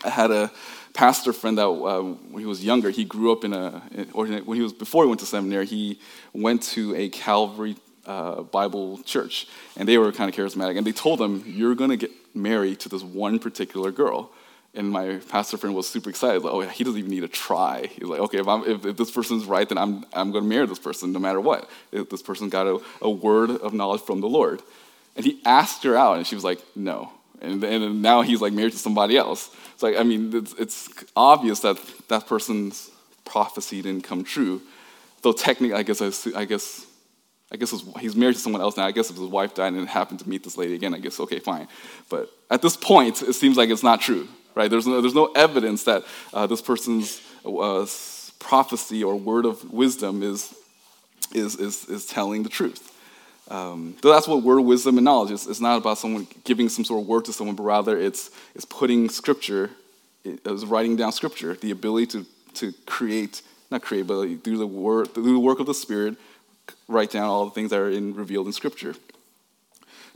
I 0.04 0.11
had 0.11 0.30
a 0.30 0.50
pastor 0.92 1.33
friend 1.33 1.57
that 1.57 1.69
uh, 1.69 2.02
when 2.02 2.40
he 2.40 2.47
was 2.47 2.62
younger, 2.62 2.90
he 2.90 3.04
grew 3.04 3.33
up 3.33 3.45
in 3.45 3.54
a, 3.54 3.83
or 4.12 4.26
when 4.26 4.57
he 4.57 4.62
was 4.62 4.75
before 4.75 5.04
he 5.04 5.09
went 5.09 5.21
to 5.21 5.26
seminary, 5.26 5.64
he 5.64 5.99
went 6.35 6.62
to 6.62 6.95
a 6.95 7.09
Calvary 7.09 7.76
uh, 8.04 8.42
Bible 8.42 8.99
church, 9.04 9.47
and 9.76 9.88
they 9.88 9.97
were 9.97 10.12
kind 10.12 10.28
of 10.28 10.37
charismatic, 10.37 10.76
and 10.76 10.87
they 10.87 10.92
told 10.92 11.21
him, 11.21 11.42
"You're 11.47 11.75
going 11.75 11.90
to 11.90 11.97
get 11.97 12.11
married 12.35 12.80
to 12.80 12.88
this 12.88 13.02
one 13.02 13.38
particular 13.38 13.90
girl." 13.92 14.30
And 14.74 14.88
my 14.88 15.16
pastor 15.28 15.56
friend 15.56 15.74
was 15.74 15.88
super 15.88 16.10
excited. 16.10 16.42
Like, 16.42 16.52
oh, 16.52 16.60
he 16.60 16.84
doesn't 16.84 16.98
even 16.98 17.10
need 17.10 17.20
to 17.20 17.28
try. 17.28 17.86
He's 17.86 18.04
like, 18.04 18.20
okay, 18.20 18.38
if, 18.38 18.46
if, 18.68 18.86
if, 18.86 18.96
this 18.96 19.10
person's 19.10 19.44
right, 19.44 19.68
then 19.68 19.78
I'm, 19.78 20.04
I'm 20.12 20.30
going 20.30 20.44
to 20.44 20.48
marry 20.48 20.66
this 20.66 20.78
person 20.78 21.12
no 21.12 21.18
matter 21.18 21.40
what. 21.40 21.68
If 21.90 22.08
this 22.08 22.22
person 22.22 22.48
got 22.48 22.68
a, 22.68 22.78
a 23.02 23.10
word 23.10 23.50
of 23.50 23.74
knowledge 23.74 24.02
from 24.02 24.20
the 24.20 24.28
Lord. 24.28 24.62
And 25.16 25.26
he 25.26 25.40
asked 25.44 25.82
her 25.82 25.96
out, 25.96 26.18
and 26.18 26.26
she 26.26 26.36
was 26.36 26.44
like, 26.44 26.60
no. 26.76 27.10
And, 27.40 27.64
and 27.64 28.00
now 28.00 28.22
he's 28.22 28.40
like 28.40 28.52
married 28.52 28.72
to 28.72 28.78
somebody 28.78 29.16
else. 29.16 29.50
It's 29.74 29.82
like, 29.82 29.96
I 29.96 30.04
mean, 30.04 30.34
it's, 30.36 30.52
it's 30.54 30.88
obvious 31.16 31.60
that 31.60 31.76
that 32.08 32.28
person's 32.28 32.90
prophecy 33.24 33.82
didn't 33.82 34.04
come 34.04 34.22
true. 34.22 34.62
Though 35.22 35.32
technically, 35.32 35.76
I 35.76 35.82
guess, 35.82 36.00
I 36.28 36.44
guess, 36.44 36.86
I 37.50 37.56
guess 37.56 37.74
he's 37.98 38.14
married 38.14 38.36
to 38.36 38.40
someone 38.40 38.62
else 38.62 38.76
now. 38.76 38.86
I 38.86 38.92
guess 38.92 39.10
if 39.10 39.16
his 39.16 39.26
wife 39.26 39.54
died 39.54 39.72
and 39.72 39.88
happened 39.88 40.20
to 40.20 40.28
meet 40.28 40.44
this 40.44 40.56
lady 40.56 40.74
again, 40.74 40.94
I 40.94 40.98
guess, 40.98 41.18
okay, 41.18 41.40
fine. 41.40 41.66
But 42.08 42.30
at 42.50 42.62
this 42.62 42.76
point, 42.76 43.20
it 43.22 43.32
seems 43.32 43.56
like 43.56 43.70
it's 43.70 43.82
not 43.82 44.00
true 44.00 44.28
right? 44.54 44.71
There's 44.71 44.87
no, 44.87 45.00
there's 45.00 45.14
no 45.14 45.26
evidence 45.33 45.85
that 45.85 46.04
uh, 46.33 46.47
this 46.47 46.61
person's 46.61 47.21
uh, 47.45 47.87
prophecy 48.38 49.04
or 49.04 49.16
word 49.16 49.45
of 49.45 49.73
wisdom 49.73 50.23
is, 50.23 50.54
is, 51.35 51.57
is, 51.57 51.85
is 51.88 52.07
telling 52.07 52.42
the 52.42 52.49
truth. 52.49 52.87
Um, 53.50 53.97
so 54.00 54.12
that's 54.12 54.28
what 54.28 54.42
word 54.42 54.61
wisdom 54.61 54.97
and 54.97 55.04
knowledge 55.04 55.33
is. 55.33 55.47
It's 55.47 55.61
not 55.61 55.76
about 55.76 55.99
someone 55.99 56.26
giving 56.45 56.69
some 56.69 56.85
sort 56.85 57.02
of 57.02 57.09
word 57.09 57.25
to 57.25 57.33
someone, 57.33 57.57
but 57.57 57.64
rather 57.64 57.99
it's, 57.99 58.30
it's 58.54 58.64
putting 58.64 59.09
scripture, 59.09 59.71
it's 60.25 60.64
writing 60.64 60.97
down 60.97 61.12
scripture, 61.12 61.54
the 61.54 61.73
ability 61.73 62.07
to, 62.07 62.26
to 62.54 62.73
create, 62.87 63.42
not 63.71 63.83
create, 63.83 64.07
but 64.07 64.25
through 64.45 64.59
the, 64.59 64.66
word, 64.66 65.14
through 65.14 65.33
the 65.33 65.40
work 65.40 65.59
of 65.59 65.66
the 65.66 65.75
Spirit, 65.75 66.16
write 66.87 67.11
down 67.11 67.25
all 67.25 67.45
the 67.45 67.50
things 67.50 67.71
that 67.71 67.80
are 67.80 67.90
in, 67.90 68.14
revealed 68.14 68.47
in 68.47 68.52
scripture. 68.52 68.95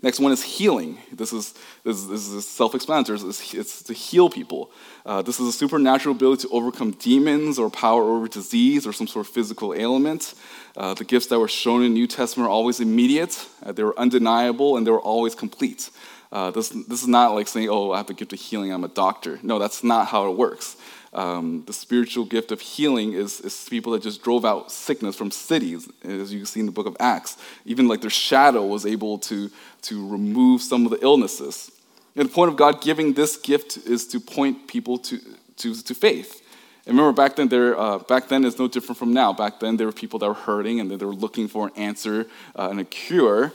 Next 0.05 0.21
one 0.21 0.33
is 0.33 0.43
healing. 0.43 0.99
This 1.11 1.33
is, 1.33 1.55
this, 1.83 2.05
this 2.05 2.29
is 2.29 2.47
self-explanatory. 2.47 3.21
It's, 3.21 3.55
it's, 3.55 3.83
to 3.85 3.95
heal 3.95 4.29
people. 4.29 4.71
Uh, 5.07 5.23
this 5.23 5.41
is 5.41 5.49
a 5.49 5.53
supernatural 5.53 6.15
ability 6.15 6.43
to 6.43 6.51
overcome 6.51 6.91
demons 6.91 7.59
or 7.59 7.71
power 7.71 8.03
over 8.03 8.29
disease 8.29 8.87
or 8.87 8.93
some 8.93 9.07
sort 9.07 9.27
of 9.27 9.33
physical 9.33 9.73
ailment. 9.73 10.35
Uh, 10.77 10.93
the 10.93 11.05
gifts 11.05 11.29
that 11.29 11.39
were 11.39 11.49
shown 11.49 11.83
in 11.83 11.95
the 11.95 12.01
New 12.01 12.07
Testament 12.07 12.49
are 12.49 12.51
always 12.51 12.81
immediate. 12.81 13.49
Uh, 13.63 13.73
they 13.73 13.83
were 13.83 13.99
undeniable, 13.99 14.77
and 14.77 14.87
they 14.87 14.91
were 14.91 15.01
always 15.01 15.35
complete. 15.35 15.89
Uh, 16.31 16.51
this, 16.51 16.69
this 16.69 17.01
is 17.01 17.09
not 17.09 17.33
like 17.35 17.49
saying, 17.49 17.71
oh, 17.71 17.93
I 17.93 17.97
have 17.97 18.07
the 18.07 18.13
gift 18.13 18.35
of 18.35 18.41
healing, 18.41 18.75
I'm 18.75 18.85
a 18.85 18.89
doctor. 18.89 19.39
No, 19.43 19.59
that's 19.59 19.83
not 19.83 20.09
how 20.09 20.31
it 20.31 20.37
works. 20.37 20.77
Um, 21.15 21.63
the 21.67 21.73
spiritual 21.73 22.25
gift 22.25 22.51
of 22.51 22.61
healing 22.61 23.13
is, 23.13 23.41
is 23.41 23.69
people 23.69 23.93
that 23.93 24.03
just 24.03 24.23
drove 24.23 24.45
out 24.45 24.73
sickness 24.73 25.15
from 25.15 25.31
cities, 25.31 25.89
as 26.03 26.33
you 26.33 26.45
see 26.45 26.61
in 26.61 26.67
the 26.67 26.73
book 26.73 26.87
of 26.87 26.97
Acts. 26.99 27.37
Even 27.65 27.87
like 27.87 28.01
their 28.01 28.11
shadow 28.11 28.67
was 28.67 28.85
able 28.85 29.19
to, 29.19 29.51
to 29.83 30.09
remove 30.09 30.61
some 30.61 30.85
of 30.85 30.91
the 30.91 30.99
illnesses. 31.03 31.71
And 32.17 32.29
the 32.29 32.33
point 32.33 32.51
of 32.51 32.57
God 32.57 32.81
giving 32.81 33.15
this 33.15 33.37
gift 33.37 33.77
is 33.77 34.07
to 34.09 34.21
point 34.21 34.69
people 34.69 34.99
to, 34.99 35.21
to, 35.59 35.75
to 35.83 35.95
faith. 35.95 36.43
And 36.87 36.99
remember, 36.99 37.17
back 37.17 37.37
then, 37.37 37.49
there, 37.49 37.79
uh, 37.79 37.99
back 37.99 38.29
then 38.29 38.45
is 38.45 38.59
no 38.59 38.69
different 38.69 38.99
from 38.99 39.15
now. 39.15 39.33
Back 39.33 39.59
then, 39.61 39.77
there 39.77 39.87
were 39.87 39.93
people 39.93 40.19
that 40.19 40.29
were 40.29 40.35
hurting 40.35 40.81
and 40.81 40.91
they 40.91 41.05
were 41.05 41.15
looking 41.15 41.49
for 41.49 41.69
an 41.69 41.73
answer 41.77 42.27
uh, 42.57 42.69
and 42.71 42.81
a 42.81 42.85
cure. 42.85 43.53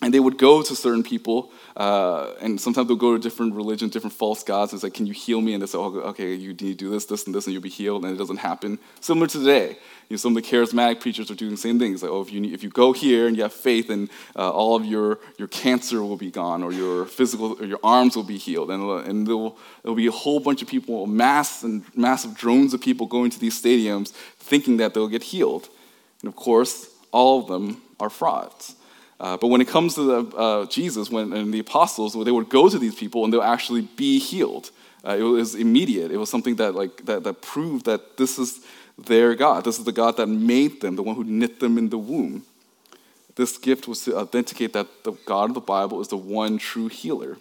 And 0.00 0.14
they 0.14 0.20
would 0.20 0.38
go 0.38 0.62
to 0.62 0.76
certain 0.76 1.02
people 1.02 1.50
uh, 1.78 2.34
and 2.40 2.60
sometimes 2.60 2.88
they'll 2.88 2.96
go 2.96 3.12
to 3.12 3.22
different 3.22 3.54
religions, 3.54 3.92
different 3.92 4.12
false 4.12 4.42
gods, 4.42 4.72
and 4.72 4.80
say, 4.80 4.90
Can 4.90 5.06
you 5.06 5.12
heal 5.12 5.40
me? 5.40 5.54
And 5.54 5.62
they 5.62 5.66
say, 5.66 5.78
oh, 5.78 6.00
Okay, 6.08 6.34
you 6.34 6.48
need 6.48 6.58
to 6.58 6.74
do 6.74 6.90
this, 6.90 7.04
this, 7.04 7.24
and 7.24 7.34
this, 7.34 7.46
and 7.46 7.52
you'll 7.52 7.62
be 7.62 7.68
healed. 7.68 8.04
And 8.04 8.12
it 8.12 8.18
doesn't 8.18 8.38
happen. 8.38 8.80
Similar 9.00 9.28
to 9.28 9.38
today. 9.38 9.78
You 10.08 10.14
know, 10.14 10.16
some 10.16 10.36
of 10.36 10.42
the 10.42 10.48
charismatic 10.48 11.00
preachers 11.00 11.30
are 11.30 11.36
doing 11.36 11.52
the 11.52 11.56
same 11.56 11.78
things. 11.78 12.02
Like, 12.02 12.10
oh, 12.10 12.20
if 12.20 12.32
you, 12.32 12.40
need, 12.40 12.52
if 12.52 12.64
you 12.64 12.70
go 12.70 12.92
here 12.92 13.28
and 13.28 13.36
you 13.36 13.44
have 13.44 13.52
faith, 13.52 13.90
and 13.90 14.10
uh, 14.34 14.50
all 14.50 14.74
of 14.74 14.84
your, 14.84 15.20
your 15.36 15.46
cancer 15.46 16.02
will 16.02 16.16
be 16.16 16.32
gone, 16.32 16.64
or 16.64 16.72
your 16.72 17.04
physical, 17.04 17.56
or 17.60 17.64
your 17.64 17.78
arms 17.84 18.16
will 18.16 18.24
be 18.24 18.38
healed. 18.38 18.72
And, 18.72 18.82
and 19.06 19.24
there'll, 19.24 19.56
there'll 19.84 19.94
be 19.94 20.08
a 20.08 20.12
whole 20.12 20.40
bunch 20.40 20.60
of 20.62 20.66
people, 20.66 21.06
mass 21.06 21.62
and 21.62 21.84
massive 21.94 22.36
drones 22.36 22.74
of 22.74 22.80
people 22.80 23.06
going 23.06 23.30
to 23.30 23.38
these 23.38 23.60
stadiums 23.62 24.08
thinking 24.10 24.78
that 24.78 24.94
they'll 24.94 25.06
get 25.06 25.22
healed. 25.22 25.68
And 26.22 26.28
of 26.28 26.34
course, 26.34 26.90
all 27.12 27.42
of 27.42 27.46
them 27.46 27.82
are 28.00 28.10
frauds. 28.10 28.74
Uh, 29.20 29.36
but 29.36 29.48
when 29.48 29.60
it 29.60 29.68
comes 29.68 29.94
to 29.94 30.02
the, 30.02 30.36
uh, 30.36 30.66
Jesus 30.66 31.10
when, 31.10 31.32
and 31.32 31.52
the 31.52 31.58
apostles, 31.58 32.12
they 32.24 32.30
would 32.30 32.48
go 32.48 32.68
to 32.68 32.78
these 32.78 32.94
people 32.94 33.24
and 33.24 33.32
they'll 33.32 33.42
actually 33.42 33.82
be 33.82 34.18
healed. 34.18 34.70
Uh, 35.04 35.16
it 35.18 35.22
was 35.22 35.54
immediate. 35.54 36.10
It 36.10 36.18
was 36.18 36.30
something 36.30 36.56
that, 36.56 36.74
like, 36.74 37.04
that, 37.06 37.24
that 37.24 37.42
proved 37.42 37.86
that 37.86 38.16
this 38.16 38.38
is 38.38 38.60
their 38.96 39.34
God. 39.34 39.64
This 39.64 39.78
is 39.78 39.84
the 39.84 39.92
God 39.92 40.16
that 40.16 40.26
made 40.26 40.80
them, 40.80 40.96
the 40.96 41.02
one 41.02 41.16
who 41.16 41.24
knit 41.24 41.60
them 41.60 41.78
in 41.78 41.88
the 41.88 41.98
womb. 41.98 42.44
This 43.34 43.56
gift 43.56 43.86
was 43.86 44.04
to 44.04 44.16
authenticate 44.16 44.72
that 44.72 44.88
the 45.04 45.12
God 45.24 45.50
of 45.50 45.54
the 45.54 45.60
Bible 45.60 46.00
is 46.00 46.08
the 46.08 46.16
one 46.16 46.58
true 46.58 46.88
healer. 46.88 47.38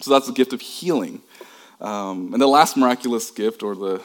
So 0.00 0.10
that's 0.10 0.26
the 0.26 0.32
gift 0.32 0.52
of 0.52 0.60
healing. 0.60 1.20
Um, 1.80 2.32
and 2.32 2.40
the 2.40 2.46
last 2.46 2.76
miraculous 2.76 3.30
gift, 3.30 3.62
or 3.62 3.74
the, 3.74 4.02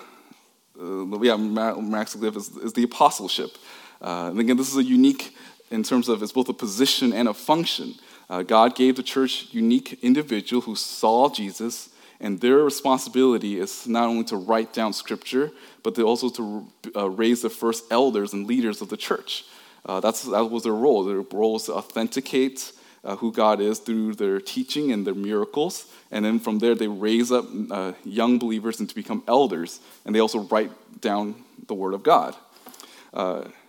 uh, 0.79 1.21
yeah, 1.21 1.37
miraculous 1.37 2.15
gift, 2.15 2.37
is, 2.37 2.49
is 2.57 2.73
the 2.73 2.83
apostleship. 2.83 3.57
Uh, 4.01 4.27
and 4.29 4.39
again, 4.39 4.57
this 4.57 4.69
is 4.69 4.77
a 4.77 4.83
unique 4.83 5.35
in 5.71 5.83
terms 5.83 6.09
of 6.09 6.23
it's 6.23 6.31
both 6.31 6.49
a 6.49 6.53
position 6.53 7.13
and 7.13 7.27
a 7.27 7.33
function. 7.33 7.95
Uh, 8.29 8.43
God 8.43 8.75
gave 8.75 8.95
the 8.95 9.03
church 9.03 9.47
unique 9.51 9.99
individual 10.01 10.61
who 10.61 10.75
saw 10.75 11.29
Jesus, 11.29 11.89
and 12.19 12.41
their 12.41 12.57
responsibility 12.57 13.59
is 13.59 13.87
not 13.87 14.09
only 14.09 14.23
to 14.25 14.37
write 14.37 14.73
down 14.73 14.93
scripture, 14.93 15.51
but 15.83 15.95
they 15.95 16.03
also 16.03 16.29
to 16.29 16.67
uh, 16.95 17.09
raise 17.09 17.41
the 17.41 17.49
first 17.49 17.85
elders 17.91 18.33
and 18.33 18.47
leaders 18.47 18.81
of 18.81 18.89
the 18.89 18.97
church. 18.97 19.45
Uh, 19.85 19.99
that's, 19.99 20.23
that 20.23 20.45
was 20.49 20.63
their 20.63 20.73
role. 20.73 21.03
Their 21.03 21.21
role 21.21 21.53
was 21.53 21.65
to 21.65 21.75
authenticate 21.75 22.73
uh, 23.03 23.15
who 23.15 23.31
God 23.31 23.61
is 23.61 23.79
through 23.79 24.15
their 24.15 24.41
teaching 24.41 24.91
and 24.91 25.07
their 25.07 25.13
miracles. 25.13 25.85
And 26.11 26.25
then 26.25 26.39
from 26.39 26.59
there, 26.59 26.75
they 26.75 26.87
raise 26.87 27.31
up 27.31 27.45
uh, 27.71 27.93
young 28.03 28.39
believers 28.39 28.79
and 28.79 28.89
to 28.89 28.95
become 28.95 29.23
elders. 29.27 29.79
And 30.05 30.13
they 30.13 30.19
also 30.19 30.39
write 30.39 30.71
down 30.99 31.35
the 31.67 31.73
Word 31.73 31.93
of 31.93 32.03
God. 32.03 32.35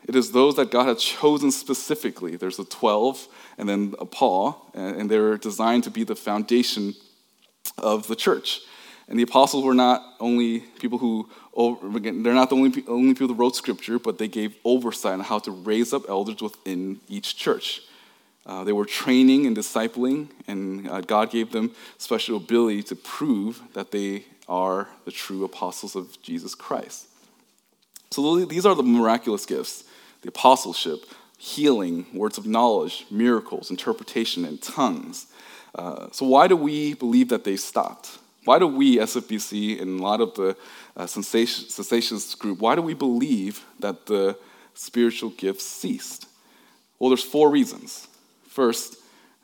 It 0.08 0.16
is 0.16 0.32
those 0.32 0.56
that 0.56 0.70
God 0.70 0.86
had 0.86 0.98
chosen 0.98 1.50
specifically. 1.50 2.36
There's 2.36 2.56
the 2.56 2.64
12 2.64 3.28
and 3.58 3.68
then 3.68 3.94
a 3.98 4.06
Paul, 4.06 4.70
and 4.72 5.10
they're 5.10 5.36
designed 5.36 5.84
to 5.84 5.90
be 5.90 6.02
the 6.02 6.16
foundation 6.16 6.94
of 7.76 8.06
the 8.06 8.16
church. 8.16 8.62
And 9.06 9.18
the 9.18 9.22
apostles 9.22 9.64
were 9.64 9.74
not 9.74 10.02
only 10.18 10.60
people 10.60 10.96
who, 10.96 11.28
they're 11.54 12.32
not 12.32 12.48
the 12.48 12.56
only, 12.56 12.84
only 12.88 13.12
people 13.12 13.28
who 13.28 13.34
wrote 13.34 13.54
scripture, 13.54 13.98
but 13.98 14.16
they 14.16 14.28
gave 14.28 14.56
oversight 14.64 15.12
on 15.12 15.20
how 15.20 15.40
to 15.40 15.50
raise 15.50 15.92
up 15.92 16.08
elders 16.08 16.40
within 16.40 17.00
each 17.08 17.36
church. 17.36 17.82
Uh, 18.46 18.64
they 18.64 18.72
were 18.72 18.86
training 18.86 19.46
and 19.46 19.54
discipling, 19.54 20.28
and 20.46 20.88
uh, 20.88 21.02
God 21.02 21.30
gave 21.30 21.52
them 21.52 21.72
special 21.98 22.38
ability 22.38 22.82
to 22.84 22.96
prove 22.96 23.60
that 23.74 23.90
they 23.90 24.24
are 24.48 24.88
the 25.04 25.10
true 25.10 25.44
apostles 25.44 25.94
of 25.94 26.20
Jesus 26.22 26.54
Christ. 26.54 27.08
So 28.10 28.46
these 28.46 28.64
are 28.64 28.74
the 28.74 28.82
miraculous 28.82 29.44
gifts 29.44 29.84
the 30.22 30.28
apostleship, 30.28 31.04
healing, 31.38 32.06
words 32.12 32.38
of 32.38 32.46
knowledge, 32.46 33.06
miracles, 33.10 33.70
interpretation, 33.70 34.44
and 34.44 34.60
tongues. 34.60 35.26
Uh, 35.74 36.08
so, 36.12 36.26
why 36.26 36.48
do 36.48 36.56
we 36.56 36.94
believe 36.94 37.28
that 37.28 37.44
they 37.44 37.56
stopped? 37.56 38.18
Why 38.44 38.58
do 38.58 38.66
we, 38.66 38.96
SFBC, 38.96 39.80
and 39.80 40.00
a 40.00 40.02
lot 40.02 40.20
of 40.20 40.34
the 40.34 40.56
uh, 40.96 41.04
cessationist 41.04 42.38
group, 42.38 42.58
why 42.60 42.74
do 42.74 42.82
we 42.82 42.94
believe 42.94 43.64
that 43.78 44.06
the 44.06 44.38
spiritual 44.74 45.30
gifts 45.30 45.64
ceased? 45.64 46.26
Well, 46.98 47.10
there's 47.10 47.22
four 47.22 47.50
reasons. 47.50 48.08
First, 48.48 48.96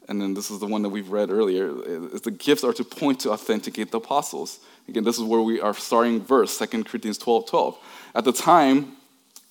and 0.09 0.21
then 0.21 0.35
this 0.35 0.51
is 0.51 0.59
the 0.59 0.67
one 0.67 0.83
that 0.83 0.89
we've 0.89 1.11
read 1.11 1.31
earlier, 1.31 1.73
is 1.87 2.23
the 2.23 2.31
gifts 2.31 2.65
are 2.65 2.73
to 2.73 2.85
point 2.85 3.21
to 3.21 3.31
authenticate 3.31 3.91
the 3.91 3.99
apostles. 3.99 4.61
Again, 4.89 5.05
this 5.05 5.19
is 5.19 5.23
where 5.23 5.41
we 5.41 5.61
are 5.61 5.75
starting 5.75 6.23
verse, 6.23 6.59
2 6.59 6.85
Corinthians 6.85 7.19
12 7.19 7.49
12. 7.49 7.79
At 8.15 8.25
the 8.25 8.33
time 8.33 8.97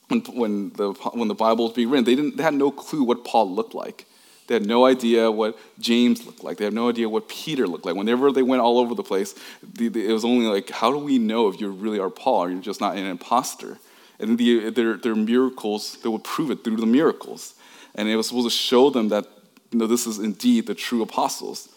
when, 0.07 0.21
when, 0.21 0.69
the, 0.73 0.93
when 1.13 1.27
the 1.27 1.35
Bible 1.35 1.65
was 1.65 1.73
being 1.73 1.89
written, 1.89 2.05
they, 2.05 2.15
didn't, 2.15 2.37
they 2.37 2.43
had 2.43 2.53
no 2.53 2.71
clue 2.71 3.03
what 3.03 3.23
Paul 3.23 3.53
looked 3.53 3.73
like. 3.73 4.05
They 4.47 4.55
had 4.55 4.65
no 4.65 4.85
idea 4.85 5.31
what 5.31 5.57
James 5.79 6.25
looked 6.25 6.43
like. 6.43 6.57
They 6.57 6.65
had 6.65 6.73
no 6.73 6.89
idea 6.89 7.07
what 7.07 7.29
Peter 7.29 7.65
looked 7.65 7.85
like. 7.85 7.95
Whenever 7.95 8.31
they 8.31 8.43
went 8.43 8.61
all 8.61 8.77
over 8.77 8.93
the 8.93 9.03
place, 9.03 9.35
it 9.79 10.11
was 10.11 10.25
only 10.25 10.47
like, 10.47 10.69
how 10.69 10.91
do 10.91 10.97
we 10.97 11.17
know 11.17 11.47
if 11.47 11.61
you 11.61 11.69
really 11.69 11.99
are 11.99 12.09
Paul 12.09 12.43
or 12.43 12.49
you're 12.49 12.61
just 12.61 12.81
not 12.81 12.97
an 12.97 13.05
imposter? 13.05 13.77
And 14.19 14.37
the, 14.37 14.69
their, 14.69 14.97
their 14.97 15.15
miracles, 15.15 15.97
they 16.03 16.09
would 16.09 16.23
prove 16.23 16.51
it 16.51 16.63
through 16.63 16.77
the 16.77 16.85
miracles. 16.85 17.53
And 17.95 18.09
it 18.09 18.15
was 18.15 18.27
supposed 18.27 18.47
to 18.47 18.55
show 18.55 18.89
them 18.89 19.09
that 19.09 19.25
you 19.71 19.79
know, 19.79 19.87
this 19.87 20.05
is 20.05 20.19
indeed 20.19 20.67
the 20.67 20.75
true 20.75 21.01
apostles. 21.01 21.69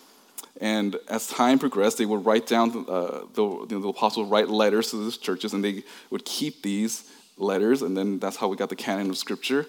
And 0.61 0.97
as 1.09 1.27
time 1.27 1.59
progressed, 1.59 1.99
they 1.99 2.07
would 2.07 2.25
write 2.25 2.47
down, 2.47 2.71
uh, 2.89 3.21
the, 3.35 3.43
you 3.43 3.67
know, 3.71 3.81
the 3.81 3.89
apostles 3.89 4.27
would 4.27 4.33
write 4.33 4.49
letters 4.49 4.91
to 4.91 5.05
these 5.05 5.19
churches, 5.19 5.53
and 5.53 5.63
they 5.63 5.83
would 6.11 6.25
keep 6.25 6.63
these 6.63 7.11
letters, 7.37 7.83
and 7.83 7.97
then 7.97 8.19
that's 8.19 8.37
how 8.37 8.49
we 8.49 8.57
got 8.57 8.69
the 8.69 8.77
canon 8.77 9.11
of 9.11 9.19
Scripture. 9.19 9.67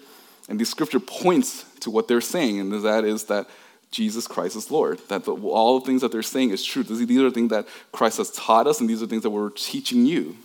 And 0.49 0.59
the 0.59 0.65
Scripture 0.65 0.99
points 0.99 1.65
to 1.81 1.91
what 1.91 2.07
they're 2.07 2.21
saying, 2.21 2.59
and 2.59 2.71
that 2.83 3.03
is 3.03 3.25
that 3.25 3.47
Jesus 3.91 4.27
Christ 4.27 4.55
is 4.55 4.71
Lord. 4.71 4.99
That 5.09 5.25
the, 5.25 5.33
all 5.33 5.79
the 5.79 5.85
things 5.85 6.01
that 6.01 6.11
they're 6.11 6.23
saying 6.23 6.51
is 6.51 6.63
true. 6.63 6.83
These 6.83 7.21
are 7.21 7.31
things 7.31 7.49
that 7.49 7.67
Christ 7.91 8.17
has 8.17 8.31
taught 8.31 8.67
us, 8.67 8.79
and 8.79 8.89
these 8.89 9.01
are 9.01 9.07
things 9.07 9.23
that 9.23 9.29
we're 9.29 9.49
teaching 9.49 10.05
you. 10.05 10.37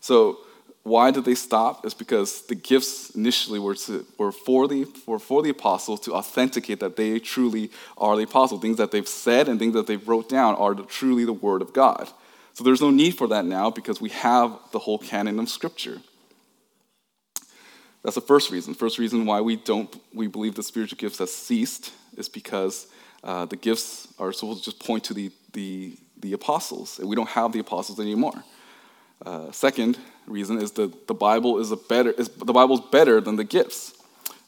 So 0.00 0.38
why 0.88 1.10
did 1.10 1.24
they 1.24 1.34
stop? 1.34 1.84
It's 1.84 1.94
because 1.94 2.42
the 2.42 2.54
gifts 2.54 3.10
initially 3.10 3.58
were, 3.58 3.74
to, 3.74 4.06
were, 4.16 4.32
for 4.32 4.66
the, 4.66 4.86
were 5.06 5.18
for 5.18 5.42
the 5.42 5.50
apostles 5.50 6.00
to 6.00 6.14
authenticate 6.14 6.80
that 6.80 6.96
they 6.96 7.18
truly 7.18 7.70
are 7.98 8.16
the 8.16 8.22
apostle. 8.22 8.58
Things 8.58 8.78
that 8.78 8.90
they've 8.90 9.06
said 9.06 9.48
and 9.48 9.58
things 9.58 9.74
that 9.74 9.86
they've 9.86 10.08
wrote 10.08 10.28
down 10.28 10.54
are 10.54 10.74
the, 10.74 10.84
truly 10.84 11.24
the 11.24 11.32
word 11.32 11.60
of 11.60 11.72
God. 11.72 12.08
So 12.58 12.64
there's 12.64 12.80
no 12.80 12.90
need 12.90 13.12
for 13.12 13.28
that 13.28 13.44
now 13.44 13.70
because 13.70 14.00
we 14.00 14.08
have 14.08 14.58
the 14.72 14.80
whole 14.80 14.98
canon 14.98 15.38
of 15.38 15.48
Scripture. 15.48 16.00
That's 18.02 18.16
the 18.16 18.20
first 18.20 18.50
reason. 18.50 18.74
First 18.74 18.98
reason 18.98 19.26
why 19.26 19.40
we 19.42 19.54
don't 19.54 19.96
we 20.12 20.26
believe 20.26 20.56
the 20.56 20.64
spiritual 20.64 20.96
gifts 20.96 21.18
have 21.18 21.28
ceased 21.28 21.92
is 22.16 22.28
because 22.28 22.88
uh, 23.22 23.44
the 23.44 23.54
gifts 23.54 24.12
are 24.18 24.32
supposed 24.32 24.64
to 24.64 24.72
just 24.72 24.84
point 24.84 25.04
to 25.04 25.14
the, 25.14 25.30
the, 25.52 25.96
the 26.18 26.32
apostles, 26.32 26.98
and 26.98 27.08
we 27.08 27.14
don't 27.14 27.28
have 27.28 27.52
the 27.52 27.60
apostles 27.60 28.00
anymore. 28.00 28.42
Uh, 29.24 29.52
second 29.52 29.96
reason 30.26 30.60
is 30.60 30.72
that 30.72 31.06
the 31.06 31.14
Bible 31.14 31.60
is 31.60 31.70
a 31.70 31.76
better 31.76 32.10
is, 32.10 32.28
the 32.28 32.52
Bible's 32.52 32.80
better 32.90 33.20
than 33.20 33.36
the 33.36 33.44
gifts. 33.44 33.94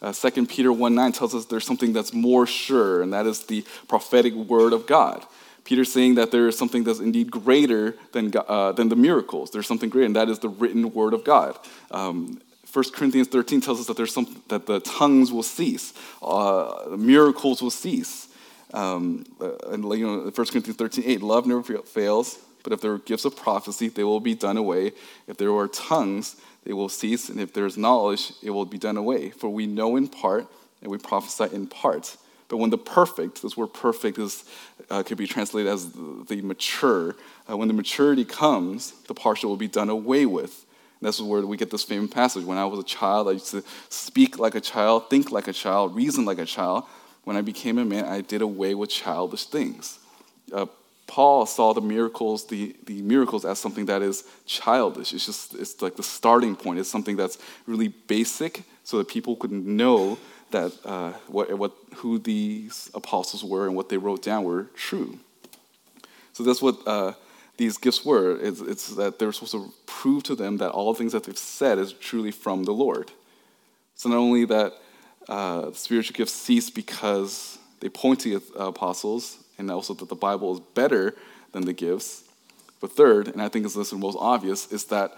Uh, 0.03 0.13
2 0.13 0.47
Peter 0.47 0.73
1 0.73 0.97
9 0.97 1.13
tells 1.13 1.33
us 1.33 1.45
there's 1.45 1.65
something 1.65 1.93
that's 1.93 2.13
more 2.13 2.45
sure, 2.45 3.03
and 3.03 3.13
that 3.13 3.27
is 3.27 3.45
the 3.45 3.65
prophetic 3.87 4.35
word 4.35 4.73
of 4.73 4.89
God. 4.89 5.25
Peter's 5.65 5.93
saying 5.93 6.15
that 6.17 6.31
there 6.31 6.49
is 6.49 6.57
something 6.57 6.85
that's 6.85 7.01
indeed 7.01 7.31
greater 7.31 7.95
than, 8.13 8.33
uh, 8.49 8.73
than 8.73 8.89
the 8.89 8.97
miracles. 8.97 9.51
There's 9.51 9.67
something 9.67 9.91
greater, 9.91 10.07
and 10.07 10.17
that 10.17 10.29
is 10.29 10.39
the 10.39 10.49
written 10.49 10.93
word 10.93 11.15
of 11.15 11.25
God. 11.25 11.59
Um, 11.91 12.41
1 12.73 12.85
Corinthians 12.93 13.29
13 13.29 13.61
tells 13.61 13.81
us 13.81 13.87
that 13.87 13.97
there's 13.97 14.15
some, 14.15 14.43
that 14.49 14.67
the 14.67 14.81
tongues 14.81 15.33
will 15.33 15.43
cease, 15.43 15.93
uh, 16.23 16.97
miracles 16.97 17.63
will 17.63 17.71
cease. 17.71 18.29
Um, 18.73 19.25
uh, 19.41 19.57
and 19.71 19.83
you 19.85 20.07
know, 20.07 20.19
1 20.23 20.33
Corinthians 20.33 20.77
13, 20.77 21.05
8, 21.05 21.23
love 21.23 21.47
never 21.47 21.83
fails, 21.83 22.39
but 22.63 22.73
if 22.73 22.81
there 22.81 22.93
are 22.93 22.99
gifts 22.99 23.25
of 23.25 23.37
prophecy, 23.37 23.89
they 23.89 24.05
will 24.05 24.21
be 24.21 24.35
done 24.35 24.57
away. 24.57 24.93
If 25.27 25.39
there 25.39 25.53
are 25.55 25.67
tongues, 25.67 26.37
they 26.65 26.73
will 26.73 26.89
cease. 26.89 27.29
And 27.29 27.41
if 27.41 27.53
there 27.53 27.67
is 27.67 27.77
knowledge, 27.77 28.33
it 28.43 28.51
will 28.51 28.67
be 28.67 28.79
done 28.79 28.97
away. 28.97 29.31
For 29.31 29.49
we 29.49 29.67
know 29.67 29.97
in 29.97 30.09
part, 30.09 30.47
and 30.83 30.91
we 30.91 30.99
prophesy 30.99 31.55
in 31.55 31.67
part. 31.67 32.17
But 32.51 32.57
when 32.57 32.71
the 32.71 32.79
perfect, 32.79 33.43
this 33.43 33.57
word 33.57 33.69
perfect 33.69 34.19
is, 34.19 34.45
uh, 34.91 35.05
could 35.05 35.17
be 35.17 35.29
translated 35.29 35.73
as 35.73 35.93
the, 35.93 36.43
mature, 36.43 37.15
uh, 37.49 37.57
when 37.57 37.69
the 37.69 37.75
maturity 37.75 38.25
comes, 38.25 38.91
the 39.07 39.15
partial 39.15 39.49
will 39.49 39.57
be 39.57 39.69
done 39.69 39.89
away 39.89 40.27
with. 40.27 40.67
And 41.01 41.09
this 41.09 41.17
is 41.17 41.23
where 41.23 41.47
we 41.47 41.57
get 41.57 41.71
this 41.71 41.85
famous 41.85 42.11
passage. 42.11 42.45
When 42.45 42.59
I 42.59 42.65
was 42.65 42.81
a 42.81 42.85
child, 42.85 43.29
I 43.29 43.33
used 43.33 43.53
to 43.53 43.63
speak 43.89 44.41
like 44.41 44.57
a 44.57 44.61
child, 44.61 45.09
think 45.09 45.31
like 45.31 45.47
a 45.47 45.53
child, 45.53 45.95
reason 45.95 46.25
like 46.25 46.41
a 46.41 46.45
child. 46.45 46.85
When 47.23 47.37
I 47.37 47.41
became 47.41 47.79
a 47.79 47.85
man, 47.85 48.05
I 48.05 48.21
did 48.21 48.43
away 48.43 48.75
with 48.75 48.91
childish 48.91 49.45
things. 49.45 50.01
Uh, 50.53 50.67
Paul 51.07 51.47
saw 51.47 51.73
the 51.73 51.81
miracles, 51.81 52.47
the, 52.49 52.75
the 52.87 53.01
miracles 53.03 53.45
as 53.45 53.61
something 53.61 53.87
that 53.87 54.03
is 54.03 54.25
childish. 54.45 55.13
It's 55.13 55.27
just 55.27 55.55
it's 55.55 55.81
like 55.81 55.95
the 55.95 56.03
starting 56.03 56.57
point. 56.57 56.81
It's 56.81 56.89
something 56.89 57.17
that's 57.17 57.39
really 57.67 57.89
basic 57.89 58.65
so 58.83 58.99
that 58.99 59.09
people 59.09 59.37
could 59.37 59.53
know 59.53 60.19
that 60.53 60.73
uh, 60.85 61.13
what, 61.27 61.53
what, 61.59 61.73
who 61.97 62.19
these 62.19 62.91
apostles 62.95 63.45
were 63.45 63.67
and 63.67 63.77
what 63.77 63.89
they 63.89 63.97
wrote 63.97 64.23
down 64.23 64.45
were 64.45 64.65
true. 64.75 65.19
So 66.33 66.43
that's 66.43 66.63
what 66.63 66.79
uh, 66.87 67.13
these 67.57 67.77
gifts 67.77 68.05
were. 68.05 68.39
It's, 68.41 68.61
it's, 68.61 68.95
that 68.97 69.19
they're 69.19 69.33
supposed 69.33 69.53
to 69.53 69.73
prove 69.87 70.23
to 70.25 70.35
them 70.35 70.59
that 70.59 70.71
all 70.71 70.93
the 70.93 70.99
things 70.99 71.13
that 71.13 71.25
they've 71.25 71.37
said 71.37 71.79
is 71.79 71.93
truly 71.93 72.31
from 72.31 72.65
the 72.65 72.73
Lord. 72.73 73.11
So 73.95 74.09
not 74.09 74.19
only 74.19 74.45
that 74.47 74.75
uh, 75.29 75.73
spiritual 75.73 76.15
gifts 76.15 76.33
cease 76.33 76.71
because 76.71 77.59
they 77.81 77.89
point 77.89 78.21
to 78.21 78.39
the 78.39 78.55
apostles, 78.59 79.39
and 79.59 79.71
also 79.71 79.95
that 79.95 80.09
the 80.09 80.15
Bible 80.15 80.55
is 80.55 80.61
better 80.75 81.15
than 81.53 81.65
the 81.65 81.73
gifts. 81.73 82.25
But 82.81 82.93
third, 82.93 83.29
and 83.29 83.43
I 83.43 83.49
think 83.49 83.67
it's 83.67 83.75
the 83.75 83.97
most 83.97 84.17
obvious, 84.19 84.73
is 84.73 84.85
that 84.87 85.17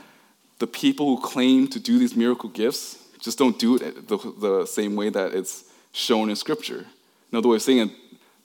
the 0.59 0.67
people 0.67 1.17
who 1.17 1.23
claim 1.23 1.69
to 1.69 1.81
do 1.81 1.99
these 1.99 2.17
miracle 2.17 2.49
gifts 2.49 3.02
just 3.23 3.39
don't 3.39 3.59
do 3.59 3.77
it 3.77 4.09
the, 4.09 4.17
the 4.39 4.67
same 4.67 4.97
way 4.97 5.09
that 5.09 5.33
it's 5.33 5.65
shown 5.93 6.29
in 6.29 6.37
Scripture. 6.37 6.87
Another 7.31 7.49
way 7.49 7.57
of 7.57 7.63
saying 7.63 7.79
it, 7.79 7.91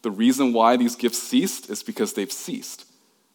the 0.03 0.11
reason 0.11 0.53
why 0.53 0.77
these 0.77 0.95
gifts 0.95 1.21
ceased 1.21 1.69
is 1.69 1.83
because 1.83 2.13
they've 2.13 2.31
ceased 2.31 2.85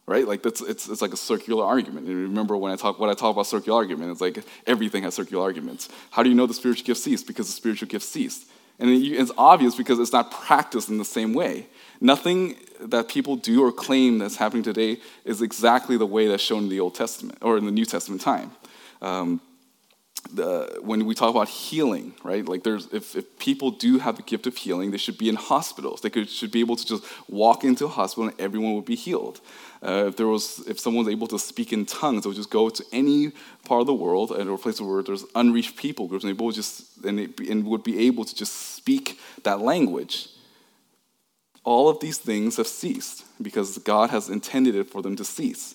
right? 0.07 0.27
Like 0.27 0.43
that's 0.43 0.61
it's, 0.61 0.89
it's 0.89 1.03
like 1.03 1.13
a 1.13 1.17
circular 1.17 1.65
argument. 1.65 2.07
And 2.07 2.17
remember 2.17 2.57
when 2.57 2.73
I 2.73 2.77
talk 2.77 2.99
when 2.99 3.11
I 3.11 3.15
talk 3.15 3.33
about 3.35 3.47
circular 3.47 3.79
argument, 3.79 4.11
it's 4.11 4.21
like 4.21 4.45
everything 4.67 5.03
has 5.05 5.15
circular 5.15 5.43
arguments. 5.43 5.89
How 6.11 6.23
do 6.23 6.29
you 6.29 6.35
know 6.35 6.47
the 6.47 6.55
spiritual 6.55 6.85
gift 6.85 7.01
ceased? 7.01 7.27
Because 7.27 7.47
the 7.47 7.53
spiritual 7.53 7.89
gift 7.89 8.05
ceased, 8.05 8.47
and 8.79 8.91
it's 8.91 9.31
obvious 9.39 9.75
because 9.75 9.99
it's 9.99 10.13
not 10.13 10.31
practiced 10.31 10.89
in 10.89 10.99
the 10.99 11.05
same 11.05 11.35
way. 11.35 11.67
Nothing 12.01 12.57
that 12.81 13.09
people 13.09 13.37
do 13.37 13.65
or 13.65 13.71
claim 13.71 14.19
that's 14.19 14.37
happening 14.37 14.65
today 14.65 14.99
is 15.25 15.41
exactly 15.41 15.97
the 15.97 16.07
way 16.07 16.27
that's 16.27 16.43
shown 16.43 16.65
in 16.65 16.69
the 16.69 16.81
Old 16.81 16.97
Testament 16.97 17.39
or 17.41 17.57
in 17.57 17.65
the 17.65 17.71
New 17.71 17.85
Testament 17.85 18.21
time. 18.21 18.51
Um, 19.01 19.41
the, 20.31 20.79
when 20.83 21.05
we 21.05 21.15
talk 21.15 21.31
about 21.31 21.49
healing, 21.49 22.15
right? 22.23 22.47
Like, 22.47 22.63
there's 22.63 22.87
if, 22.93 23.17
if 23.17 23.39
people 23.39 23.71
do 23.71 23.99
have 23.99 24.17
the 24.17 24.23
gift 24.23 24.47
of 24.47 24.57
healing, 24.57 24.91
they 24.91 24.99
should 24.99 25.19
be 25.19 25.29
in 25.29 25.35
hospitals. 25.35 26.01
They 26.01 26.11
could, 26.11 26.29
should 26.29 26.51
be 26.51 26.61
able 26.61 26.77
to 26.77 26.87
just 26.87 27.05
walk 27.29 27.65
into 27.65 27.87
a 27.87 27.89
hospital 27.89 28.29
and 28.29 28.41
everyone 28.41 28.75
would 28.75 28.85
be 28.85 28.95
healed. 28.95 29.41
Uh, 29.83 30.07
if 30.07 30.17
there 30.17 30.29
was, 30.29 30.61
if 30.69 30.79
someone 30.79 31.05
was 31.05 31.13
able 31.13 31.27
to 31.27 31.39
speak 31.39 31.73
in 31.73 31.85
tongues, 31.85 32.23
they 32.23 32.29
would 32.29 32.37
just 32.37 32.51
go 32.51 32.69
to 32.69 32.85
any 32.93 33.33
part 33.65 33.81
of 33.81 33.87
the 33.87 33.95
world 33.95 34.31
and 34.31 34.49
or 34.49 34.57
place 34.57 34.81
where 34.81 35.03
there's 35.03 35.25
unreached 35.35 35.77
people 35.77 36.07
groups, 36.07 36.25
and 36.25 36.37
they 36.37 36.45
would 36.45 36.55
just 36.55 37.05
and, 37.05 37.19
it, 37.19 37.41
and 37.41 37.67
would 37.67 37.83
be 37.83 38.07
able 38.07 38.25
to 38.25 38.35
just 38.35 38.75
speak 38.77 39.19
that 39.43 39.61
language 39.61 40.29
all 41.65 41.89
of 41.89 42.01
these 42.01 42.19
things 42.19 42.57
have 42.57 42.67
ceased 42.67 43.25
because 43.41 43.79
God 43.79 44.11
has 44.11 44.29
intended 44.29 44.75
it 44.75 44.91
for 44.91 45.03
them 45.03 45.17
to 45.17 45.25
cease. 45.25 45.75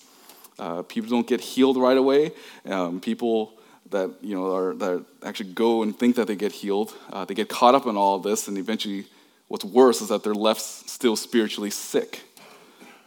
Uh, 0.58 0.82
people 0.82 1.08
don't 1.08 1.26
get 1.26 1.40
healed 1.40 1.76
right 1.76 1.96
away. 1.96 2.32
Um, 2.66 3.00
people 3.00 3.57
that 3.90 4.10
you 4.20 4.34
know 4.34 4.54
are 4.54 4.74
that 4.74 5.04
actually 5.22 5.52
go 5.52 5.82
and 5.82 5.98
think 5.98 6.16
that 6.16 6.26
they 6.26 6.36
get 6.36 6.52
healed, 6.52 6.94
uh, 7.12 7.24
they 7.24 7.34
get 7.34 7.48
caught 7.48 7.74
up 7.74 7.86
in 7.86 7.96
all 7.96 8.16
of 8.16 8.22
this, 8.22 8.48
and 8.48 8.58
eventually, 8.58 9.06
what's 9.48 9.64
worse 9.64 10.00
is 10.00 10.08
that 10.08 10.22
they're 10.22 10.34
left 10.34 10.60
still 10.60 11.16
spiritually 11.16 11.70
sick. 11.70 12.22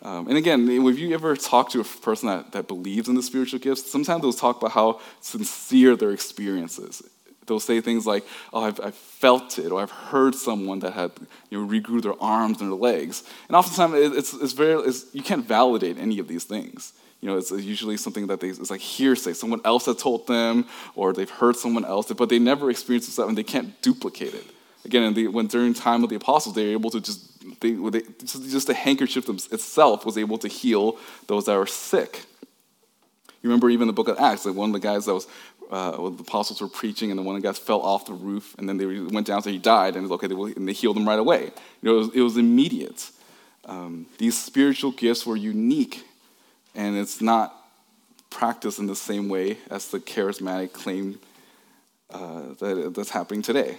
Um, 0.03 0.27
and 0.27 0.37
again, 0.37 0.67
if 0.67 0.97
you 0.97 1.13
ever 1.13 1.35
talk 1.35 1.69
to 1.71 1.79
a 1.79 1.83
person 1.83 2.27
that, 2.27 2.53
that 2.53 2.67
believes 2.67 3.07
in 3.07 3.13
the 3.13 3.21
spiritual 3.21 3.59
gifts, 3.59 3.91
sometimes 3.91 4.23
they'll 4.23 4.33
talk 4.33 4.57
about 4.57 4.71
how 4.71 4.99
sincere 5.19 5.95
their 5.95 6.09
experiences 6.09 7.03
they'll 7.45 7.59
say 7.59 7.81
things 7.81 8.05
like, 8.05 8.25
"Oh, 8.53 8.63
I've, 8.63 8.79
I've, 8.79 8.95
felt 8.95 9.59
it," 9.59 9.71
or 9.71 9.81
"I've 9.81 9.91
heard 9.91 10.35
someone 10.35 10.79
that 10.79 10.93
had 10.93 11.11
you 11.49 11.59
know 11.59 11.67
regrew 11.67 12.01
their 12.01 12.21
arms 12.21 12.61
and 12.61 12.71
their 12.71 12.79
legs." 12.79 13.23
And 13.47 13.55
oftentimes, 13.55 14.17
it's, 14.17 14.33
it's 14.33 14.53
very 14.53 14.81
it's, 14.83 15.05
you 15.13 15.21
can't 15.21 15.45
validate 15.45 15.97
any 15.97 16.19
of 16.19 16.27
these 16.27 16.45
things. 16.45 16.93
You 17.21 17.29
know, 17.29 17.37
it's 17.37 17.51
usually 17.51 17.97
something 17.97 18.27
that 18.27 18.39
they, 18.39 18.47
it's 18.47 18.71
like 18.71 18.81
hearsay. 18.81 19.33
Someone 19.33 19.61
else 19.63 19.85
had 19.85 19.99
told 19.99 20.25
them, 20.27 20.65
or 20.95 21.13
they've 21.13 21.29
heard 21.29 21.55
someone 21.55 21.85
else, 21.85 22.11
but 22.11 22.29
they 22.29 22.39
never 22.39 22.71
experienced 22.71 23.07
this 23.07 23.17
and 23.19 23.37
they 23.37 23.43
can't 23.43 23.79
duplicate 23.81 24.33
it. 24.33 24.45
Again, 24.83 25.13
when 25.31 25.45
during 25.45 25.75
time 25.75 26.03
of 26.03 26.09
the 26.09 26.15
apostles, 26.15 26.55
they 26.55 26.65
were 26.65 26.71
able 26.71 26.89
to 26.89 26.99
just 26.99 27.59
they, 27.61 27.71
they 27.73 28.01
just, 28.19 28.49
just 28.49 28.67
the 28.67 28.73
handkerchief 28.73 29.29
itself 29.29 30.05
was 30.05 30.17
able 30.17 30.39
to 30.39 30.47
heal 30.47 30.97
those 31.27 31.45
that 31.45 31.55
were 31.55 31.67
sick. 31.67 32.25
You 33.43 33.49
remember 33.49 33.69
even 33.69 33.87
the 33.87 33.93
book 33.93 34.07
of 34.07 34.17
Acts, 34.19 34.45
like 34.45 34.55
one 34.55 34.69
of 34.69 34.73
the 34.73 34.79
guys 34.79 35.05
that 35.05 35.13
was 35.13 35.27
uh, 35.71 35.91
the 35.91 36.23
apostles 36.23 36.61
were 36.61 36.67
preaching, 36.67 37.11
and 37.11 37.17
then 37.17 37.25
one 37.25 37.35
of 37.35 37.41
the 37.41 37.47
guys 37.47 37.57
fell 37.57 37.81
off 37.81 38.05
the 38.05 38.13
roof, 38.13 38.55
and 38.57 38.67
then 38.67 38.77
they 38.77 38.85
went 38.85 39.25
down, 39.25 39.41
so 39.41 39.49
he 39.49 39.57
died, 39.57 39.95
and 39.95 40.11
okay, 40.11 40.27
they, 40.27 40.35
and 40.35 40.67
they 40.67 40.73
healed 40.73 40.97
him 40.97 41.07
right 41.07 41.19
away. 41.19 41.43
You 41.81 41.89
know, 41.89 41.95
it 41.95 41.97
was, 41.99 42.15
it 42.15 42.21
was 42.21 42.37
immediate. 42.37 43.09
Um, 43.65 44.05
these 44.17 44.37
spiritual 44.37 44.91
gifts 44.91 45.25
were 45.25 45.37
unique, 45.37 46.03
and 46.75 46.97
it's 46.97 47.21
not 47.21 47.55
practiced 48.29 48.79
in 48.79 48.87
the 48.87 48.95
same 48.95 49.29
way 49.29 49.57
as 49.69 49.89
the 49.89 49.99
charismatic 49.99 50.73
claim 50.73 51.19
uh, 52.09 52.53
that, 52.59 52.93
that's 52.95 53.09
happening 53.09 53.41
today. 53.41 53.77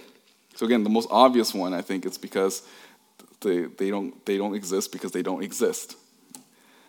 So 0.55 0.65
again, 0.65 0.83
the 0.83 0.89
most 0.89 1.09
obvious 1.11 1.53
one, 1.53 1.73
I 1.73 1.81
think, 1.81 2.05
is 2.05 2.17
because 2.17 2.61
they, 3.41 3.63
they, 3.63 3.89
don't, 3.89 4.25
they 4.25 4.37
don't 4.37 4.55
exist 4.55 4.91
because 4.91 5.11
they 5.11 5.23
don't 5.23 5.43
exist. 5.43 5.95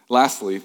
Lastly, 0.08 0.62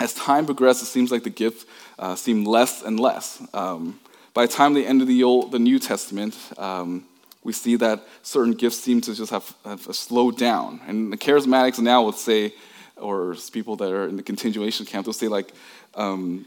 as 0.00 0.12
time 0.12 0.44
progressed, 0.44 0.82
it 0.82 0.86
seems 0.86 1.10
like 1.10 1.22
the 1.22 1.30
gifts 1.30 1.64
uh, 1.98 2.16
seemed 2.16 2.46
less 2.46 2.82
and 2.82 2.98
less. 3.00 3.42
Um, 3.54 4.00
by 4.34 4.46
the 4.46 4.52
time 4.52 4.74
the 4.74 4.84
end 4.84 5.00
of 5.00 5.08
the, 5.08 5.22
Old, 5.24 5.52
the 5.52 5.58
New 5.58 5.78
Testament, 5.78 6.36
um, 6.58 7.04
we 7.42 7.52
see 7.52 7.76
that 7.76 8.04
certain 8.22 8.52
gifts 8.52 8.80
seem 8.80 9.00
to 9.02 9.14
just 9.14 9.30
have, 9.30 9.54
have 9.64 9.80
slowed 9.94 10.36
down. 10.36 10.80
And 10.86 11.12
the 11.12 11.16
charismatics 11.16 11.78
now 11.78 12.02
would 12.02 12.16
say, 12.16 12.52
or 12.96 13.34
people 13.52 13.76
that 13.76 13.92
are 13.92 14.08
in 14.08 14.16
the 14.16 14.22
continuation 14.22 14.86
camp, 14.86 15.06
they'll 15.06 15.12
say, 15.12 15.28
like, 15.28 15.52
um, 15.94 16.46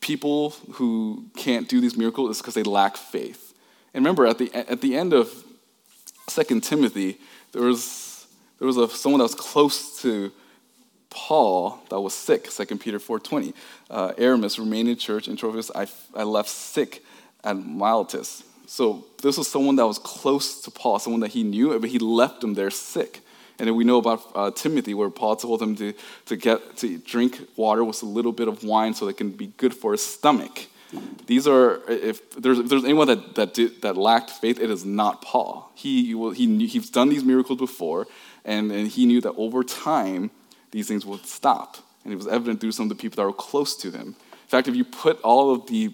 people 0.00 0.50
who 0.72 1.24
can't 1.36 1.68
do 1.68 1.80
these 1.80 1.96
miracles 1.96 2.30
is 2.30 2.38
because 2.42 2.54
they 2.54 2.62
lack 2.62 2.96
faith. 2.96 3.54
And 3.94 4.04
remember, 4.04 4.26
at 4.26 4.38
the, 4.38 4.52
at 4.54 4.80
the 4.80 4.96
end 4.96 5.12
of 5.12 5.32
Second 6.28 6.62
Timothy, 6.62 7.18
there 7.52 7.62
was, 7.62 8.26
there 8.58 8.66
was 8.66 8.76
a, 8.76 8.88
someone 8.88 9.18
that 9.18 9.24
was 9.24 9.34
close 9.34 10.00
to 10.02 10.30
Paul 11.10 11.80
that 11.88 12.00
was 12.00 12.14
sick, 12.14 12.50
2 12.50 12.76
Peter 12.76 12.98
4.20. 12.98 13.54
Uh, 13.88 14.12
Aramis 14.18 14.58
remained 14.58 14.88
in 14.88 14.96
church, 14.96 15.28
and 15.28 15.38
Trophimus 15.38 15.70
I, 15.74 15.86
I 16.14 16.24
left 16.24 16.50
sick 16.50 17.02
at 17.42 17.56
Miletus. 17.56 18.42
So 18.66 19.06
this 19.22 19.38
was 19.38 19.48
someone 19.48 19.76
that 19.76 19.86
was 19.86 19.98
close 19.98 20.60
to 20.62 20.70
Paul, 20.70 20.98
someone 20.98 21.20
that 21.20 21.30
he 21.30 21.42
knew, 21.42 21.78
but 21.78 21.88
he 21.88 21.98
left 21.98 22.44
him 22.44 22.54
there 22.54 22.70
sick. 22.70 23.20
And 23.58 23.68
then 23.68 23.74
we 23.74 23.84
know 23.84 23.98
about 23.98 24.22
uh, 24.34 24.50
Timothy, 24.50 24.94
where 24.94 25.10
Paul 25.10 25.36
told 25.36 25.62
him 25.62 25.76
to, 25.76 25.94
to, 26.26 26.36
get, 26.36 26.76
to 26.78 26.98
drink 26.98 27.40
water 27.56 27.84
with 27.84 28.02
a 28.02 28.06
little 28.06 28.32
bit 28.32 28.48
of 28.48 28.64
wine 28.64 28.94
so 28.94 29.06
that 29.06 29.12
it 29.12 29.16
can 29.16 29.30
be 29.30 29.48
good 29.56 29.74
for 29.74 29.92
his 29.92 30.04
stomach. 30.04 30.66
These 31.26 31.48
are, 31.48 31.82
if 31.88 32.30
there's, 32.32 32.58
if 32.58 32.68
there's 32.68 32.84
anyone 32.84 33.08
that, 33.08 33.34
that, 33.34 33.54
did, 33.54 33.82
that 33.82 33.96
lacked 33.96 34.30
faith, 34.30 34.60
it 34.60 34.70
is 34.70 34.84
not 34.84 35.22
Paul. 35.22 35.70
He, 35.74 36.14
he 36.34 36.66
he's 36.66 36.90
done 36.90 37.08
these 37.08 37.24
miracles 37.24 37.58
before, 37.58 38.06
and, 38.44 38.70
and 38.70 38.86
he 38.88 39.06
knew 39.06 39.20
that 39.22 39.34
over 39.36 39.64
time, 39.64 40.30
these 40.70 40.86
things 40.86 41.04
would 41.04 41.26
stop. 41.26 41.78
And 42.04 42.12
it 42.12 42.16
was 42.16 42.28
evident 42.28 42.60
through 42.60 42.72
some 42.72 42.84
of 42.84 42.90
the 42.90 42.94
people 42.94 43.16
that 43.16 43.26
were 43.26 43.32
close 43.32 43.76
to 43.78 43.90
him. 43.90 44.08
In 44.30 44.48
fact, 44.48 44.68
if 44.68 44.76
you 44.76 44.84
put 44.84 45.20
all 45.22 45.52
of 45.52 45.66
the 45.66 45.92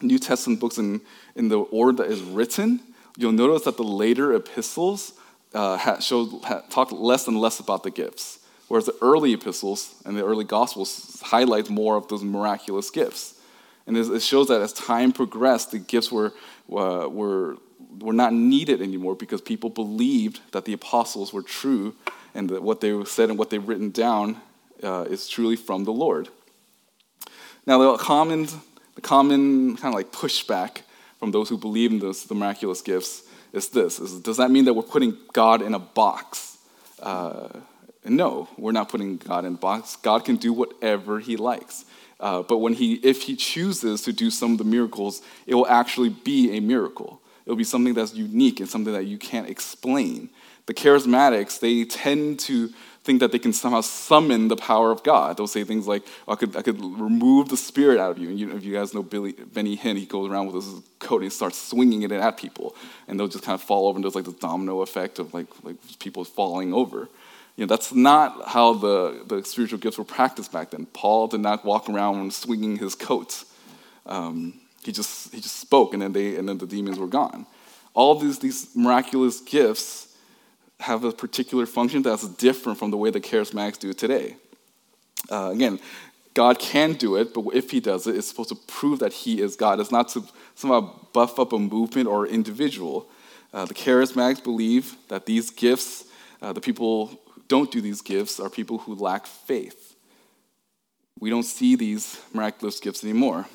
New 0.00 0.18
Testament 0.18 0.60
books 0.60 0.78
in, 0.78 1.00
in 1.34 1.48
the 1.48 1.58
order 1.58 2.04
that 2.04 2.10
is 2.10 2.20
written, 2.22 2.80
you'll 3.16 3.32
notice 3.32 3.64
that 3.64 3.76
the 3.76 3.82
later 3.82 4.32
epistles 4.32 5.14
uh, 5.54 5.98
showed, 6.00 6.42
talk 6.70 6.92
less 6.92 7.26
and 7.28 7.40
less 7.40 7.60
about 7.60 7.82
the 7.82 7.90
gifts, 7.90 8.40
whereas 8.68 8.86
the 8.86 8.96
early 9.00 9.32
epistles 9.32 9.94
and 10.04 10.16
the 10.16 10.24
early 10.24 10.44
gospels 10.44 11.20
highlight 11.24 11.70
more 11.70 11.96
of 11.96 12.08
those 12.08 12.22
miraculous 12.22 12.90
gifts. 12.90 13.34
And 13.86 13.96
it 13.96 14.20
shows 14.20 14.48
that 14.48 14.60
as 14.60 14.74
time 14.74 15.12
progressed, 15.12 15.70
the 15.70 15.78
gifts 15.78 16.12
were, 16.12 16.34
uh, 16.70 17.08
were, 17.08 17.56
were 18.00 18.12
not 18.12 18.34
needed 18.34 18.82
anymore 18.82 19.14
because 19.14 19.40
people 19.40 19.70
believed 19.70 20.40
that 20.52 20.66
the 20.66 20.74
apostles 20.74 21.32
were 21.32 21.42
true 21.42 21.94
and 22.34 22.50
that 22.50 22.62
what 22.62 22.82
they 22.82 23.02
said 23.04 23.30
and 23.30 23.38
what 23.38 23.48
they've 23.48 23.66
written 23.66 23.90
down 23.90 24.36
uh, 24.82 25.06
is 25.08 25.26
truly 25.26 25.56
from 25.56 25.84
the 25.84 25.92
Lord. 25.92 26.28
Now, 27.66 27.92
the 27.92 27.98
common, 27.98 28.46
the 28.94 29.00
common 29.00 29.76
kind 29.76 29.94
of 29.94 29.94
like 29.94 30.12
pushback 30.12 30.82
from 31.18 31.30
those 31.30 31.48
who 31.48 31.56
believe 31.56 31.90
in 31.90 31.98
those, 31.98 32.24
the 32.24 32.34
miraculous 32.34 32.82
gifts 32.82 33.22
is 33.52 33.68
this 33.68 33.98
is, 33.98 34.20
Does 34.20 34.36
that 34.36 34.50
mean 34.50 34.64
that 34.66 34.74
we're 34.74 34.82
putting 34.82 35.16
God 35.32 35.62
in 35.62 35.74
a 35.74 35.78
box? 35.78 36.58
Uh, 37.00 37.48
no, 38.04 38.48
we're 38.56 38.72
not 38.72 38.88
putting 38.88 39.16
God 39.16 39.44
in 39.44 39.54
a 39.54 39.58
box. 39.58 39.96
God 39.96 40.24
can 40.24 40.36
do 40.36 40.52
whatever 40.52 41.20
he 41.20 41.36
likes. 41.36 41.84
Uh, 42.20 42.42
but 42.42 42.58
when 42.58 42.72
he, 42.72 42.94
if 42.94 43.22
he 43.22 43.36
chooses 43.36 44.02
to 44.02 44.12
do 44.12 44.30
some 44.30 44.52
of 44.52 44.58
the 44.58 44.64
miracles, 44.64 45.22
it 45.46 45.54
will 45.54 45.68
actually 45.68 46.08
be 46.08 46.56
a 46.56 46.60
miracle. 46.60 47.20
It'll 47.46 47.56
be 47.56 47.64
something 47.64 47.94
that's 47.94 48.14
unique 48.14 48.60
and 48.60 48.68
something 48.68 48.92
that 48.92 49.06
you 49.06 49.18
can't 49.18 49.48
explain. 49.48 50.30
The 50.66 50.74
charismatics, 50.74 51.60
they 51.60 51.84
tend 51.84 52.40
to 52.40 52.70
think 53.08 53.20
that 53.20 53.32
they 53.32 53.38
can 53.38 53.54
somehow 53.54 53.80
summon 53.80 54.48
the 54.48 54.56
power 54.56 54.90
of 54.90 55.02
God. 55.02 55.38
They'll 55.38 55.46
say 55.46 55.64
things 55.64 55.86
like, 55.86 56.02
oh, 56.26 56.34
I, 56.34 56.36
could, 56.36 56.54
I 56.54 56.60
could 56.60 56.78
remove 56.78 57.48
the 57.48 57.56
spirit 57.56 57.98
out 57.98 58.10
of 58.10 58.18
you. 58.18 58.28
And 58.28 58.38
you, 58.38 58.54
if 58.54 58.62
you 58.62 58.74
guys 58.74 58.92
know 58.92 59.02
Billy, 59.02 59.32
Benny 59.32 59.78
Hinn, 59.78 59.96
he 59.96 60.04
goes 60.04 60.30
around 60.30 60.52
with 60.52 60.56
his 60.56 60.82
coat 60.98 61.16
and 61.16 61.24
he 61.24 61.30
starts 61.30 61.56
swinging 61.56 62.02
it 62.02 62.12
at 62.12 62.36
people. 62.36 62.76
And 63.06 63.18
they'll 63.18 63.26
just 63.26 63.44
kind 63.44 63.54
of 63.54 63.62
fall 63.62 63.88
over 63.88 63.96
and 63.96 64.04
there's 64.04 64.14
like 64.14 64.26
this 64.26 64.34
domino 64.34 64.82
effect 64.82 65.18
of 65.18 65.32
like, 65.32 65.46
like 65.62 65.76
people 65.98 66.22
falling 66.22 66.74
over. 66.74 67.08
You 67.56 67.64
know, 67.64 67.66
that's 67.66 67.94
not 67.94 68.46
how 68.46 68.74
the, 68.74 69.24
the 69.26 69.42
spiritual 69.42 69.78
gifts 69.78 69.96
were 69.96 70.04
practiced 70.04 70.52
back 70.52 70.70
then. 70.70 70.84
Paul 70.84 71.28
did 71.28 71.40
not 71.40 71.64
walk 71.64 71.88
around 71.88 72.34
swinging 72.34 72.76
his 72.76 72.94
coat. 72.94 73.42
Um, 74.04 74.60
he, 74.84 74.92
just, 74.92 75.32
he 75.32 75.40
just 75.40 75.56
spoke, 75.56 75.94
and 75.94 76.02
then, 76.02 76.12
they, 76.12 76.36
and 76.36 76.46
then 76.46 76.58
the 76.58 76.66
demons 76.66 76.98
were 76.98 77.06
gone. 77.06 77.46
All 77.94 78.16
these, 78.16 78.38
these 78.38 78.68
miraculous 78.76 79.40
gifts 79.40 80.07
have 80.80 81.04
a 81.04 81.12
particular 81.12 81.66
function 81.66 82.02
that's 82.02 82.26
different 82.28 82.78
from 82.78 82.90
the 82.90 82.96
way 82.96 83.10
the 83.10 83.20
charismatics 83.20 83.78
do 83.78 83.92
today. 83.92 84.36
Uh, 85.30 85.50
again, 85.52 85.80
God 86.34 86.58
can 86.58 86.92
do 86.92 87.16
it, 87.16 87.34
but 87.34 87.44
if 87.52 87.70
he 87.70 87.80
does 87.80 88.06
it, 88.06 88.14
it's 88.14 88.28
supposed 88.28 88.50
to 88.50 88.54
prove 88.54 89.00
that 89.00 89.12
he 89.12 89.40
is 89.40 89.56
God. 89.56 89.80
It's 89.80 89.90
not 89.90 90.08
to 90.10 90.24
somehow 90.54 90.94
buff 91.12 91.38
up 91.38 91.52
a 91.52 91.58
movement 91.58 92.06
or 92.06 92.26
individual. 92.26 93.08
Uh, 93.52 93.64
the 93.64 93.74
charismatics 93.74 94.42
believe 94.42 94.96
that 95.08 95.26
these 95.26 95.50
gifts, 95.50 96.04
uh, 96.40 96.52
the 96.52 96.60
people 96.60 97.06
who 97.06 97.18
don't 97.48 97.72
do 97.72 97.80
these 97.80 98.02
gifts 98.02 98.38
are 98.38 98.48
people 98.48 98.78
who 98.78 98.94
lack 98.94 99.26
faith. 99.26 99.96
We 101.18 101.30
don't 101.30 101.42
see 101.42 101.74
these 101.74 102.20
miraculous 102.32 102.78
gifts 102.78 103.02
anymore. 103.02 103.46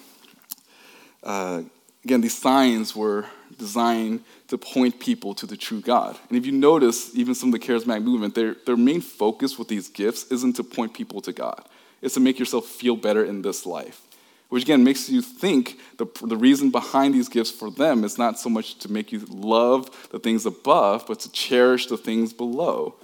Uh, 1.23 1.61
again, 2.03 2.21
these 2.21 2.37
signs 2.37 2.95
were 2.95 3.25
designed 3.57 4.23
to 4.47 4.57
point 4.57 4.99
people 4.99 5.33
to 5.35 5.45
the 5.45 5.57
true 5.57 5.81
God. 5.81 6.17
And 6.29 6.37
if 6.37 6.45
you 6.45 6.51
notice, 6.51 7.15
even 7.15 7.35
some 7.35 7.53
of 7.53 7.59
the 7.59 7.65
charismatic 7.65 8.03
movement, 8.03 8.35
their, 8.35 8.55
their 8.65 8.77
main 8.77 9.01
focus 9.01 9.57
with 9.57 9.67
these 9.67 9.89
gifts 9.89 10.25
isn't 10.31 10.55
to 10.57 10.63
point 10.63 10.93
people 10.93 11.21
to 11.21 11.31
God, 11.31 11.67
it's 12.01 12.15
to 12.15 12.19
make 12.19 12.39
yourself 12.39 12.65
feel 12.65 12.95
better 12.95 13.23
in 13.23 13.41
this 13.41 13.65
life. 13.65 14.01
Which 14.49 14.63
again 14.63 14.83
makes 14.83 15.09
you 15.09 15.23
think 15.23 15.79
the, 15.97 16.05
the 16.21 16.37
reason 16.37 16.69
behind 16.69 17.15
these 17.15 17.27
gifts 17.27 17.49
for 17.49 17.71
them 17.71 18.03
is 18.03 18.19
not 18.19 18.37
so 18.37 18.49
much 18.49 18.77
to 18.79 18.91
make 18.91 19.11
you 19.11 19.25
love 19.29 20.09
the 20.11 20.19
things 20.19 20.45
above, 20.45 21.05
but 21.07 21.21
to 21.21 21.31
cherish 21.31 21.87
the 21.87 21.97
things 21.97 22.33
below. 22.33 22.95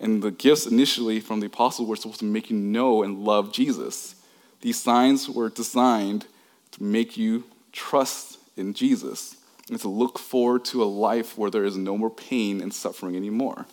And 0.00 0.20
the 0.20 0.32
gifts 0.32 0.66
initially 0.66 1.20
from 1.20 1.38
the 1.38 1.46
apostle 1.46 1.86
were 1.86 1.94
supposed 1.94 2.18
to 2.18 2.24
make 2.24 2.50
you 2.50 2.56
know 2.56 3.04
and 3.04 3.20
love 3.24 3.52
Jesus. 3.52 4.16
These 4.62 4.82
signs 4.82 5.30
were 5.30 5.48
designed 5.48 6.26
to 6.72 6.82
make 6.82 7.16
you 7.16 7.44
trust 7.70 8.35
in 8.56 8.74
Jesus 8.74 9.36
and 9.70 9.80
to 9.80 9.88
look 9.88 10.18
forward 10.18 10.64
to 10.66 10.82
a 10.82 10.84
life 10.86 11.36
where 11.36 11.50
there 11.50 11.64
is 11.64 11.76
no 11.76 11.96
more 11.98 12.10
pain 12.10 12.60
and 12.60 12.72
suffering 12.72 13.16
anymore. 13.16 13.66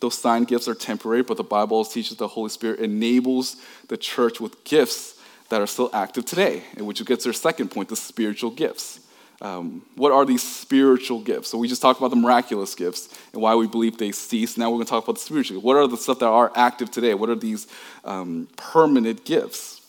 Those 0.00 0.18
sign 0.18 0.44
gifts 0.44 0.68
are 0.68 0.74
temporary, 0.74 1.22
but 1.22 1.36
the 1.36 1.44
Bible 1.44 1.84
teaches 1.84 2.16
the 2.16 2.28
Holy 2.28 2.50
Spirit 2.50 2.80
enables 2.80 3.56
the 3.88 3.96
church 3.96 4.40
with 4.40 4.64
gifts 4.64 5.20
that 5.48 5.60
are 5.60 5.66
still 5.66 5.90
active 5.92 6.24
today, 6.24 6.62
which 6.78 7.04
gets 7.04 7.24
their 7.24 7.32
second 7.32 7.70
point 7.70 7.88
the 7.88 7.96
spiritual 7.96 8.50
gifts. 8.50 9.00
Um, 9.40 9.82
what 9.96 10.12
are 10.12 10.24
these 10.24 10.42
spiritual 10.42 11.20
gifts? 11.20 11.50
So 11.50 11.58
we 11.58 11.68
just 11.68 11.82
talked 11.82 12.00
about 12.00 12.10
the 12.10 12.16
miraculous 12.16 12.74
gifts 12.74 13.08
and 13.32 13.42
why 13.42 13.54
we 13.54 13.66
believe 13.66 13.98
they 13.98 14.12
cease. 14.12 14.56
Now 14.56 14.70
we're 14.70 14.76
going 14.76 14.86
to 14.86 14.90
talk 14.90 15.04
about 15.04 15.16
the 15.16 15.20
spiritual. 15.20 15.56
Gifts. 15.56 15.64
What 15.64 15.76
are 15.76 15.86
the 15.86 15.96
stuff 15.96 16.20
that 16.20 16.26
are 16.26 16.52
active 16.54 16.90
today? 16.90 17.14
What 17.14 17.28
are 17.28 17.34
these 17.34 17.66
um, 18.04 18.48
permanent 18.56 19.24
gifts? 19.24 19.82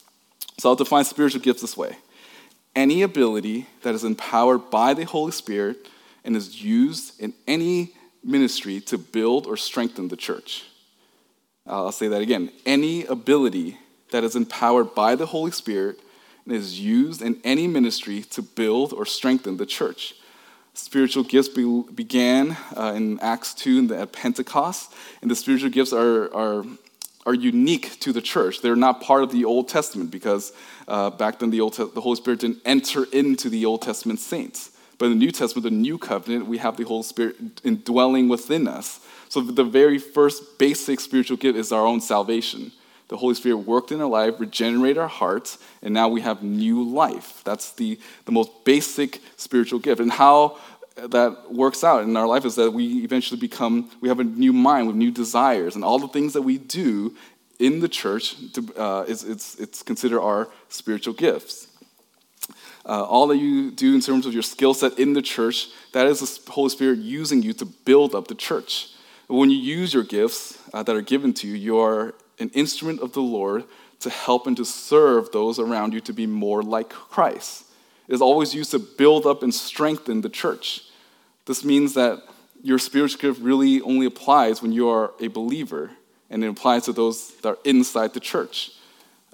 So 0.57 0.69
I'll 0.69 0.75
define 0.75 1.05
spiritual 1.05 1.41
gifts 1.41 1.61
this 1.61 1.77
way: 1.77 1.95
any 2.75 3.01
ability 3.01 3.67
that 3.83 3.95
is 3.95 4.03
empowered 4.03 4.69
by 4.69 4.93
the 4.93 5.05
Holy 5.05 5.31
Spirit 5.31 5.87
and 6.23 6.35
is 6.35 6.63
used 6.63 7.19
in 7.19 7.33
any 7.47 7.93
ministry 8.23 8.81
to 8.81 8.97
build 8.97 9.47
or 9.47 9.55
strengthen 9.55 10.07
the 10.07 10.17
church. 10.17 10.65
I'll 11.67 11.91
say 11.91 12.07
that 12.07 12.21
again: 12.21 12.51
any 12.65 13.05
ability 13.05 13.77
that 14.11 14.23
is 14.23 14.35
empowered 14.35 14.93
by 14.95 15.15
the 15.15 15.25
Holy 15.27 15.51
Spirit 15.51 15.99
and 16.45 16.55
is 16.55 16.79
used 16.79 17.21
in 17.21 17.39
any 17.43 17.67
ministry 17.67 18.21
to 18.21 18.41
build 18.41 18.93
or 18.93 19.05
strengthen 19.05 19.57
the 19.57 19.65
church. 19.65 20.15
Spiritual 20.73 21.23
gifts 21.23 21.49
be, 21.49 21.83
began 21.93 22.57
uh, 22.75 22.93
in 22.95 23.19
Acts 23.19 23.53
2 23.53 23.95
at 23.95 24.11
Pentecost, 24.11 24.93
and 25.21 25.31
the 25.31 25.35
spiritual 25.35 25.69
gifts 25.69 25.93
are, 25.93 26.33
are, 26.35 26.65
are 27.25 27.33
unique 27.33 27.99
to 28.01 28.11
the 28.11 28.21
church. 28.21 28.61
They're 28.61 28.75
not 28.75 29.01
part 29.01 29.23
of 29.23 29.31
the 29.31 29.45
Old 29.45 29.69
Testament 29.69 30.11
because 30.11 30.51
uh, 30.87 31.09
back 31.09 31.39
then 31.39 31.49
the, 31.49 31.61
Old 31.61 31.73
Te- 31.73 31.89
the 31.93 32.01
Holy 32.01 32.15
Spirit 32.15 32.39
didn't 32.41 32.59
enter 32.65 33.05
into 33.11 33.49
the 33.49 33.65
Old 33.65 33.81
Testament 33.81 34.19
saints. 34.19 34.71
But 34.97 35.07
in 35.07 35.11
the 35.11 35.17
New 35.17 35.31
Testament, 35.31 35.63
the 35.63 35.71
New 35.71 35.97
Covenant, 35.97 36.47
we 36.47 36.57
have 36.59 36.77
the 36.77 36.83
Holy 36.83 37.03
Spirit 37.03 37.35
indwelling 37.63 38.29
within 38.29 38.67
us. 38.67 38.99
So 39.29 39.41
the 39.41 39.63
very 39.63 39.97
first 39.97 40.57
basic 40.57 40.99
spiritual 40.99 41.37
gift 41.37 41.57
is 41.57 41.71
our 41.71 41.85
own 41.85 41.99
salvation. 41.99 42.71
The 43.07 43.17
Holy 43.17 43.35
Spirit 43.35 43.57
worked 43.57 43.91
in 43.91 44.01
our 44.01 44.07
life, 44.07 44.39
regenerated 44.39 44.97
our 44.97 45.07
hearts, 45.07 45.59
and 45.81 45.93
now 45.93 46.07
we 46.07 46.21
have 46.21 46.41
new 46.41 46.83
life. 46.83 47.41
That's 47.43 47.71
the, 47.73 47.99
the 48.25 48.31
most 48.31 48.63
basic 48.63 49.21
spiritual 49.35 49.79
gift. 49.79 49.99
And 49.99 50.11
how 50.11 50.57
that 50.95 51.51
works 51.51 51.83
out 51.83 52.03
in 52.03 52.15
our 52.15 52.25
life 52.25 52.45
is 52.45 52.55
that 52.55 52.71
we 52.71 53.03
eventually 53.03 53.39
become, 53.39 53.91
we 54.01 54.07
have 54.07 54.19
a 54.19 54.23
new 54.23 54.53
mind 54.53 54.87
with 54.87 54.95
new 54.95 55.11
desires, 55.11 55.75
and 55.75 55.83
all 55.83 55.99
the 55.99 56.07
things 56.07 56.33
that 56.33 56.41
we 56.41 56.57
do 56.57 57.13
in 57.59 57.79
the 57.79 57.89
church 57.89 58.35
to, 58.53 58.73
uh, 58.77 59.03
is, 59.03 59.23
it's, 59.23 59.55
it's 59.55 59.83
considered 59.83 60.21
our 60.21 60.49
spiritual 60.69 61.13
gifts. 61.13 61.67
Uh, 62.87 63.03
all 63.03 63.27
that 63.27 63.37
you 63.37 63.71
do 63.71 63.95
in 63.95 64.01
terms 64.01 64.25
of 64.25 64.33
your 64.33 64.43
skill 64.43 64.73
set 64.73 64.99
in 64.99 65.13
the 65.13 65.21
church, 65.21 65.69
that 65.93 66.05
is 66.05 66.19
the 66.19 66.51
Holy 66.51 66.69
Spirit 66.69 66.99
using 66.99 67.41
you 67.41 67.53
to 67.53 67.65
build 67.65 68.13
up 68.13 68.27
the 68.27 68.35
church. 68.35 68.89
when 69.27 69.49
you 69.49 69.57
use 69.57 69.93
your 69.93 70.03
gifts 70.03 70.59
uh, 70.73 70.83
that 70.83 70.95
are 70.95 71.01
given 71.01 71.33
to 71.33 71.47
you, 71.47 71.55
you 71.55 71.79
are 71.79 72.13
an 72.39 72.49
instrument 72.49 72.99
of 73.01 73.13
the 73.13 73.21
Lord 73.21 73.63
to 74.01 74.09
help 74.09 74.45
and 74.45 74.55
to 74.57 74.65
serve 74.65 75.31
those 75.31 75.57
around 75.57 75.93
you 75.93 76.01
to 76.01 76.13
be 76.13 76.27
more 76.27 76.61
like 76.61 76.89
Christ. 76.89 77.65
It 78.07 78.13
is 78.13 78.21
always 78.21 78.53
used 78.53 78.71
to 78.71 78.79
build 78.79 79.25
up 79.25 79.41
and 79.41 79.53
strengthen 79.53 80.21
the 80.21 80.29
church. 80.29 80.83
This 81.45 81.63
means 81.63 81.95
that 81.95 82.21
your 82.61 82.77
spiritual 82.77 83.19
gift 83.19 83.41
really 83.41 83.81
only 83.81 84.05
applies 84.05 84.61
when 84.61 84.71
you 84.71 84.89
are 84.89 85.13
a 85.19 85.27
believer, 85.27 85.91
and 86.29 86.43
it 86.43 86.47
applies 86.47 86.85
to 86.85 86.93
those 86.93 87.31
that 87.37 87.49
are 87.49 87.57
inside 87.63 88.13
the 88.13 88.19
church. 88.19 88.71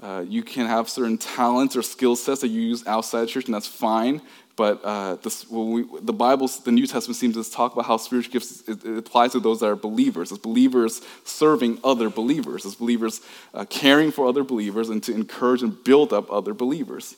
Uh, 0.02 0.26
you 0.28 0.42
can 0.42 0.66
have 0.66 0.90
certain 0.90 1.18
talents 1.18 1.76
or 1.76 1.84
skill 1.84 2.16
sets 2.16 2.42
that 2.42 2.48
you 2.48 2.62
use 2.62 2.86
outside 2.88 3.22
the 3.22 3.28
church, 3.28 3.46
and 3.46 3.54
that's 3.54 3.68
fine. 3.68 4.22
But 4.56 4.84
uh, 4.84 5.16
this, 5.16 5.50
we, 5.50 5.86
the 6.02 6.14
Bible, 6.14 6.48
the 6.48 6.72
New 6.72 6.88
Testament 6.88 7.18
seems 7.18 7.36
to 7.36 7.52
talk 7.52 7.74
about 7.74 7.86
how 7.86 7.98
spiritual 7.98 8.34
gifts 8.34 8.68
it, 8.68 8.84
it 8.84 8.98
applies 8.98 9.32
to 9.32 9.40
those 9.40 9.60
that 9.60 9.68
are 9.68 9.76
believers, 9.76 10.32
as 10.32 10.38
believers 10.38 11.02
serving 11.24 11.80
other 11.84 12.10
believers, 12.10 12.66
as 12.66 12.76
believers 12.76 13.22
uh, 13.54 13.66
caring 13.66 14.12
for 14.12 14.28
other 14.28 14.44
believers, 14.44 14.90
and 14.90 15.02
to 15.04 15.14
encourage 15.14 15.62
and 15.64 15.84
build 15.84 16.12
up 16.12 16.32
other 16.32 16.54
believers. 16.54 17.16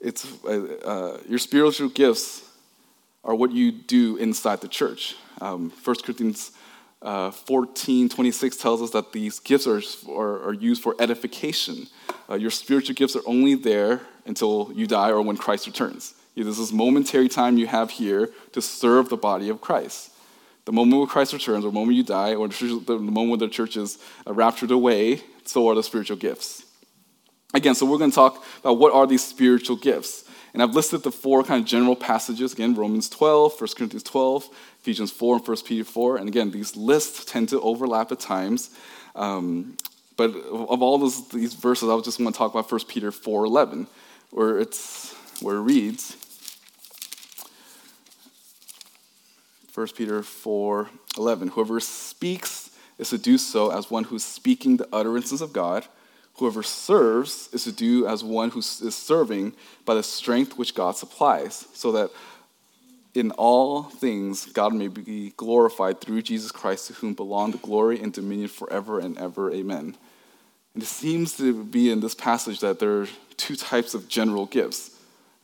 It's 0.00 0.26
uh, 0.44 0.78
uh, 0.84 1.18
your 1.28 1.38
spiritual 1.38 1.88
gifts 1.88 2.42
are 3.24 3.34
what 3.34 3.52
you 3.52 3.72
do 3.72 4.16
inside 4.16 4.60
the 4.60 4.68
church. 4.68 5.16
Um, 5.40 5.72
1 5.84 5.96
Corinthians 6.04 6.52
uh, 7.02 7.30
14 7.30 8.08
26 8.08 8.56
tells 8.56 8.80
us 8.80 8.90
that 8.90 9.12
these 9.12 9.38
gifts 9.40 9.66
are, 9.66 9.82
are, 10.10 10.48
are 10.48 10.52
used 10.52 10.82
for 10.82 10.94
edification. 11.00 11.88
Uh, 12.30 12.34
your 12.34 12.50
spiritual 12.50 12.94
gifts 12.94 13.16
are 13.16 13.22
only 13.26 13.54
there 13.54 14.02
until 14.24 14.70
you 14.74 14.86
die 14.86 15.10
or 15.10 15.20
when 15.20 15.36
Christ 15.36 15.66
returns. 15.66 16.14
This 16.34 16.58
is 16.58 16.72
momentary 16.72 17.28
time 17.28 17.58
you 17.58 17.66
have 17.66 17.90
here 17.90 18.30
to 18.52 18.62
serve 18.62 19.08
the 19.08 19.16
body 19.16 19.48
of 19.48 19.60
Christ. 19.60 20.10
The 20.64 20.72
moment 20.72 21.00
when 21.00 21.08
Christ 21.08 21.32
returns, 21.32 21.64
or 21.64 21.68
the 21.68 21.74
moment 21.74 21.96
you 21.96 22.04
die, 22.04 22.34
or 22.34 22.48
the 22.48 22.98
moment 22.98 23.30
when 23.30 23.38
the 23.40 23.48
church 23.48 23.76
is 23.76 23.98
uh, 24.26 24.32
raptured 24.32 24.70
away, 24.70 25.20
so 25.44 25.68
are 25.68 25.74
the 25.74 25.82
spiritual 25.82 26.16
gifts. 26.16 26.64
Again, 27.52 27.74
so 27.74 27.84
we're 27.84 27.98
going 27.98 28.10
to 28.10 28.14
talk 28.14 28.44
about 28.60 28.78
what 28.78 28.94
are 28.94 29.06
these 29.06 29.24
spiritual 29.24 29.76
gifts. 29.76 30.24
And 30.52 30.62
I've 30.62 30.74
listed 30.74 31.02
the 31.02 31.10
four 31.10 31.42
kind 31.42 31.62
of 31.62 31.66
general 31.66 31.96
passages 31.96 32.52
again 32.52 32.74
Romans 32.74 33.08
12, 33.08 33.60
1 33.60 33.68
Corinthians 33.76 34.02
12, 34.02 34.48
Ephesians 34.80 35.10
4, 35.10 35.36
and 35.36 35.48
1 35.48 35.56
Peter 35.64 35.84
4. 35.84 36.16
And 36.18 36.28
again, 36.28 36.50
these 36.50 36.76
lists 36.76 37.24
tend 37.24 37.48
to 37.50 37.60
overlap 37.60 38.12
at 38.12 38.20
times. 38.20 38.70
Um, 39.14 39.76
but 40.16 40.30
of 40.30 40.82
all 40.82 40.98
those, 40.98 41.28
these 41.28 41.54
verses, 41.54 41.88
I 41.88 41.98
just 42.00 42.20
want 42.20 42.34
to 42.34 42.38
talk 42.38 42.52
about 42.52 42.70
1 42.70 42.80
Peter 42.86 43.10
4 43.10 43.44
11, 43.46 43.86
where, 44.30 44.58
it's, 44.58 45.14
where 45.40 45.56
it 45.56 45.62
reads 45.62 46.16
1 49.74 49.88
Peter 49.96 50.22
4 50.22 50.90
11, 51.16 51.48
whoever 51.48 51.80
speaks 51.80 52.70
is 52.98 53.10
to 53.10 53.18
do 53.18 53.38
so 53.38 53.70
as 53.70 53.90
one 53.90 54.04
who's 54.04 54.24
speaking 54.24 54.76
the 54.76 54.88
utterances 54.92 55.40
of 55.40 55.52
God 55.52 55.86
Whoever 56.36 56.62
serves 56.62 57.48
is 57.52 57.64
to 57.64 57.72
do 57.72 58.06
as 58.06 58.24
one 58.24 58.50
who 58.50 58.60
is 58.60 58.94
serving 58.96 59.52
by 59.84 59.94
the 59.94 60.02
strength 60.02 60.56
which 60.56 60.74
God 60.74 60.96
supplies, 60.96 61.66
so 61.74 61.92
that 61.92 62.10
in 63.14 63.30
all 63.32 63.82
things 63.84 64.46
God 64.46 64.74
may 64.74 64.88
be 64.88 65.34
glorified 65.36 66.00
through 66.00 66.22
Jesus 66.22 66.50
Christ, 66.50 66.86
to 66.86 66.94
whom 66.94 67.12
belong 67.12 67.50
the 67.50 67.58
glory 67.58 68.00
and 68.00 68.12
dominion 68.12 68.48
forever 68.48 68.98
and 68.98 69.18
ever. 69.18 69.52
Amen. 69.52 69.96
And 70.74 70.82
it 70.82 70.86
seems 70.86 71.36
to 71.36 71.64
be 71.64 71.90
in 71.90 72.00
this 72.00 72.14
passage 72.14 72.60
that 72.60 72.78
there 72.78 73.02
are 73.02 73.08
two 73.36 73.56
types 73.56 73.92
of 73.92 74.08
general 74.08 74.46
gifts. 74.46 74.90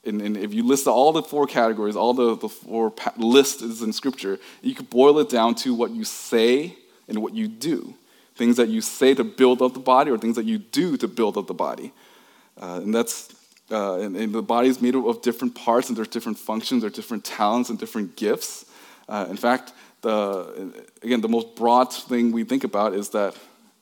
And, 0.07 0.23
and 0.23 0.39
if 0.39 0.55
you 0.55 0.63
list 0.63 0.87
all 0.87 1.13
the 1.13 1.23
four 1.23 1.47
categories, 1.47 1.97
all 1.97 2.15
the, 2.15 2.35
the 2.35 2.49
four 2.49 2.91
pa- 2.91 3.13
lists 3.19 3.83
in 3.83 3.93
Scripture, 3.93 4.39
you 4.63 4.75
could 4.75 4.89
boil 4.89 5.19
it 5.19 5.29
down 5.29 5.55
to 5.57 5.75
what 5.75 5.91
you 5.91 6.05
say 6.05 6.77
and 7.09 7.21
what 7.21 7.35
you 7.35 7.47
do 7.47 7.95
things 8.39 8.57
that 8.57 8.69
you 8.69 8.81
say 8.81 9.15
to 9.15 9.25
build 9.25 9.61
up 9.61 9.75
the 9.75 9.81
body 9.81 10.11
or 10.11 10.17
things 10.17 10.37
that 10.37 10.47
you 10.47 10.59
do 10.59 10.97
to 10.97 11.09
build 11.09 11.37
up 11.37 11.49
the 11.49 11.55
body. 11.55 11.93
Uh, 12.57 12.81
and 12.83 12.95
that's, 12.95 13.35
uh, 13.71 13.99
and, 13.99 14.17
and, 14.17 14.33
the 14.33 14.41
body 14.41 14.69
is 14.69 14.81
made 14.81 14.97
up 14.97 15.05
of 15.05 15.21
different 15.21 15.55
parts 15.55 15.89
and 15.89 15.99
there's 15.99 16.09
different 16.09 16.39
functions, 16.39 16.83
there's 16.83 16.95
different 16.95 17.25
talents 17.25 17.69
and 17.69 17.79
different 17.79 18.17
gifts. 18.17 18.65
Uh, 19.09 19.27
in 19.29 19.37
fact, 19.37 19.73
the, 20.01 20.87
again, 21.03 21.21
the 21.21 21.29
most 21.29 21.57
broad 21.57 21.93
thing 21.93 22.33
we 22.33 22.45
think 22.45 22.65
about 22.65 22.95
is 22.95 23.11
that 23.11 23.37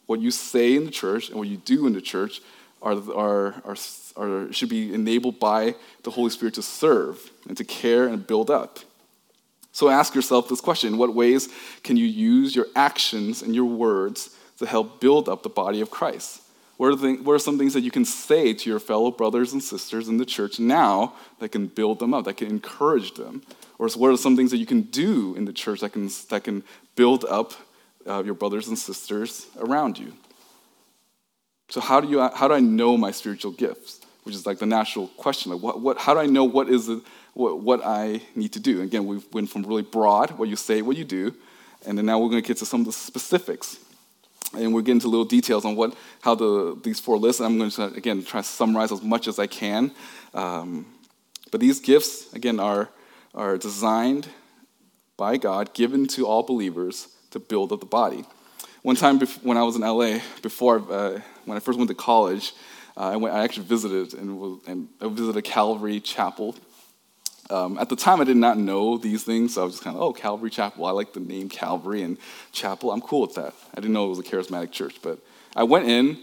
what 0.07 0.21
you 0.21 0.31
say 0.31 0.75
in 0.75 0.87
the 0.87 0.91
church 0.91 1.29
and 1.29 1.39
what 1.39 1.49
you 1.49 1.59
do 1.59 1.87
in 1.87 1.93
the 1.93 2.01
church 2.01 2.41
are, 2.83 2.95
are, 3.15 3.55
are, 3.65 3.77
are, 4.17 4.53
should 4.53 4.69
be 4.69 4.95
enabled 4.95 5.39
by 5.39 5.75
the 6.03 6.11
Holy 6.11 6.31
Spirit 6.31 6.55
to 6.55 6.63
serve 6.63 7.31
and 7.49 7.57
to 7.57 7.65
care 7.65 8.09
and 8.09 8.27
build 8.27 8.51
up. 8.51 8.79
So 9.73 9.91
ask 9.91 10.15
yourself 10.15 10.49
this 10.49 10.63
question 10.63 10.95
In 10.95 10.99
what 10.99 11.15
ways 11.15 11.49
can 11.83 11.97
you 11.97 12.07
use 12.07 12.57
your 12.57 12.67
actions 12.75 13.43
and 13.43 13.55
your 13.55 13.67
words 13.67 14.36
to 14.59 14.67
help 14.67 15.01
build 15.01 15.29
up 15.29 15.43
the 15.43 15.49
body 15.49 15.81
of 15.81 15.91
Christ? 15.91 16.43
What 16.77 16.89
are, 16.89 16.97
the, 16.97 17.15
what 17.15 17.33
are 17.33 17.39
some 17.39 17.57
things 17.57 17.73
that 17.73 17.81
you 17.81 17.91
can 17.91 18.05
say 18.05 18.53
to 18.53 18.71
your 18.71 18.79
fellow 18.79 19.11
brothers 19.11 19.53
and 19.55 19.63
sisters 19.63 20.09
in 20.09 20.19
the 20.19 20.27
church 20.27 20.61
now 20.61 21.15
that 21.39 21.49
can 21.49 21.69
build 21.69 22.01
them 22.01 22.13
up, 22.13 22.27
that 22.27 22.37
can 22.37 22.49
encourage 22.49 23.15
them? 23.15 23.43
Or 23.79 23.89
what 23.89 24.09
are 24.09 24.17
some 24.17 24.37
things 24.37 24.51
that 24.51 24.59
you 24.59 24.67
can 24.67 24.83
do 24.83 25.35
in 25.37 25.47
the 25.47 25.53
church 25.53 25.81
that 25.81 25.93
can, 25.93 26.11
that 26.29 26.45
can 26.45 26.63
build 26.95 27.25
up 27.25 27.55
uh, 28.07 28.23
your 28.25 28.35
brothers 28.35 28.69
and 28.69 28.79
sisters 28.79 29.47
around 29.59 29.99
you? 29.99 30.13
So, 31.69 31.81
how 31.81 32.01
do, 32.01 32.09
you, 32.09 32.21
how 32.21 32.47
do 32.47 32.55
I 32.55 32.61
know 32.61 32.97
my 32.97 33.11
spiritual 33.11 33.53
gifts? 33.53 34.01
Which 34.23 34.35
is 34.35 34.47
like 34.47 34.59
the 34.59 34.67
natural 34.67 35.09
question. 35.17 35.53
Like, 35.53 35.63
what, 35.63 35.81
what, 35.81 35.99
how 35.99 36.15
do 36.15 36.21
I 36.21 36.27
know 36.27 36.45
what 36.45 36.69
is 36.69 36.89
it, 36.89 37.01
what, 37.35 37.61
what 37.61 37.81
I 37.85 38.21
need 38.35 38.53
to 38.53 38.61
do? 38.61 38.83
Again, 38.83 39.07
we 39.07 39.21
went 39.33 39.51
from 39.51 39.63
really 39.63 39.83
broad, 39.83 40.33
what 40.33 40.49
you 40.49 40.57
say, 40.57 40.83
what 40.83 40.97
you 40.97 41.05
do, 41.05 41.35
and 41.87 41.97
then 41.97 42.07
now 42.07 42.19
we're 42.19 42.29
going 42.29 42.43
to 42.43 42.47
get 42.47 42.59
to 42.59 42.67
some 42.67 42.81
of 42.81 42.87
the 42.87 42.93
specifics 42.93 43.79
and 44.57 44.75
we're 44.75 44.83
getting 44.83 44.97
into 44.97 45.09
little 45.09 45.25
details 45.25 45.65
on 45.65 45.77
what 45.77 45.95
how 46.21 46.35
the 46.35 46.79
these 46.83 47.01
four 47.01 47.19
lists. 47.19 47.41
I'm 47.41 47.59
going 47.59 47.71
to 47.71 47.85
again 47.95 48.25
try 48.25 48.41
to 48.41 48.47
summarize 48.47 48.93
as 48.93 49.03
much 49.03 49.29
as 49.29 49.39
I 49.39 49.47
can. 49.47 49.93
Um, 50.35 50.87
but 51.51 51.61
these 51.61 51.81
gifts 51.81 52.33
again 52.33 52.61
are 52.61 52.89
are 53.35 53.57
designed 53.59 54.29
by 55.17 55.37
God, 55.37 55.75
given 55.75 56.07
to 56.09 56.27
all 56.27 56.43
believers 56.43 57.09
to 57.31 57.39
build 57.39 57.73
up 57.73 57.81
the 57.81 57.87
body. 57.87 58.25
One 58.83 58.97
time 58.97 59.19
when 59.43 59.57
I 59.57 59.63
was 59.63 59.77
in 59.77 59.83
LA, 59.83 60.21
before 60.43 60.79
uh, 60.91 61.21
when 61.45 61.57
I 61.57 61.61
first 61.61 61.79
went 61.79 61.89
to 61.89 61.95
college, 61.95 62.53
uh, 62.97 63.11
I, 63.11 63.17
went, 63.17 63.35
I 63.35 63.45
actually 63.45 63.67
visited 63.67 64.15
and, 64.15 64.61
and 64.67 64.89
I 65.01 65.09
visited 65.09 65.43
Calvary 65.45 66.01
Chapel 66.01 66.55
um, 67.51 67.79
at 67.79 67.89
the 67.89 67.97
time, 67.97 68.21
I 68.21 68.25
did 68.25 68.37
not 68.37 68.59
know 68.59 68.99
these 68.99 69.23
things, 69.23 69.55
so 69.55 69.63
I 69.63 69.65
was 69.65 69.75
just 69.75 69.85
kind 69.85 69.97
of, 69.97 70.03
oh, 70.03 70.13
Calvary 70.13 70.51
Chapel. 70.51 70.85
I 70.85 70.91
like 70.91 71.13
the 71.13 71.21
name 71.21 71.49
Calvary 71.49 72.03
and 72.03 72.19
Chapel. 72.53 72.91
I'm 72.91 73.01
cool 73.01 73.21
with 73.21 73.35
that. 73.35 73.55
I 73.73 73.81
didn't 73.81 73.93
know 73.93 74.07
it 74.07 74.11
was 74.11 74.19
a 74.19 74.25
charismatic 74.25 74.73
church, 74.73 74.97
but 75.03 75.19
I 75.55 75.63
went 75.63 75.89
in 75.89 76.19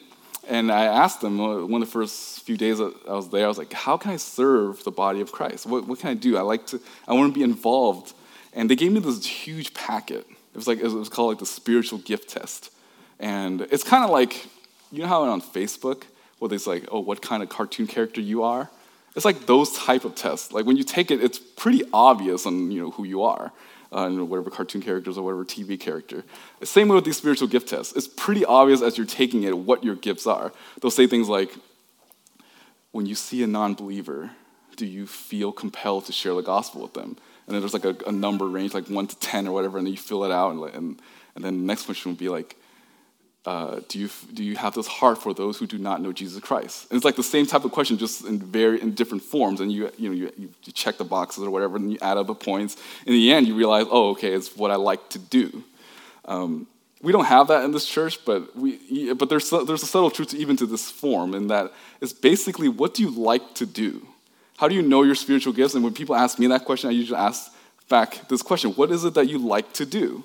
and 0.48 0.72
I 0.72 0.86
asked 0.86 1.22
them 1.22 1.40
uh, 1.40 1.66
one 1.66 1.82
of 1.82 1.88
the 1.88 1.92
first 1.92 2.42
few 2.42 2.58
days 2.58 2.82
I 2.82 3.14
was 3.14 3.30
there. 3.30 3.46
I 3.46 3.48
was 3.48 3.58
like, 3.58 3.72
how 3.72 3.96
can 3.96 4.12
I 4.12 4.18
serve 4.18 4.84
the 4.84 4.92
body 4.92 5.22
of 5.22 5.32
Christ? 5.32 5.66
What, 5.66 5.88
what 5.88 6.00
can 6.00 6.10
I 6.10 6.14
do? 6.14 6.38
I 6.38 6.42
like 6.42 6.68
to. 6.68 6.82
I 7.08 7.14
want 7.14 7.34
to 7.34 7.38
be 7.38 7.44
involved. 7.44 8.14
And 8.54 8.70
they 8.70 8.76
gave 8.76 8.92
me 8.92 9.00
this 9.00 9.26
huge 9.26 9.74
packet. 9.74 10.28
It 10.30 10.58
was 10.58 10.68
like 10.68 10.80
it 10.80 10.90
was 10.90 11.10
called 11.10 11.30
like 11.30 11.40
the 11.40 11.46
spiritual 11.46 12.00
gift 12.00 12.30
test, 12.30 12.72
and 13.20 13.62
it's 13.62 13.84
kind 13.84 14.04
of 14.04 14.12
like 14.12 14.46
you 14.92 15.02
know 15.02 15.08
how 15.08 15.24
on 15.24 15.42
Facebook 15.42 16.04
where 16.38 16.50
there's 16.50 16.68
like, 16.68 16.86
oh, 16.92 17.00
what 17.00 17.22
kind 17.22 17.42
of 17.42 17.50
cartoon 17.50 17.88
character 17.88 18.22
you 18.22 18.44
are 18.44 18.70
it's 19.16 19.26
like 19.26 19.46
those 19.46 19.72
type 19.78 20.06
of 20.06 20.16
tests. 20.16 20.52
Like 20.52 20.66
when 20.66 20.78
you 20.78 20.84
take 20.84 21.12
it, 21.12 21.24
it's 21.24 21.40
pretty 21.40 21.84
obvious 21.94 22.46
on 22.46 22.72
you 22.72 22.82
know 22.82 22.92
who 22.92 23.04
you 23.04 23.24
are, 23.24 23.52
uh, 23.92 24.10
whatever 24.10 24.50
cartoon 24.50 24.82
characters 24.82 25.18
or 25.18 25.24
whatever 25.24 25.46
TV 25.46 25.80
character. 25.80 26.24
Same 26.64 26.88
way 26.88 26.96
with 26.96 27.06
these 27.06 27.18
spiritual 27.18 27.48
gift 27.48 27.70
tests. 27.70 27.94
It's 27.96 28.08
pretty 28.08 28.44
obvious 28.46 28.82
as 28.82 28.98
you're 28.98 29.08
taking 29.08 29.44
it 29.44 29.58
what 29.58 29.84
your 29.84 29.96
gifts 29.96 30.26
are. 30.26 30.52
They'll 30.82 30.92
say 30.92 31.08
things 31.08 31.30
like, 31.30 31.54
when 32.92 33.06
you 33.06 33.16
see 33.16 33.44
a 33.44 33.48
non-believer, 33.48 34.32
do 34.76 34.86
you 34.86 35.06
feel 35.06 35.52
compelled 35.52 36.06
to 36.06 36.12
share 36.12 36.34
the 36.34 36.42
gospel 36.42 36.82
with 36.82 36.94
them? 36.94 37.18
And 37.46 37.54
then 37.54 37.60
there's 37.62 37.74
like 37.74 37.86
a, 37.86 37.96
a 38.08 38.12
number 38.12 38.48
range, 38.48 38.74
like 38.74 38.88
one 38.88 39.08
to 39.08 39.18
ten 39.18 39.48
or 39.48 39.52
whatever, 39.52 39.78
and 39.78 39.86
then 39.86 39.94
you 39.94 40.00
fill 40.00 40.24
it 40.24 40.32
out, 40.32 40.54
and, 40.54 40.64
and, 40.74 41.02
and 41.36 41.44
then 41.44 41.60
the 41.60 41.66
next 41.66 41.86
question 41.86 42.12
would 42.12 42.20
be 42.20 42.30
like, 42.30 42.56
uh, 43.46 43.82
do, 43.90 44.00
you, 44.00 44.10
do 44.34 44.44
you 44.44 44.56
have 44.56 44.74
this 44.74 44.88
heart 44.88 45.18
for 45.18 45.34
those 45.34 45.58
who 45.58 45.68
do 45.68 45.78
not 45.78 46.02
know 46.02 46.14
Jesus 46.14 46.42
Christ? 46.42 46.90
And 46.90 46.96
it's 46.96 47.04
like 47.04 47.18
the 47.18 47.24
same 47.24 47.46
type 47.46 47.66
of 47.66 47.72
question, 47.72 47.98
just 47.98 48.24
in 48.26 48.40
very 48.40 48.82
in 48.82 48.94
different 48.94 49.24
forms. 49.24 49.60
And 49.60 49.72
you, 49.72 49.92
you, 49.98 50.10
know, 50.10 50.16
you, 50.16 50.32
you 50.38 50.50
check 50.72 50.98
the 50.98 51.04
boxes 51.04 51.44
or 51.44 51.50
whatever, 51.50 51.76
and 51.76 51.92
you 51.92 51.98
add 52.02 52.18
up 52.18 52.28
the 52.28 52.36
points. 52.36 52.78
In 53.06 53.12
the 53.14 53.34
end, 53.34 53.48
you 53.48 53.56
realize, 53.56 53.86
oh, 53.90 54.12
okay, 54.12 54.34
it's 54.34 54.56
what 54.56 54.72
I 54.72 54.76
like 54.76 55.10
to 55.10 55.20
do. 55.20 55.64
Um, 56.26 56.68
we 57.02 57.12
don't 57.12 57.26
have 57.26 57.50
that 57.50 57.66
in 57.66 57.72
this 57.72 57.86
church, 57.86 58.24
but, 58.24 58.56
we, 58.56 59.12
but 59.14 59.28
there's, 59.28 59.50
there's 59.50 59.84
a 59.84 59.88
subtle 59.88 60.10
truth 60.10 60.34
even 60.34 60.56
to 60.56 60.66
this 60.66 60.90
form, 60.90 61.36
in 61.36 61.48
that 61.48 61.74
it's 62.00 62.14
basically 62.14 62.70
what 62.70 62.94
do 62.94 63.04
you 63.04 63.10
like 63.10 63.56
to 63.56 63.66
do? 63.66 64.08
How 64.56 64.70
do 64.70 64.76
you 64.76 64.82
know 64.82 65.04
your 65.04 65.16
spiritual 65.16 65.52
gifts? 65.52 65.74
And 65.76 65.84
when 65.84 65.94
people 65.94 66.16
ask 66.16 66.40
me 66.40 66.48
that 66.48 66.64
question, 66.64 66.90
I 66.90 66.94
usually 66.94 67.20
ask 67.20 67.52
back 67.90 68.30
this 68.30 68.42
question 68.42 68.72
What 68.72 68.90
is 68.92 69.04
it 69.04 69.16
that 69.16 69.28
you 69.28 69.38
like 69.38 69.74
to 69.74 69.86
do? 69.86 70.24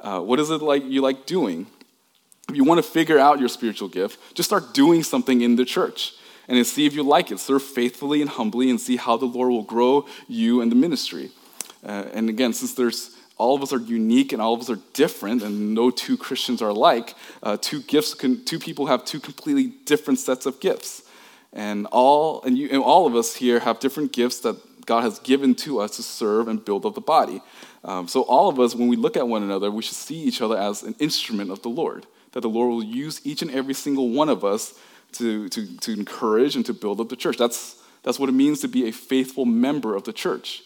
Uh, 0.00 0.20
what 0.20 0.40
is 0.40 0.50
it 0.50 0.60
like 0.60 0.84
you 0.84 1.02
like 1.02 1.26
doing? 1.26 1.66
If 2.48 2.56
you 2.56 2.64
want 2.64 2.82
to 2.82 2.90
figure 2.90 3.18
out 3.18 3.40
your 3.40 3.48
spiritual 3.48 3.88
gift, 3.88 4.34
just 4.34 4.48
start 4.48 4.72
doing 4.72 5.02
something 5.02 5.42
in 5.42 5.56
the 5.56 5.66
church 5.66 6.14
and 6.48 6.66
see 6.66 6.86
if 6.86 6.94
you 6.94 7.02
like 7.02 7.30
it. 7.30 7.38
Serve 7.38 7.62
faithfully 7.62 8.22
and 8.22 8.30
humbly 8.30 8.70
and 8.70 8.80
see 8.80 8.96
how 8.96 9.18
the 9.18 9.26
Lord 9.26 9.50
will 9.50 9.62
grow 9.62 10.06
you 10.28 10.62
and 10.62 10.72
the 10.72 10.76
ministry. 10.76 11.30
Uh, 11.84 12.06
and 12.14 12.30
again, 12.30 12.54
since 12.54 12.72
there's 12.72 13.14
all 13.36 13.54
of 13.54 13.62
us 13.62 13.72
are 13.72 13.78
unique 13.78 14.32
and 14.32 14.40
all 14.40 14.54
of 14.54 14.60
us 14.60 14.70
are 14.70 14.80
different, 14.94 15.42
and 15.42 15.74
no 15.74 15.90
two 15.90 16.16
Christians 16.16 16.62
are 16.62 16.70
alike. 16.70 17.14
Uh, 17.42 17.58
two 17.60 17.82
gifts, 17.82 18.14
can, 18.14 18.44
two 18.44 18.58
people 18.58 18.86
have 18.86 19.04
two 19.04 19.20
completely 19.20 19.66
different 19.84 20.18
sets 20.18 20.46
of 20.46 20.58
gifts, 20.58 21.02
and 21.52 21.86
all 21.92 22.42
and, 22.42 22.58
you, 22.58 22.68
and 22.70 22.82
all 22.82 23.06
of 23.06 23.14
us 23.14 23.36
here 23.36 23.60
have 23.60 23.78
different 23.78 24.12
gifts 24.12 24.40
that 24.40 24.56
God 24.86 25.02
has 25.02 25.18
given 25.20 25.54
to 25.56 25.80
us 25.80 25.96
to 25.96 26.02
serve 26.02 26.48
and 26.48 26.64
build 26.64 26.86
up 26.86 26.94
the 26.94 27.00
body. 27.00 27.42
Um, 27.84 28.08
so 28.08 28.22
all 28.22 28.48
of 28.48 28.58
us, 28.58 28.74
when 28.74 28.88
we 28.88 28.96
look 28.96 29.16
at 29.16 29.28
one 29.28 29.42
another, 29.42 29.70
we 29.70 29.82
should 29.82 29.96
see 29.96 30.16
each 30.16 30.40
other 30.40 30.56
as 30.56 30.82
an 30.82 30.96
instrument 30.98 31.50
of 31.50 31.62
the 31.62 31.68
Lord. 31.68 32.06
That 32.32 32.40
the 32.40 32.48
Lord 32.48 32.70
will 32.70 32.84
use 32.84 33.20
each 33.24 33.42
and 33.42 33.50
every 33.50 33.74
single 33.74 34.10
one 34.10 34.28
of 34.28 34.44
us 34.44 34.78
to, 35.12 35.48
to, 35.48 35.76
to 35.78 35.92
encourage 35.92 36.56
and 36.56 36.66
to 36.66 36.74
build 36.74 37.00
up 37.00 37.08
the 37.08 37.16
church. 37.16 37.36
That's, 37.36 37.82
that's 38.02 38.18
what 38.18 38.28
it 38.28 38.32
means 38.32 38.60
to 38.60 38.68
be 38.68 38.88
a 38.88 38.92
faithful 38.92 39.44
member 39.44 39.94
of 39.94 40.04
the 40.04 40.12
church 40.12 40.62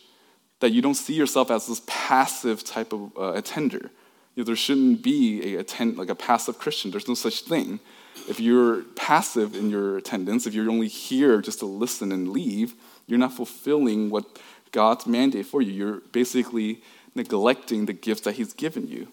that 0.63 0.71
you 0.71 0.81
don't 0.81 0.95
see 0.95 1.15
yourself 1.15 1.51
as 1.51 1.67
this 1.67 1.83
passive 1.87 2.65
type 2.65 2.93
of 2.93 3.11
uh, 3.19 3.33
attender. 3.33 3.91
You 4.35 4.43
know, 4.43 4.45
there 4.45 4.57
shouldn't 4.57 5.03
be 5.03 5.55
a 5.55 5.61
attend, 5.61 5.99
like 5.99 6.09
a 6.09 6.15
passive 6.15 6.59
Christian. 6.59 6.93
There's 6.93 7.09
no 7.09 7.15
such 7.15 7.43
thing. 7.43 7.81
If 8.29 8.39
you're 8.39 8.83
passive 8.95 9.57
in 9.57 9.71
your 9.71 9.97
attendance, 9.99 10.47
if 10.47 10.55
you're 10.55 10.71
only 10.71 10.87
here 10.87 11.41
just 11.41 11.59
to 11.59 11.67
listen 11.67 12.13
and 12.13 12.29
leave, 12.29 12.75
you're 13.07 13.19
not 13.19 13.33
fulfilling 13.33 14.09
what 14.09 14.39
God's 14.71 15.07
mandate 15.07 15.47
for 15.47 15.61
you. 15.61 15.73
You're 15.73 16.01
basically 16.13 16.81
neglecting 17.15 17.87
the 17.87 17.93
gifts 17.93 18.23
that 18.23 18.37
He's 18.37 18.53
given 18.53 18.87
you. 18.87 19.09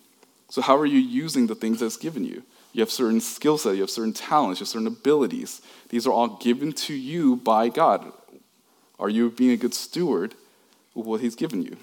So, 0.49 0.61
how 0.61 0.77
are 0.77 0.85
you 0.85 0.99
using 0.99 1.47
the 1.47 1.55
things 1.55 1.79
that's 1.79 1.97
given 1.97 2.25
you? 2.25 2.43
You 2.73 2.81
have 2.81 2.91
certain 2.91 3.21
skill 3.21 3.57
set, 3.57 3.75
you 3.75 3.81
have 3.81 3.89
certain 3.89 4.13
talents, 4.13 4.59
you 4.59 4.63
have 4.63 4.69
certain 4.69 4.87
abilities. 4.87 5.61
These 5.89 6.05
are 6.05 6.11
all 6.11 6.37
given 6.37 6.71
to 6.73 6.93
you 6.93 7.37
by 7.37 7.69
God. 7.69 8.11
Are 8.99 9.09
you 9.09 9.31
being 9.31 9.51
a 9.51 9.57
good 9.57 9.73
steward 9.73 10.35
of 10.99 11.05
what 11.05 11.21
he's 11.21 11.35
given 11.35 11.61
you. 11.61 11.77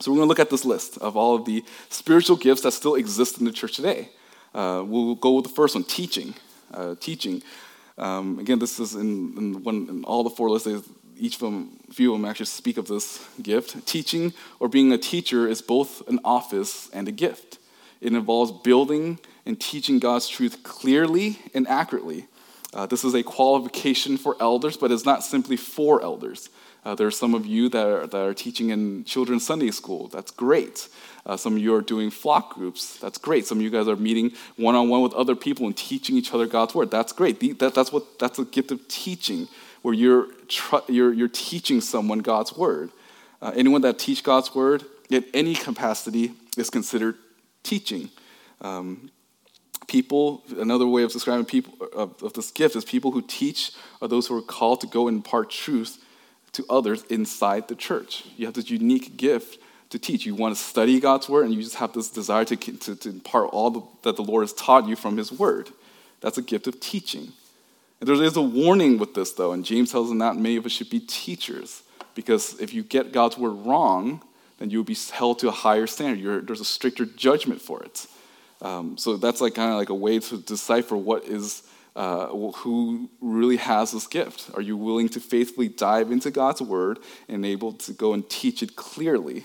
So 0.00 0.10
we're 0.12 0.18
going 0.18 0.26
to 0.26 0.28
look 0.28 0.38
at 0.38 0.50
this 0.50 0.64
list 0.64 0.98
of 0.98 1.16
all 1.16 1.34
of 1.34 1.44
the 1.44 1.64
spiritual 1.88 2.36
gifts 2.36 2.62
that 2.62 2.72
still 2.72 2.94
exist 2.94 3.38
in 3.38 3.44
the 3.44 3.52
church 3.52 3.74
today. 3.74 4.10
Uh, 4.54 4.84
we'll 4.86 5.16
go 5.16 5.32
with 5.32 5.44
the 5.44 5.50
first 5.50 5.74
one, 5.74 5.84
teaching. 5.84 6.34
Uh, 6.72 6.94
teaching. 7.00 7.42
Um, 7.96 8.38
again, 8.38 8.58
this 8.58 8.78
is 8.78 8.94
in, 8.94 9.36
in, 9.36 9.64
one, 9.64 9.88
in 9.88 10.04
all 10.04 10.22
the 10.22 10.30
four 10.30 10.50
lists. 10.50 10.68
Each 11.16 11.34
of 11.34 11.40
them, 11.40 11.80
few 11.90 12.14
of 12.14 12.20
them 12.20 12.28
actually 12.28 12.46
speak 12.46 12.78
of 12.78 12.86
this 12.86 13.26
gift. 13.42 13.84
Teaching 13.86 14.32
or 14.60 14.68
being 14.68 14.92
a 14.92 14.98
teacher 14.98 15.48
is 15.48 15.60
both 15.60 16.06
an 16.08 16.20
office 16.24 16.88
and 16.92 17.08
a 17.08 17.12
gift. 17.12 17.57
It 18.00 18.12
involves 18.12 18.52
building 18.52 19.18
and 19.44 19.58
teaching 19.60 19.98
God's 19.98 20.28
truth 20.28 20.62
clearly 20.62 21.38
and 21.54 21.66
accurately. 21.66 22.26
Uh, 22.74 22.86
this 22.86 23.04
is 23.04 23.14
a 23.14 23.22
qualification 23.22 24.16
for 24.16 24.36
elders, 24.40 24.76
but 24.76 24.92
it's 24.92 25.06
not 25.06 25.24
simply 25.24 25.56
for 25.56 26.02
elders. 26.02 26.50
Uh, 26.84 26.94
there 26.94 27.06
are 27.06 27.10
some 27.10 27.34
of 27.34 27.44
you 27.44 27.68
that 27.68 27.86
are, 27.86 28.06
that 28.06 28.16
are 28.16 28.34
teaching 28.34 28.70
in 28.70 29.04
children's 29.04 29.44
Sunday 29.44 29.70
school. 29.70 30.08
That's 30.08 30.30
great. 30.30 30.88
Uh, 31.26 31.36
some 31.36 31.54
of 31.54 31.58
you 31.58 31.74
are 31.74 31.80
doing 31.80 32.10
flock 32.10 32.54
groups. 32.54 32.96
That's 32.98 33.18
great. 33.18 33.46
Some 33.46 33.58
of 33.58 33.64
you 33.64 33.70
guys 33.70 33.88
are 33.88 33.96
meeting 33.96 34.32
one 34.56 34.74
on 34.74 34.88
one 34.88 35.02
with 35.02 35.12
other 35.14 35.34
people 35.34 35.66
and 35.66 35.76
teaching 35.76 36.16
each 36.16 36.32
other 36.32 36.46
God's 36.46 36.74
word. 36.74 36.90
That's 36.90 37.12
great. 37.12 37.40
The, 37.40 37.52
that, 37.54 37.74
that's 37.74 37.92
what 37.92 38.18
that's 38.18 38.38
a 38.38 38.44
gift 38.44 38.70
of 38.70 38.86
teaching, 38.88 39.48
where 39.82 39.92
you're 39.92 40.28
tr- 40.46 40.76
you're, 40.88 41.12
you're 41.12 41.28
teaching 41.28 41.80
someone 41.80 42.20
God's 42.20 42.56
word. 42.56 42.90
Uh, 43.42 43.52
anyone 43.54 43.82
that 43.82 43.98
teach 43.98 44.22
God's 44.22 44.54
word 44.54 44.84
in 45.10 45.24
any 45.34 45.54
capacity 45.54 46.32
is 46.56 46.70
considered 46.70 47.16
teaching. 47.62 48.10
Um, 48.60 49.10
people, 49.86 50.42
another 50.58 50.86
way 50.86 51.02
of 51.02 51.12
describing 51.12 51.46
people 51.46 51.74
of, 51.94 52.22
of 52.22 52.32
this 52.34 52.50
gift 52.50 52.76
is 52.76 52.84
people 52.84 53.10
who 53.10 53.22
teach 53.22 53.72
are 54.00 54.08
those 54.08 54.26
who 54.26 54.36
are 54.36 54.42
called 54.42 54.80
to 54.82 54.86
go 54.86 55.08
and 55.08 55.18
impart 55.18 55.50
truth 55.50 56.04
to 56.52 56.64
others 56.70 57.04
inside 57.04 57.68
the 57.68 57.74
church. 57.74 58.24
You 58.36 58.46
have 58.46 58.54
this 58.54 58.70
unique 58.70 59.16
gift 59.16 59.60
to 59.90 59.98
teach. 59.98 60.26
You 60.26 60.34
want 60.34 60.56
to 60.56 60.62
study 60.62 61.00
God's 61.00 61.28
word, 61.28 61.44
and 61.46 61.54
you 61.54 61.62
just 61.62 61.76
have 61.76 61.92
this 61.92 62.10
desire 62.10 62.44
to, 62.46 62.56
to, 62.56 62.96
to 62.96 63.08
impart 63.08 63.50
all 63.52 63.70
the, 63.70 63.82
that 64.02 64.16
the 64.16 64.22
Lord 64.22 64.42
has 64.42 64.52
taught 64.52 64.86
you 64.86 64.96
from 64.96 65.16
His 65.16 65.32
word. 65.32 65.70
That's 66.20 66.38
a 66.38 66.42
gift 66.42 66.66
of 66.66 66.80
teaching. 66.80 67.32
And 68.00 68.08
there 68.08 68.22
is 68.22 68.36
a 68.36 68.42
warning 68.42 68.98
with 68.98 69.14
this, 69.14 69.32
though, 69.32 69.52
and 69.52 69.64
James 69.64 69.90
tells 69.90 70.10
us 70.10 70.14
not 70.14 70.36
many 70.36 70.56
of 70.56 70.66
us 70.66 70.72
should 70.72 70.90
be 70.90 71.00
teachers, 71.00 71.82
because 72.14 72.60
if 72.60 72.74
you 72.74 72.82
get 72.82 73.12
God's 73.12 73.38
word 73.38 73.66
wrong, 73.66 74.22
then 74.58 74.70
you 74.70 74.78
will 74.78 74.84
be 74.84 74.96
held 75.12 75.38
to 75.40 75.48
a 75.48 75.52
higher 75.52 75.86
standard. 75.86 76.20
You're, 76.20 76.40
there's 76.40 76.60
a 76.60 76.64
stricter 76.64 77.04
judgment 77.04 77.60
for 77.60 77.82
it. 77.82 78.06
Um, 78.60 78.98
so 78.98 79.16
that's 79.16 79.40
like 79.40 79.54
kind 79.54 79.70
of 79.70 79.78
like 79.78 79.88
a 79.88 79.94
way 79.94 80.18
to 80.18 80.38
decipher 80.38 80.96
what 80.96 81.24
is 81.24 81.62
uh, 81.98 82.28
who 82.28 83.10
really 83.20 83.56
has 83.56 83.90
this 83.90 84.06
gift? 84.06 84.50
Are 84.54 84.62
you 84.62 84.76
willing 84.76 85.08
to 85.10 85.20
faithfully 85.20 85.68
dive 85.68 86.12
into 86.12 86.30
God's 86.30 86.62
word 86.62 87.00
and 87.28 87.44
able 87.44 87.72
to 87.72 87.92
go 87.92 88.12
and 88.12 88.28
teach 88.30 88.62
it 88.62 88.76
clearly? 88.76 89.44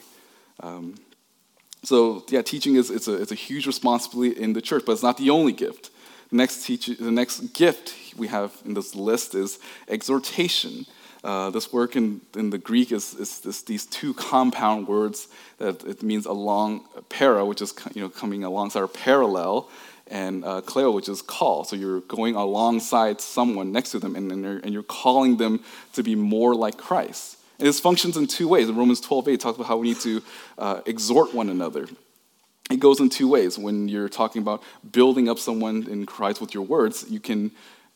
Um, 0.59 0.93
so, 1.81 2.23
yeah, 2.29 2.43
teaching 2.43 2.75
is 2.75 2.91
it's 2.91 3.07
a, 3.07 3.19
it's 3.19 3.31
a 3.31 3.35
huge 3.35 3.65
responsibility 3.65 4.39
in 4.39 4.53
the 4.53 4.61
church, 4.61 4.83
but 4.85 4.91
it's 4.91 5.01
not 5.01 5.17
the 5.17 5.31
only 5.31 5.51
gift. 5.51 5.89
Next, 6.31 6.63
teach, 6.63 6.85
the 6.85 7.11
next 7.11 7.39
gift 7.53 7.95
we 8.15 8.27
have 8.27 8.53
in 8.65 8.75
this 8.75 8.93
list 8.93 9.33
is 9.33 9.57
exhortation. 9.87 10.85
Uh, 11.23 11.49
this 11.49 11.71
word 11.71 11.95
in, 11.95 12.19
in 12.35 12.49
the 12.49 12.57
Greek 12.57 12.91
is, 12.91 13.13
is 13.13 13.39
this, 13.39 13.61
these 13.61 13.85
two 13.85 14.13
compound 14.13 14.87
words 14.87 15.29
that 15.57 15.83
it 15.85 16.03
means 16.03 16.25
along 16.25 16.83
para, 17.07 17.45
which 17.45 17.61
is 17.61 17.73
you 17.93 18.01
know 18.01 18.09
coming 18.09 18.43
alongside 18.43 18.81
or 18.81 18.87
parallel, 18.89 19.69
and 20.07 20.43
uh, 20.43 20.61
kaleo, 20.61 20.93
which 20.93 21.07
is 21.07 21.21
call. 21.21 21.63
So 21.63 21.77
you're 21.77 22.01
going 22.01 22.35
alongside 22.35 23.21
someone 23.21 23.71
next 23.71 23.91
to 23.91 23.99
them, 23.99 24.15
and, 24.17 24.31
and, 24.31 24.43
you're, 24.43 24.57
and 24.57 24.73
you're 24.73 24.83
calling 24.83 25.37
them 25.37 25.63
to 25.93 26.03
be 26.03 26.15
more 26.15 26.53
like 26.55 26.77
Christ. 26.77 27.37
And 27.57 27.67
this 27.67 27.79
functions 27.79 28.17
in 28.17 28.27
two 28.27 28.47
ways. 28.49 28.67
In 28.67 28.75
Romans 28.75 28.99
12 28.99 29.29
8 29.29 29.39
talks 29.39 29.55
about 29.55 29.67
how 29.67 29.77
we 29.77 29.89
need 29.89 29.99
to 30.01 30.21
uh, 30.57 30.81
exhort 30.85 31.33
one 31.33 31.49
another. 31.49 31.87
It 32.69 32.79
goes 32.79 32.99
in 32.99 33.09
two 33.09 33.29
ways. 33.29 33.57
When 33.57 33.87
you're 33.87 34.09
talking 34.09 34.41
about 34.41 34.63
building 34.91 35.29
up 35.29 35.39
someone 35.39 35.87
in 35.89 36.05
Christ 36.05 36.41
with 36.41 36.53
your 36.53 36.63
words, 36.63 37.05
you 37.09 37.19
can, 37.19 37.51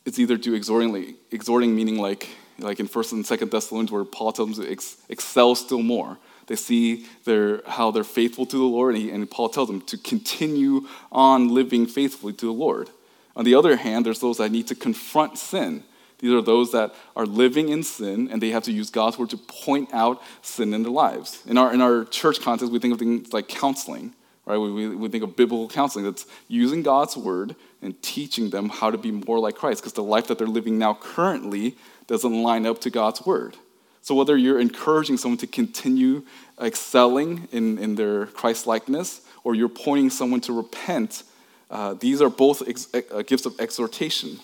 it's 0.06 0.20
either 0.20 0.38
do 0.38 0.54
exhorting, 0.54 1.16
exhorting 1.32 1.76
meaning 1.76 1.98
like, 1.98 2.30
like 2.60 2.80
in 2.80 2.88
1st 2.88 3.12
and 3.14 3.26
2nd 3.26 3.52
Thessalonians, 3.52 3.92
where 3.92 4.04
Paul 4.04 4.32
tells 4.32 4.56
them 4.56 4.66
to 4.66 4.72
ex- 4.72 4.98
excel 5.10 5.56
still 5.56 5.84
more. 5.84 6.18
They 6.48 6.56
see 6.56 7.06
their, 7.26 7.62
how 7.68 7.92
they're 7.92 8.04
faithful 8.04 8.46
to 8.46 8.58
the 8.58 8.64
Lord, 8.64 8.96
and, 8.96 9.04
he, 9.04 9.12
and 9.12 9.30
Paul 9.30 9.50
tells 9.50 9.68
them 9.68 9.82
to 9.82 9.98
continue 9.98 10.88
on 11.12 11.50
living 11.50 11.86
faithfully 11.86 12.34
to 12.34 12.46
the 12.46 12.54
Lord. 12.54 12.90
On 13.36 13.46
the 13.46 13.54
other 13.54 13.76
hand, 13.76 14.06
there's 14.06 14.20
those 14.20 14.38
that 14.38 14.52
need 14.52 14.68
to 14.68 14.76
confront 14.76 15.38
sin. 15.38 15.84
These 16.20 16.32
are 16.32 16.42
those 16.42 16.72
that 16.72 16.96
are 17.16 17.26
living 17.26 17.70
in 17.70 17.84
sin, 17.84 18.30
and 18.32 18.42
they 18.42 18.50
have 18.50 18.64
to 18.64 18.72
use 18.72 18.90
God's 18.90 19.20
word 19.20 19.30
to 19.32 19.38
point 19.38 19.94
out 19.94 20.22
sin 20.42 20.74
in 20.74 20.84
their 20.84 20.92
lives. 20.92 21.44
In 21.46 21.58
our, 21.58 21.72
in 21.72 21.82
our 21.82 22.06
church 22.06 22.42
context, 22.42 22.72
we 22.72 22.80
think 22.80 22.94
of 22.94 23.00
things 23.00 23.34
like 23.34 23.48
counseling, 23.48 24.16
right? 24.46 24.58
We, 24.58 24.88
we 24.88 25.10
think 25.10 25.24
of 25.24 25.36
biblical 25.36 25.68
counseling 25.68 26.06
that's 26.06 26.26
using 26.48 26.82
God's 26.82 27.16
word 27.16 27.56
and 27.82 28.02
teaching 28.02 28.50
them 28.50 28.70
how 28.70 28.90
to 28.90 28.98
be 28.98 29.12
more 29.12 29.38
like 29.38 29.56
Christ, 29.56 29.82
because 29.82 29.94
the 29.94 30.02
life 30.02 30.28
that 30.28 30.40
they're 30.40 30.48
living 30.48 30.80
now 30.80 30.96
currently 30.96 31.76
doesn't 32.08 32.42
line 32.42 32.66
up 32.66 32.80
to 32.82 32.90
God's 32.90 33.26
word. 33.26 33.56
So, 34.02 34.16
whether 34.16 34.38
you're 34.38 34.60
encouraging 34.60 35.18
someone 35.18 35.38
to 35.40 35.48
continue 35.48 36.24
excelling 36.62 37.50
in, 37.52 37.78
in 37.78 37.96
their 37.96 38.28
Christ 38.28 38.66
likeness 38.66 39.22
or 39.44 39.54
you're 39.54 39.68
pointing 39.68 40.10
someone 40.10 40.40
to 40.42 40.54
repent, 40.54 41.24
uh, 41.70 41.94
these 41.94 42.22
are 42.22 42.30
both 42.30 42.68
ex- 42.68 42.88
uh, 42.94 43.22
gifts 43.24 43.46
of 43.46 43.60
exhortation. 43.60 44.40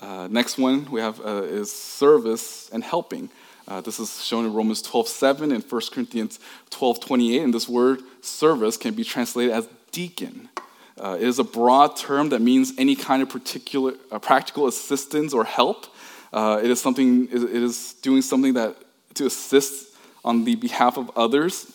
Uh, 0.00 0.28
next 0.30 0.56
one 0.56 0.90
we 0.90 1.00
have 1.00 1.20
uh, 1.20 1.42
is 1.42 1.72
service 1.72 2.70
and 2.72 2.84
helping. 2.84 3.28
Uh, 3.66 3.80
this 3.80 3.98
is 3.98 4.24
shown 4.24 4.44
in 4.44 4.52
Romans 4.52 4.82
12 4.82 5.08
7 5.08 5.52
and 5.52 5.64
1 5.64 5.82
Corinthians 5.92 6.38
12 6.70 7.00
28. 7.00 7.42
And 7.42 7.52
this 7.52 7.68
word 7.68 8.02
service 8.20 8.76
can 8.76 8.94
be 8.94 9.02
translated 9.02 9.52
as 9.52 9.68
deacon. 9.90 10.48
Uh, 10.96 11.16
it 11.18 11.26
is 11.26 11.38
a 11.40 11.44
broad 11.44 11.96
term 11.96 12.28
that 12.28 12.40
means 12.40 12.72
any 12.78 12.94
kind 12.94 13.22
of 13.22 13.28
particular 13.28 13.92
practical 14.20 14.68
assistance 14.68 15.32
or 15.32 15.44
help 15.44 15.91
uh, 16.32 16.60
it 16.62 16.70
is 16.70 16.80
something. 16.80 17.28
It 17.30 17.62
is 17.62 17.94
doing 18.02 18.22
something 18.22 18.54
that 18.54 18.76
to 19.14 19.26
assist 19.26 19.94
on 20.24 20.44
the 20.44 20.54
behalf 20.54 20.96
of 20.96 21.10
others 21.16 21.70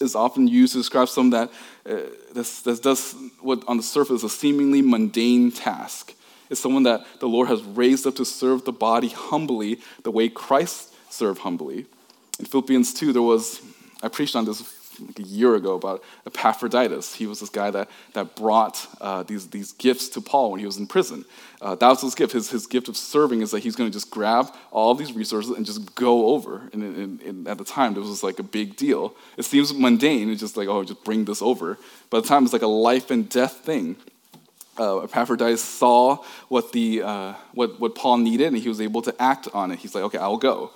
is 0.00 0.14
often 0.14 0.48
used 0.48 0.72
to 0.72 0.78
describe 0.78 1.08
someone 1.08 1.30
that 1.30 1.50
uh, 1.86 2.08
that 2.34 2.80
does 2.82 3.14
what 3.40 3.62
on 3.68 3.76
the 3.76 3.82
surface 3.82 4.18
is 4.18 4.24
a 4.24 4.28
seemingly 4.28 4.82
mundane 4.82 5.52
task. 5.52 6.14
It's 6.48 6.60
someone 6.60 6.82
that 6.82 7.06
the 7.20 7.28
Lord 7.28 7.48
has 7.48 7.62
raised 7.62 8.06
up 8.06 8.16
to 8.16 8.24
serve 8.24 8.64
the 8.64 8.72
body 8.72 9.08
humbly, 9.08 9.80
the 10.02 10.10
way 10.10 10.28
Christ 10.28 10.92
served 11.08 11.40
humbly. 11.40 11.86
In 12.40 12.44
Philippians 12.44 12.92
2, 12.94 13.12
there 13.12 13.22
was, 13.22 13.60
I 14.02 14.08
preached 14.08 14.34
on 14.34 14.46
this 14.46 14.60
like 15.00 15.18
a 15.18 15.22
year 15.22 15.54
ago 15.54 15.74
about 15.74 16.02
Epaphroditus. 16.26 17.14
He 17.14 17.26
was 17.26 17.40
this 17.40 17.50
guy 17.50 17.70
that, 17.70 17.88
that 18.14 18.36
brought 18.36 18.86
uh, 19.00 19.22
these, 19.22 19.48
these 19.48 19.72
gifts 19.72 20.08
to 20.10 20.20
Paul 20.20 20.50
when 20.50 20.60
he 20.60 20.66
was 20.66 20.76
in 20.76 20.86
prison. 20.86 21.24
Uh, 21.60 21.74
that 21.74 21.88
was 21.88 22.00
his 22.00 22.14
gift. 22.14 22.32
His, 22.32 22.50
his 22.50 22.66
gift 22.66 22.88
of 22.88 22.96
serving 22.96 23.42
is 23.42 23.50
that 23.50 23.60
he's 23.60 23.76
going 23.76 23.90
to 23.90 23.92
just 23.92 24.10
grab 24.10 24.54
all 24.70 24.94
these 24.94 25.12
resources 25.12 25.56
and 25.56 25.66
just 25.66 25.94
go 25.94 26.28
over. 26.28 26.68
And, 26.72 26.82
and, 26.82 27.22
and 27.22 27.48
at 27.48 27.58
the 27.58 27.64
time, 27.64 27.96
it 27.96 28.00
was 28.00 28.22
like 28.22 28.38
a 28.38 28.42
big 28.42 28.76
deal. 28.76 29.14
It 29.36 29.44
seems 29.44 29.74
mundane. 29.74 30.30
It's 30.30 30.40
just 30.40 30.56
like, 30.56 30.68
oh, 30.68 30.84
just 30.84 31.04
bring 31.04 31.24
this 31.24 31.42
over. 31.42 31.72
At 31.72 31.78
the 32.10 32.22
time, 32.22 32.44
it's 32.44 32.52
like 32.52 32.62
a 32.62 32.66
life 32.66 33.10
and 33.10 33.28
death 33.28 33.58
thing. 33.58 33.96
Uh, 34.78 35.00
Epaphroditus 35.00 35.62
saw 35.62 36.24
what, 36.48 36.72
the, 36.72 37.02
uh, 37.02 37.34
what, 37.52 37.78
what 37.78 37.94
Paul 37.94 38.18
needed, 38.18 38.46
and 38.48 38.56
he 38.56 38.68
was 38.68 38.80
able 38.80 39.02
to 39.02 39.14
act 39.20 39.46
on 39.52 39.70
it. 39.70 39.78
He's 39.78 39.94
like, 39.94 40.04
okay, 40.04 40.18
I'll 40.18 40.38
go. 40.38 40.70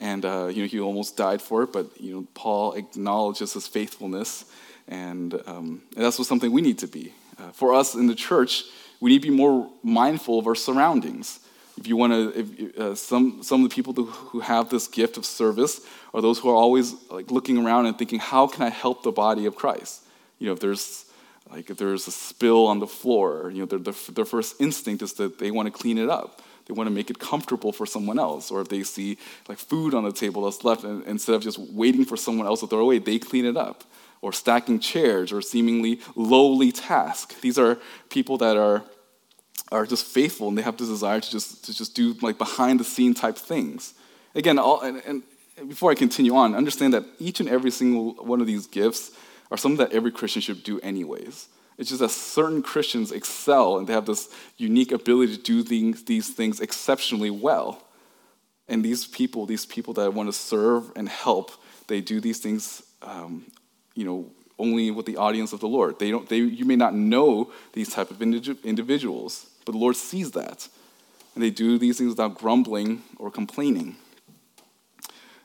And 0.00 0.24
uh, 0.24 0.46
you 0.46 0.62
know 0.62 0.68
he 0.68 0.80
almost 0.80 1.16
died 1.16 1.40
for 1.40 1.62
it. 1.62 1.72
But 1.72 2.00
you 2.00 2.14
know 2.14 2.26
Paul 2.34 2.74
acknowledges 2.74 3.52
his 3.52 3.66
faithfulness, 3.66 4.44
and, 4.88 5.34
um, 5.46 5.82
and 5.96 6.04
that's 6.04 6.18
what 6.18 6.28
something 6.28 6.52
we 6.52 6.62
need 6.62 6.78
to 6.78 6.86
be. 6.86 7.12
Uh, 7.38 7.50
for 7.52 7.74
us 7.74 7.94
in 7.94 8.06
the 8.06 8.14
church, 8.14 8.64
we 9.00 9.10
need 9.10 9.22
to 9.22 9.28
be 9.28 9.36
more 9.36 9.70
mindful 9.82 10.38
of 10.38 10.46
our 10.46 10.54
surroundings. 10.54 11.40
If 11.76 11.88
you 11.88 11.96
want 11.96 12.12
to, 12.12 12.72
uh, 12.78 12.94
some 12.94 13.42
some 13.42 13.64
of 13.64 13.70
the 13.70 13.74
people 13.74 13.92
who 13.94 14.40
have 14.40 14.70
this 14.70 14.86
gift 14.86 15.16
of 15.16 15.24
service 15.24 15.80
are 16.12 16.22
those 16.22 16.38
who 16.38 16.48
are 16.48 16.54
always 16.54 16.94
like 17.10 17.30
looking 17.32 17.58
around 17.58 17.86
and 17.86 17.98
thinking, 17.98 18.20
how 18.20 18.46
can 18.46 18.62
I 18.62 18.70
help 18.70 19.02
the 19.02 19.10
body 19.10 19.46
of 19.46 19.56
Christ? 19.56 20.02
You 20.38 20.46
know, 20.46 20.52
if 20.52 20.60
there's 20.60 21.06
like 21.50 21.70
if 21.70 21.76
there's 21.76 22.06
a 22.06 22.12
spill 22.12 22.66
on 22.66 22.78
the 22.78 22.86
floor, 22.86 23.50
you 23.50 23.60
know, 23.60 23.66
their, 23.66 23.78
their, 23.80 23.94
their 24.12 24.24
first 24.24 24.60
instinct 24.60 25.02
is 25.02 25.14
that 25.14 25.38
they 25.38 25.50
want 25.50 25.66
to 25.66 25.72
clean 25.72 25.98
it 25.98 26.08
up. 26.08 26.40
They 26.66 26.74
want 26.74 26.86
to 26.88 26.94
make 26.94 27.10
it 27.10 27.18
comfortable 27.18 27.72
for 27.72 27.86
someone 27.86 28.18
else. 28.18 28.50
Or 28.50 28.60
if 28.60 28.68
they 28.68 28.82
see 28.82 29.18
like 29.48 29.58
food 29.58 29.94
on 29.94 30.04
the 30.04 30.12
table 30.12 30.44
that's 30.44 30.64
left, 30.64 30.84
and 30.84 31.04
instead 31.04 31.34
of 31.34 31.42
just 31.42 31.58
waiting 31.58 32.04
for 32.04 32.16
someone 32.16 32.46
else 32.46 32.60
to 32.60 32.66
throw 32.66 32.80
away, 32.80 32.98
they 32.98 33.18
clean 33.18 33.44
it 33.44 33.56
up. 33.56 33.84
Or 34.22 34.32
stacking 34.32 34.80
chairs, 34.80 35.32
or 35.32 35.42
seemingly 35.42 36.00
lowly 36.14 36.72
tasks. 36.72 37.34
These 37.40 37.58
are 37.58 37.78
people 38.08 38.38
that 38.38 38.56
are 38.56 38.84
are 39.72 39.86
just 39.86 40.04
faithful 40.04 40.48
and 40.48 40.58
they 40.58 40.62
have 40.62 40.76
this 40.76 40.88
desire 40.88 41.20
to 41.20 41.30
just 41.30 41.64
to 41.64 41.74
just 41.74 41.94
do 41.94 42.14
like 42.22 42.38
behind 42.38 42.80
the 42.80 42.84
scene 42.84 43.14
type 43.14 43.36
things. 43.36 43.94
Again, 44.34 44.58
all, 44.58 44.80
and, 44.80 45.02
and 45.06 45.22
before 45.68 45.90
I 45.90 45.94
continue 45.94 46.34
on, 46.34 46.54
understand 46.54 46.94
that 46.94 47.04
each 47.18 47.40
and 47.40 47.48
every 47.48 47.70
single 47.70 48.14
one 48.24 48.40
of 48.40 48.46
these 48.46 48.66
gifts 48.66 49.12
are 49.50 49.56
something 49.56 49.78
that 49.78 49.92
every 49.92 50.10
Christian 50.10 50.42
should 50.42 50.62
do 50.62 50.80
anyways. 50.80 51.48
It's 51.76 51.88
just 51.88 52.00
that 52.00 52.10
certain 52.10 52.62
Christians 52.62 53.10
excel 53.10 53.78
and 53.78 53.86
they 53.86 53.92
have 53.92 54.06
this 54.06 54.28
unique 54.56 54.92
ability 54.92 55.36
to 55.36 55.42
do 55.42 55.62
these 55.62 56.30
things 56.30 56.60
exceptionally 56.60 57.30
well. 57.30 57.82
And 58.68 58.84
these 58.84 59.06
people, 59.06 59.44
these 59.44 59.66
people 59.66 59.94
that 59.94 60.14
want 60.14 60.28
to 60.28 60.32
serve 60.32 60.90
and 60.96 61.08
help, 61.08 61.50
they 61.88 62.00
do 62.00 62.20
these 62.20 62.38
things, 62.38 62.82
um, 63.02 63.44
you 63.94 64.04
know, 64.04 64.30
only 64.58 64.90
with 64.90 65.04
the 65.04 65.16
audience 65.16 65.52
of 65.52 65.60
the 65.60 65.68
Lord. 65.68 65.98
They 65.98 66.10
don't, 66.10 66.28
they, 66.28 66.38
you 66.38 66.64
may 66.64 66.76
not 66.76 66.94
know 66.94 67.52
these 67.72 67.90
type 67.90 68.10
of 68.10 68.22
individuals, 68.22 69.46
but 69.64 69.72
the 69.72 69.78
Lord 69.78 69.96
sees 69.96 70.30
that. 70.32 70.68
And 71.34 71.42
they 71.42 71.50
do 71.50 71.78
these 71.78 71.98
things 71.98 72.10
without 72.10 72.38
grumbling 72.38 73.02
or 73.18 73.30
complaining. 73.30 73.96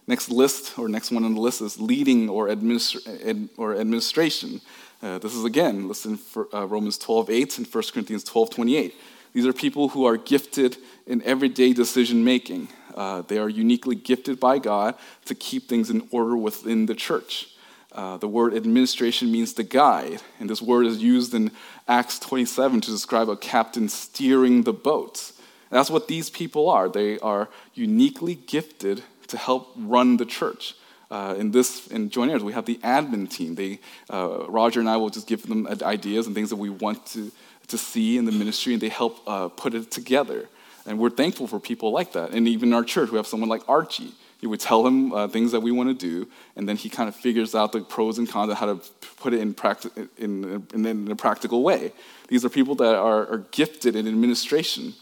Next 0.06 0.30
list, 0.30 0.78
or 0.78 0.88
next 0.88 1.12
one 1.12 1.24
on 1.24 1.36
the 1.36 1.42
list, 1.42 1.62
is 1.62 1.80
leading 1.80 2.30
or, 2.30 2.48
administra- 2.48 3.50
or 3.58 3.76
administration. 3.76 4.62
Uh, 5.02 5.18
this 5.18 5.34
is 5.34 5.46
again 5.46 5.88
listed 5.88 6.12
in 6.12 6.46
uh, 6.54 6.66
Romans 6.66 6.98
12 6.98 7.30
8 7.30 7.58
and 7.60 7.68
1 7.68 7.84
Corinthians 7.94 8.24
12 8.24 8.50
28. 8.50 8.96
These 9.32 9.46
are 9.46 9.54
people 9.54 9.90
who 9.90 10.06
are 10.06 10.18
gifted 10.18 10.78
in 11.08 11.22
everyday 11.24 11.72
decision 11.72 12.24
making. 12.24 12.68
Uh, 12.96 13.22
they 13.22 13.38
are 13.38 13.48
uniquely 13.48 13.96
gifted 13.96 14.40
by 14.40 14.60
God 14.60 14.96
to 15.26 15.36
keep 15.36 15.70
things 15.70 15.90
in 15.90 16.08
order 16.12 16.36
within 16.36 16.86
the 16.86 16.96
church. 16.96 17.48
Uh, 17.92 18.18
the 18.18 18.28
word 18.28 18.54
administration 18.54 19.32
means 19.32 19.54
to 19.54 19.64
guide, 19.64 20.22
and 20.40 20.50
this 20.50 20.62
word 20.62 20.86
is 20.86 21.02
used 21.02 21.34
in 21.34 21.52
Acts 21.88 22.20
27 22.20 22.82
to 22.82 22.92
describe 22.92 23.30
a 23.30 23.38
captain 23.38 23.88
steering 23.88 24.64
the 24.64 24.74
boat. 24.74 25.32
That's 25.70 25.90
what 25.90 26.08
these 26.08 26.30
people 26.30 26.70
are. 26.70 26.90
They 26.90 27.20
are 27.20 27.48
uniquely 27.74 28.36
gifted 28.36 29.04
to 29.28 29.38
help 29.38 29.72
run 29.78 30.18
the 30.18 30.26
church. 30.26 30.76
Uh, 31.12 31.36
in 31.38 31.52
this, 31.52 31.88
in 31.88 32.10
Joint 32.10 32.42
we 32.44 32.54
have 32.54 32.66
the 32.66 32.78
admin 32.78 33.30
team. 33.30 33.56
They, 33.56 33.80
uh, 34.10 34.46
Roger 34.48 34.80
and 34.80 34.90
I 34.90 34.98
will 34.98 35.10
just 35.10 35.28
give 35.28 35.44
them 35.48 35.68
ideas 35.82 36.28
and 36.28 36.36
things 36.36 36.50
that 36.50 36.58
we 36.58 36.70
want 36.70 37.06
to, 37.08 37.32
to 37.68 37.78
see 37.78 38.18
in 38.18 38.26
the 38.26 38.32
ministry, 38.32 38.74
and 38.74 38.82
they 38.82 38.90
help 38.90 39.20
uh, 39.28 39.48
put 39.48 39.74
it 39.74 39.90
together. 39.90 40.48
And 40.86 41.00
we're 41.00 41.10
thankful 41.10 41.48
for 41.48 41.60
people 41.60 41.92
like 41.92 42.14
that. 42.14 42.32
And 42.32 42.48
even 42.48 42.70
in 42.70 42.74
our 42.74 42.84
church, 42.84 43.12
we 43.12 43.18
have 43.18 43.28
someone 43.28 43.50
like 43.50 43.68
Archie. 43.68 44.14
You 44.42 44.50
would 44.50 44.60
tell 44.60 44.88
him 44.88 45.12
uh, 45.12 45.28
things 45.28 45.52
that 45.52 45.60
we 45.60 45.72
want 45.72 45.90
to 45.90 45.94
do, 45.94 46.30
and 46.56 46.68
then 46.68 46.78
he 46.78 46.90
kind 46.90 47.10
of 47.10 47.16
figures 47.16 47.56
out 47.56 47.74
the 47.74 47.82
pros 47.82 48.18
and 48.18 48.30
cons 48.30 48.52
of 48.52 48.58
how 48.58 48.68
to 48.68 48.82
put 49.18 49.34
it 49.34 49.42
in, 49.42 49.54
practi- 49.54 50.08
in, 50.18 50.66
in, 50.74 50.86
in 50.86 51.12
a 51.12 51.16
practical 51.16 51.62
way. 51.62 51.92
These 52.30 52.46
are 52.46 52.50
people 52.50 52.76
that 52.76 52.96
are, 52.96 53.28
are 53.28 53.46
gifted 53.52 53.96
in 53.96 54.08
administration. 54.08 54.94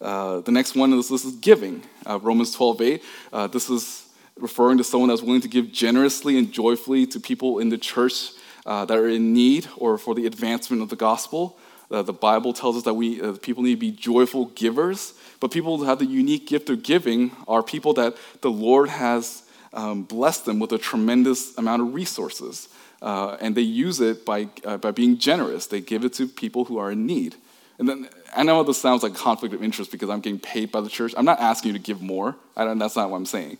Uh, 0.00 0.40
the 0.40 0.50
next 0.50 0.74
one 0.74 0.92
is 0.92 1.08
this 1.08 1.24
is 1.24 1.36
giving. 1.36 1.82
Uh, 2.04 2.18
Romans 2.20 2.52
12, 2.52 2.80
8. 2.80 3.02
Uh, 3.32 3.46
this 3.46 3.70
is 3.70 4.09
referring 4.40 4.78
to 4.78 4.84
someone 4.84 5.08
that's 5.08 5.22
willing 5.22 5.40
to 5.42 5.48
give 5.48 5.72
generously 5.72 6.38
and 6.38 6.52
joyfully 6.52 7.06
to 7.06 7.20
people 7.20 7.58
in 7.58 7.68
the 7.68 7.78
church 7.78 8.32
uh, 8.66 8.84
that 8.84 8.96
are 8.96 9.08
in 9.08 9.32
need 9.32 9.66
or 9.76 9.98
for 9.98 10.14
the 10.14 10.26
advancement 10.26 10.82
of 10.82 10.88
the 10.88 10.96
gospel. 10.96 11.58
Uh, 11.90 12.02
the 12.02 12.12
Bible 12.12 12.52
tells 12.52 12.76
us 12.76 12.84
that 12.84 12.94
we 12.94 13.20
people 13.38 13.62
need 13.62 13.74
to 13.74 13.80
be 13.80 13.90
joyful 13.90 14.46
givers, 14.46 15.14
but 15.40 15.50
people 15.50 15.78
who 15.78 15.84
have 15.84 15.98
the 15.98 16.06
unique 16.06 16.46
gift 16.46 16.70
of 16.70 16.82
giving 16.82 17.32
are 17.48 17.62
people 17.62 17.92
that 17.94 18.16
the 18.42 18.50
Lord 18.50 18.88
has 18.88 19.42
um, 19.72 20.04
blessed 20.04 20.44
them 20.44 20.58
with 20.58 20.72
a 20.72 20.78
tremendous 20.78 21.56
amount 21.58 21.82
of 21.82 21.94
resources. 21.94 22.68
and 23.02 23.56
they 23.56 23.62
use 23.62 24.00
it 24.00 24.24
by, 24.24 24.44
by 24.80 24.90
being 24.90 25.18
generous. 25.18 25.66
They 25.66 25.80
give 25.80 26.04
it 26.04 26.12
to 26.14 26.28
people 26.28 26.64
who 26.66 26.78
are 26.78 26.92
in 26.92 27.06
need. 27.06 27.34
And 27.80 27.88
then 27.88 28.08
I 28.36 28.42
know 28.42 28.62
this 28.62 28.78
sounds 28.78 29.02
like 29.02 29.14
conflict 29.14 29.54
of 29.54 29.64
interest 29.64 29.90
because 29.90 30.10
I'm 30.10 30.20
getting 30.20 30.38
paid 30.38 30.70
by 30.70 30.82
the 30.82 30.90
church. 30.90 31.14
I'm 31.16 31.24
not 31.24 31.40
asking 31.40 31.72
you 31.72 31.78
to 31.78 31.82
give 31.82 32.02
more. 32.02 32.36
that's 32.54 32.94
not 32.94 33.10
what 33.10 33.16
I'm 33.16 33.26
saying. 33.26 33.56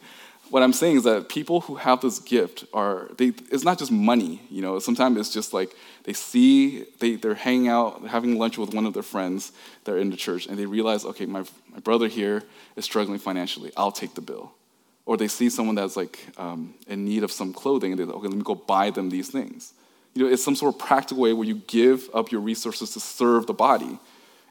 What 0.51 0.65
I'm 0.65 0.73
saying 0.73 0.97
is 0.97 1.05
that 1.05 1.29
people 1.29 1.61
who 1.63 1.77
have 1.77 2.01
this 2.01 2.19
gift 2.19 2.65
are, 2.75 3.09
they, 3.17 3.29
it's 3.53 3.63
not 3.63 3.79
just 3.79 3.93
money, 3.93 4.43
you 4.51 4.61
know, 4.63 4.81
sometimes 4.81 5.17
it's 5.17 5.33
just 5.33 5.55
like 5.55 5.77
they 6.03 6.13
see, 6.13 6.87
they, 6.99 7.15
they're 7.15 7.35
hanging 7.35 7.69
out, 7.69 8.05
having 8.09 8.37
lunch 8.37 8.59
with 8.59 8.75
one 8.75 8.85
of 8.85 8.93
their 8.93 9.05
friends 9.05 9.53
that 9.85 9.93
are 9.93 9.99
in 9.99 10.11
the 10.11 10.17
church, 10.17 10.47
and 10.47 10.59
they 10.59 10.67
realize, 10.67 11.05
okay, 11.05 11.25
my, 11.25 11.45
my 11.73 11.79
brother 11.79 12.09
here 12.09 12.43
is 12.75 12.85
struggling 12.85 13.21
financially, 13.21 13.71
I'll 13.77 13.93
take 13.93 14.15
the 14.15 14.21
bill. 14.21 14.51
Or 15.07 15.17
they 15.17 15.29
see 15.29 15.51
someone 15.51 15.77
that's 15.77 15.97
like 15.97 16.19
um, 16.37 16.75
in 16.89 17.05
need 17.05 17.23
of 17.23 17.31
some 17.31 17.53
clothing, 17.53 17.93
and 17.93 18.01
they 18.01 18.05
say, 18.05 18.11
okay, 18.11 18.29
let 18.29 18.37
me 18.37 18.43
go 18.43 18.57
buy 18.57 18.91
them 18.91 19.09
these 19.09 19.31
things. 19.31 19.73
You 20.15 20.25
know, 20.25 20.33
it's 20.33 20.43
some 20.43 20.57
sort 20.57 20.75
of 20.75 20.81
practical 20.81 21.23
way 21.23 21.33
where 21.33 21.47
you 21.47 21.63
give 21.69 22.11
up 22.13 22.33
your 22.33 22.41
resources 22.41 22.91
to 22.95 23.01
serve 23.01 23.47
the 23.47 23.55
body. 23.55 23.99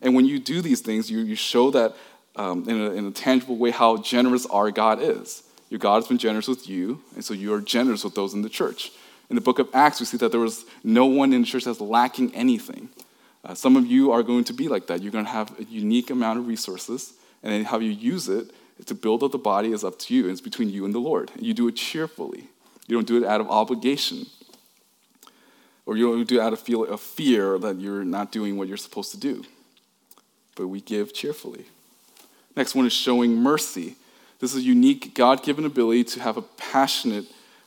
And 0.01 0.15
when 0.15 0.25
you 0.25 0.39
do 0.39 0.61
these 0.61 0.79
things, 0.79 1.11
you, 1.11 1.19
you 1.19 1.35
show 1.35 1.71
that 1.71 1.95
um, 2.37 2.67
in, 2.69 2.79
a, 2.79 2.91
in 2.91 3.05
a 3.05 3.11
tangible 3.11 3.57
way 3.57 3.71
how 3.71 3.97
generous 3.97 4.45
our 4.45 4.71
God 4.71 5.01
is. 5.01 5.43
Your 5.69 5.79
God 5.79 5.95
has 5.95 6.07
been 6.07 6.17
generous 6.17 6.47
with 6.47 6.67
you, 6.67 7.01
and 7.15 7.23
so 7.23 7.33
you 7.33 7.53
are 7.53 7.61
generous 7.61 8.03
with 8.03 8.15
those 8.15 8.33
in 8.33 8.41
the 8.41 8.49
church. 8.49 8.91
In 9.29 9.35
the 9.35 9.41
book 9.41 9.59
of 9.59 9.69
Acts, 9.73 9.99
we 9.99 10.05
see 10.05 10.17
that 10.17 10.31
there 10.31 10.39
was 10.39 10.65
no 10.83 11.05
one 11.05 11.33
in 11.33 11.41
the 11.41 11.47
church 11.47 11.65
that's 11.65 11.79
lacking 11.79 12.33
anything. 12.33 12.89
Uh, 13.45 13.53
some 13.53 13.75
of 13.75 13.85
you 13.85 14.11
are 14.11 14.23
going 14.23 14.43
to 14.45 14.53
be 14.53 14.67
like 14.67 14.87
that. 14.87 15.01
You're 15.01 15.11
going 15.11 15.25
to 15.25 15.31
have 15.31 15.57
a 15.59 15.63
unique 15.63 16.09
amount 16.09 16.39
of 16.39 16.47
resources, 16.47 17.13
and 17.43 17.53
then 17.53 17.63
how 17.63 17.79
you 17.79 17.91
use 17.91 18.27
it 18.27 18.51
to 18.85 18.95
build 18.95 19.23
up 19.23 19.31
the 19.31 19.37
body 19.37 19.71
is 19.71 19.83
up 19.83 19.99
to 19.99 20.15
you. 20.15 20.29
It's 20.29 20.41
between 20.41 20.69
you 20.69 20.85
and 20.85 20.93
the 20.93 20.99
Lord. 20.99 21.31
And 21.35 21.45
you 21.45 21.53
do 21.53 21.67
it 21.67 21.75
cheerfully. 21.75 22.49
You 22.87 22.95
don't 22.95 23.07
do 23.07 23.17
it 23.17 23.23
out 23.23 23.39
of 23.39 23.49
obligation, 23.49 24.25
or 25.85 25.95
you 25.95 26.11
don't 26.11 26.27
do 26.27 26.39
it 26.39 26.41
out 26.41 26.53
of 26.53 26.59
feel 26.59 26.85
of 26.85 26.99
fear 26.99 27.59
that 27.59 27.79
you're 27.79 28.03
not 28.03 28.31
doing 28.31 28.57
what 28.57 28.67
you're 28.67 28.77
supposed 28.77 29.11
to 29.11 29.19
do 29.19 29.45
but 30.59 30.67
we 30.67 30.81
give 30.81 31.13
cheerfully. 31.13 31.63
Next 32.53 32.75
one 32.75 32.85
is 32.85 32.91
showing 32.91 33.37
mercy. 33.37 33.95
This 34.39 34.53
is 34.53 34.63
a 34.63 34.65
unique 34.65 35.13
God 35.15 35.43
given 35.43 35.65
ability 35.65 36.05
to 36.05 36.21
have 36.21 36.37
a 36.37 36.41
passionate 36.41 37.25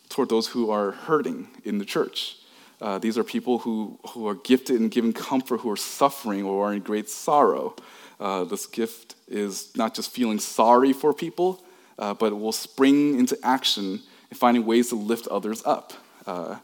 toward 0.09 0.31
those 0.31 0.49
who 0.49 0.71
are 0.71 0.93
hurting 0.93 1.49
in 1.65 1.79
the 1.79 1.85
church. 1.85 2.39
Uh, 2.81 2.99
these 2.99 3.19
are 3.19 3.25
people 3.25 3.59
who, 3.59 3.99
who 4.09 4.27
are 4.27 4.35
gifted 4.35 4.81
and 4.81 4.91
given 4.91 5.13
comfort, 5.13 5.61
who 5.61 5.71
are 5.71 5.77
suffering 5.77 6.45
or 6.45 6.69
are 6.69 6.75
in 6.75 6.81
great 6.81 7.09
sorrow. 7.09 7.77
Uh, 8.19 8.45
this 8.45 8.67
gift 8.67 9.15
is 9.29 9.77
not 9.77 9.95
just 9.95 10.11
feeling 10.11 10.39
sorry 10.39 10.93
for 10.93 11.13
people, 11.13 11.63
uh, 11.99 12.15
but 12.15 12.39
will 12.39 12.53
spring 12.53 13.19
into 13.19 13.39
action 13.43 14.01
and 14.31 14.39
finding 14.39 14.65
ways 14.65 14.89
to 14.89 14.97
lift 14.97 15.29
others 15.29 15.63
up. 15.67 15.93
Uh, 16.27 16.57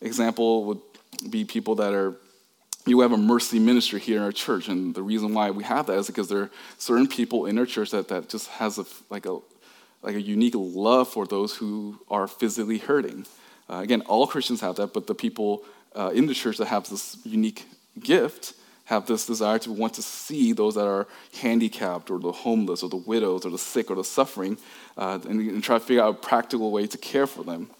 example 0.00 0.64
would 0.64 0.80
be 1.28 1.44
people 1.44 1.74
that 1.74 1.92
are 1.92 2.16
you 2.86 3.00
have 3.00 3.12
a 3.12 3.16
mercy 3.16 3.58
ministry 3.58 4.00
here 4.00 4.16
in 4.16 4.22
our 4.22 4.32
church, 4.32 4.68
and 4.68 4.94
the 4.94 5.02
reason 5.02 5.34
why 5.34 5.50
we 5.50 5.62
have 5.64 5.86
that 5.86 5.98
is 5.98 6.06
because 6.06 6.30
there 6.30 6.38
are 6.38 6.50
certain 6.78 7.06
people 7.06 7.44
in 7.44 7.58
our 7.58 7.66
church 7.66 7.90
that, 7.90 8.08
that 8.08 8.30
just 8.30 8.48
has 8.48 8.78
a, 8.78 8.86
like 9.10 9.26
a 9.26 9.38
like 10.02 10.14
a 10.14 10.20
unique 10.20 10.54
love 10.56 11.08
for 11.08 11.26
those 11.26 11.56
who 11.56 11.98
are 12.08 12.26
physically 12.26 12.78
hurting. 12.78 13.26
Uh, 13.68 13.76
again, 13.76 14.00
all 14.02 14.26
Christians 14.26 14.60
have 14.60 14.76
that, 14.76 14.92
but 14.92 15.06
the 15.06 15.14
people 15.14 15.64
uh, 15.94 16.10
in 16.14 16.26
the 16.26 16.34
church 16.34 16.58
that 16.58 16.66
have 16.66 16.88
this 16.88 17.18
unique 17.24 17.66
gift 17.98 18.54
have 18.86 19.06
this 19.06 19.24
desire 19.24 19.58
to 19.60 19.70
want 19.70 19.94
to 19.94 20.02
see 20.02 20.52
those 20.52 20.74
that 20.74 20.86
are 20.86 21.06
handicapped 21.40 22.10
or 22.10 22.18
the 22.18 22.32
homeless 22.32 22.82
or 22.82 22.88
the 22.88 22.96
widows 22.96 23.46
or 23.46 23.50
the 23.50 23.58
sick 23.58 23.88
or 23.88 23.94
the 23.94 24.02
suffering 24.02 24.58
uh, 24.96 25.18
and, 25.28 25.40
and, 25.40 25.62
try 25.62 25.78
to 25.78 25.84
figure 25.84 26.02
out 26.02 26.10
a 26.10 26.18
practical 26.18 26.72
way 26.72 26.88
to 26.88 26.98
care 26.98 27.28
for 27.28 27.44
them. 27.44 27.70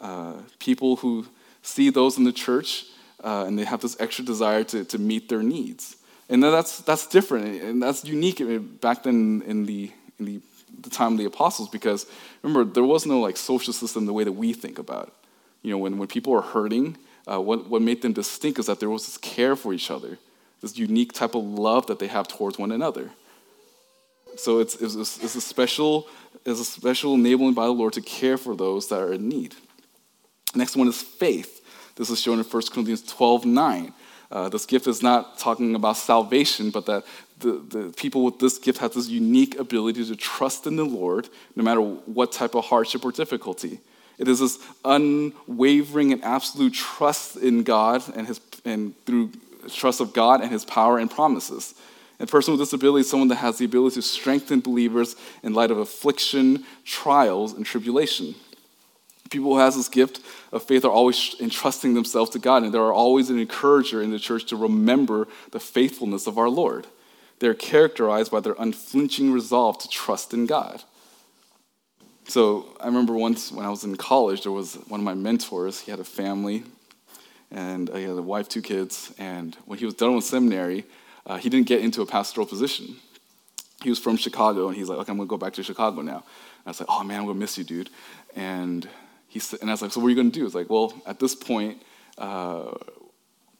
Uh, 0.00 0.32
people 0.58 0.96
who 0.96 1.24
see 1.62 1.90
those 1.90 2.18
in 2.18 2.24
the 2.24 2.32
church 2.32 2.86
uh, 3.22 3.44
and 3.46 3.56
they 3.56 3.64
have 3.64 3.80
this 3.80 3.96
extra 4.00 4.24
desire 4.24 4.64
to, 4.64 4.84
to 4.84 4.98
meet 4.98 5.28
their 5.28 5.44
needs. 5.44 5.96
And 6.28 6.42
that's, 6.42 6.80
that's 6.80 7.06
different, 7.06 7.62
and 7.62 7.82
that's 7.82 8.04
unique 8.04 8.42
back 8.80 9.04
then 9.04 9.42
in 9.46 9.64
the, 9.64 9.92
in 10.18 10.24
the, 10.24 10.40
the 10.80 10.90
time 10.90 11.12
of 11.12 11.18
the 11.18 11.24
apostles, 11.24 11.68
because 11.68 12.06
remember, 12.42 12.70
there 12.72 12.84
was 12.84 13.06
no 13.06 13.20
like 13.20 13.36
social 13.36 13.72
system 13.72 14.06
the 14.06 14.12
way 14.12 14.24
that 14.24 14.32
we 14.32 14.52
think 14.52 14.78
about 14.78 15.08
it. 15.08 15.14
You 15.62 15.72
know, 15.72 15.78
when, 15.78 15.98
when 15.98 16.08
people 16.08 16.34
are 16.34 16.42
hurting, 16.42 16.96
uh, 17.30 17.40
what, 17.40 17.68
what 17.68 17.82
made 17.82 18.02
them 18.02 18.12
distinct 18.12 18.58
is 18.58 18.66
that 18.66 18.80
there 18.80 18.90
was 18.90 19.06
this 19.06 19.18
care 19.18 19.56
for 19.56 19.72
each 19.74 19.90
other, 19.90 20.18
this 20.60 20.78
unique 20.78 21.12
type 21.12 21.34
of 21.34 21.44
love 21.44 21.86
that 21.86 21.98
they 21.98 22.06
have 22.06 22.28
towards 22.28 22.58
one 22.58 22.72
another. 22.72 23.10
So 24.36 24.60
it's, 24.60 24.76
it's, 24.76 24.94
it's 24.94 25.34
a 25.34 25.40
special 25.40 26.08
it's 26.44 26.60
a 26.60 26.64
special 26.64 27.14
enabling 27.14 27.54
by 27.54 27.66
the 27.66 27.72
Lord 27.72 27.92
to 27.94 28.00
care 28.00 28.38
for 28.38 28.56
those 28.56 28.88
that 28.88 29.00
are 29.00 29.12
in 29.12 29.28
need. 29.28 29.54
Next 30.54 30.76
one 30.76 30.88
is 30.88 31.02
faith. 31.02 31.64
This 31.96 32.10
is 32.10 32.20
shown 32.20 32.38
in 32.38 32.44
1 32.44 32.62
Corinthians 32.72 33.02
12 33.02 33.44
9. 33.44 33.92
Uh, 34.30 34.48
this 34.48 34.66
gift 34.66 34.86
is 34.86 35.02
not 35.02 35.38
talking 35.38 35.74
about 35.74 35.96
salvation, 35.96 36.70
but 36.70 36.86
that 36.86 37.04
the, 37.40 37.62
the 37.68 37.92
people 37.96 38.24
with 38.24 38.38
this 38.38 38.58
gift 38.58 38.78
have 38.78 38.94
this 38.94 39.08
unique 39.08 39.58
ability 39.58 40.04
to 40.06 40.16
trust 40.16 40.66
in 40.66 40.76
the 40.76 40.84
Lord 40.84 41.28
no 41.54 41.62
matter 41.62 41.80
what 41.80 42.32
type 42.32 42.54
of 42.54 42.64
hardship 42.64 43.04
or 43.04 43.12
difficulty. 43.12 43.80
It 44.18 44.26
is 44.26 44.40
this 44.40 44.58
unwavering 44.84 46.12
and 46.12 46.24
absolute 46.24 46.74
trust 46.74 47.36
in 47.36 47.62
God 47.62 48.02
and, 48.16 48.26
his, 48.26 48.40
and 48.64 48.94
through 49.06 49.30
trust 49.68 50.00
of 50.00 50.12
God 50.12 50.40
and 50.40 50.50
his 50.50 50.64
power 50.64 50.98
and 50.98 51.10
promises. 51.10 51.74
A 52.20 52.26
person 52.26 52.52
with 52.52 52.60
disability 52.60 53.02
is 53.02 53.10
someone 53.10 53.28
that 53.28 53.36
has 53.36 53.58
the 53.58 53.64
ability 53.64 53.94
to 53.94 54.02
strengthen 54.02 54.60
believers 54.60 55.14
in 55.44 55.54
light 55.54 55.70
of 55.70 55.78
affliction, 55.78 56.64
trials, 56.84 57.52
and 57.52 57.64
tribulation. 57.64 58.34
People 59.30 59.54
who 59.54 59.60
has 59.60 59.76
this 59.76 59.88
gift 59.88 60.20
of 60.50 60.62
faith 60.62 60.84
are 60.84 60.90
always 60.90 61.36
entrusting 61.38 61.94
themselves 61.94 62.30
to 62.30 62.38
God, 62.40 62.64
and 62.64 62.74
there 62.74 62.82
are 62.82 62.92
always 62.92 63.30
an 63.30 63.38
encourager 63.38 64.02
in 64.02 64.10
the 64.10 64.18
church 64.18 64.46
to 64.46 64.56
remember 64.56 65.28
the 65.52 65.60
faithfulness 65.60 66.26
of 66.26 66.38
our 66.38 66.48
Lord. 66.48 66.86
They're 67.40 67.54
characterized 67.54 68.30
by 68.30 68.40
their 68.40 68.56
unflinching 68.58 69.32
resolve 69.32 69.78
to 69.78 69.88
trust 69.88 70.34
in 70.34 70.46
God. 70.46 70.82
So 72.26 72.76
I 72.80 72.86
remember 72.86 73.14
once 73.14 73.50
when 73.50 73.64
I 73.64 73.70
was 73.70 73.84
in 73.84 73.96
college, 73.96 74.42
there 74.42 74.52
was 74.52 74.74
one 74.88 75.00
of 75.00 75.04
my 75.04 75.14
mentors. 75.14 75.80
He 75.80 75.90
had 75.90 76.00
a 76.00 76.04
family, 76.04 76.64
and 77.50 77.88
he 77.94 78.02
had 78.02 78.18
a 78.18 78.22
wife, 78.22 78.48
two 78.48 78.60
kids. 78.60 79.14
And 79.18 79.56
when 79.64 79.78
he 79.78 79.84
was 79.84 79.94
done 79.94 80.14
with 80.14 80.24
seminary, 80.24 80.84
uh, 81.26 81.38
he 81.38 81.48
didn't 81.48 81.68
get 81.68 81.80
into 81.80 82.02
a 82.02 82.06
pastoral 82.06 82.46
position. 82.46 82.96
He 83.82 83.90
was 83.90 83.98
from 83.98 84.16
Chicago, 84.16 84.68
and 84.68 84.76
he's 84.76 84.88
like, 84.88 84.98
"Okay, 84.98 85.12
I'm 85.12 85.16
gonna 85.16 85.28
go 85.28 85.38
back 85.38 85.54
to 85.54 85.62
Chicago 85.62 86.02
now." 86.02 86.16
And 86.16 86.66
I 86.66 86.70
was 86.70 86.80
like, 86.80 86.88
"Oh 86.90 87.04
man, 87.04 87.20
I'm 87.20 87.26
gonna 87.26 87.38
miss 87.38 87.56
you, 87.56 87.64
dude." 87.64 87.90
And 88.34 88.88
he 89.28 89.38
said, 89.38 89.60
and 89.60 89.70
I 89.70 89.72
was 89.72 89.82
like, 89.82 89.92
"So 89.92 90.00
what 90.00 90.08
are 90.08 90.10
you 90.10 90.16
gonna 90.16 90.30
do?" 90.30 90.44
It's 90.44 90.54
like, 90.54 90.68
"Well, 90.68 90.92
at 91.06 91.20
this 91.20 91.34
point." 91.34 91.82
Uh, 92.18 92.74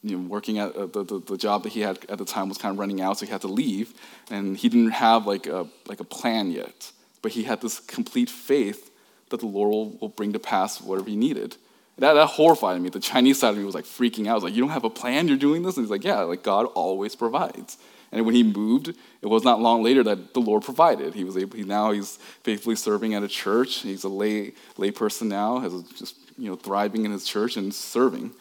you 0.03 0.16
know, 0.16 0.28
working 0.28 0.59
at 0.59 0.74
uh, 0.76 0.86
the, 0.86 1.03
the, 1.03 1.20
the, 1.20 1.36
job 1.36 1.64
that 1.64 1.70
he 1.70 1.80
had 1.80 1.99
at 2.09 2.18
the 2.18 2.24
time 2.24 2.49
was 2.49 2.59
kind 2.59 2.72
of 2.72 2.78
running 2.78 3.01
out, 3.01 3.18
so 3.18 3.26
he 3.26 3.32
had 3.32 3.40
to 3.40 3.49
leave, 3.49 3.94
and 4.30 4.57
he 4.57 4.68
didn't 4.68 4.92
have 4.92 5.26
like 5.26 5.46
a 5.46 5.66
like 5.86 6.01
a 6.01 6.05
plan 6.05 6.51
yet. 6.51 6.92
But 7.20 7.32
he 7.32 7.42
had 7.42 7.61
this 7.61 7.80
complete 7.80 8.30
faith 8.30 8.90
that 9.30 9.40
the 9.40 9.46
Lord 9.46 9.70
will, 9.70 9.90
will 10.01 10.09
bring 10.09 10.32
to 10.34 10.38
pass 10.38 10.80
whatever 10.80 11.11
he 11.11 11.16
needed. 11.16 11.57
That, 11.99 12.12
that 12.12 12.26
horrified 12.26 12.80
me. 12.80 12.90
The 12.90 13.01
Chinese 13.01 13.40
side 13.40 13.51
of 13.51 13.59
me 13.59 13.64
was 13.64 13.74
like 13.74 13.84
freaking 13.84 14.28
out. 14.28 14.32
I 14.32 14.34
was 14.34 14.44
like, 14.44 14.55
"You 14.55 14.62
don't 14.62 14.70
have 14.70 14.84
a 14.84 14.90
plan? 14.90 15.26
You're 15.26 15.36
doing 15.36 15.62
this?" 15.62 15.76
And 15.76 15.84
he's 15.84 15.90
like, 15.90 16.05
"Yeah, 16.05 16.20
like 16.20 16.44
God 16.44 16.66
always 16.66 17.16
provides." 17.16 17.76
And 18.12 18.24
when 18.24 18.34
he 18.34 18.42
moved, 18.42 18.88
it 19.20 19.26
was 19.26 19.44
not 19.44 19.61
long 19.61 19.82
later 19.82 20.03
that 20.05 20.32
the 20.32 20.40
Lord 20.40 20.62
provided. 20.62 21.14
He 21.14 21.24
was 21.24 21.36
able. 21.36 21.57
He, 21.57 21.64
now 21.64 21.90
he's 21.90 22.16
faithfully 22.42 22.76
serving 22.76 23.14
at 23.14 23.22
a 23.22 23.28
church. 23.28 23.80
He's 23.80 24.05
a 24.05 24.09
lay 24.09 24.53
lay 24.76 24.92
person 24.92 25.28
now, 25.28 25.59
has 25.59 25.82
just 25.96 26.14
you 26.38 26.49
know 26.49 26.57
thriving 26.57 27.05
in 27.05 27.11
his 27.11 27.24
church 27.24 27.57
and 27.57 27.74
serving. 27.74 28.32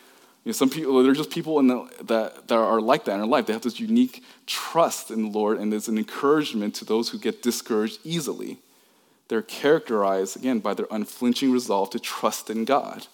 You 0.47 0.51
know, 0.51 0.55
some 0.55 0.69
people, 0.69 1.03
there's 1.03 1.17
just 1.17 1.29
people 1.29 1.61
the, 1.61 1.89
that, 2.05 2.47
that 2.47 2.55
are 2.55 2.79
like 2.79 3.03
that 3.03 3.15
in 3.15 3.17
their 3.17 3.27
life. 3.27 3.47
They 3.47 3.51
have 3.51 3.63
this 3.63 3.81
unique 3.81 4.23
trust 4.45 5.11
in 5.11 5.23
the 5.23 5.29
Lord, 5.37 5.59
and 5.59 5.73
there's 5.73 5.89
an 5.89 5.97
encouragement 5.97 6.73
to 6.75 6.85
those 6.85 7.09
who 7.09 7.19
get 7.19 7.43
discouraged 7.43 7.99
easily. 8.05 8.57
They're 9.27 9.41
characterized, 9.41 10.37
again, 10.37 10.59
by 10.59 10.73
their 10.73 10.87
unflinching 10.89 11.51
resolve 11.51 11.89
to 11.89 11.99
trust 11.99 12.49
in 12.49 12.63
God. 12.63 13.07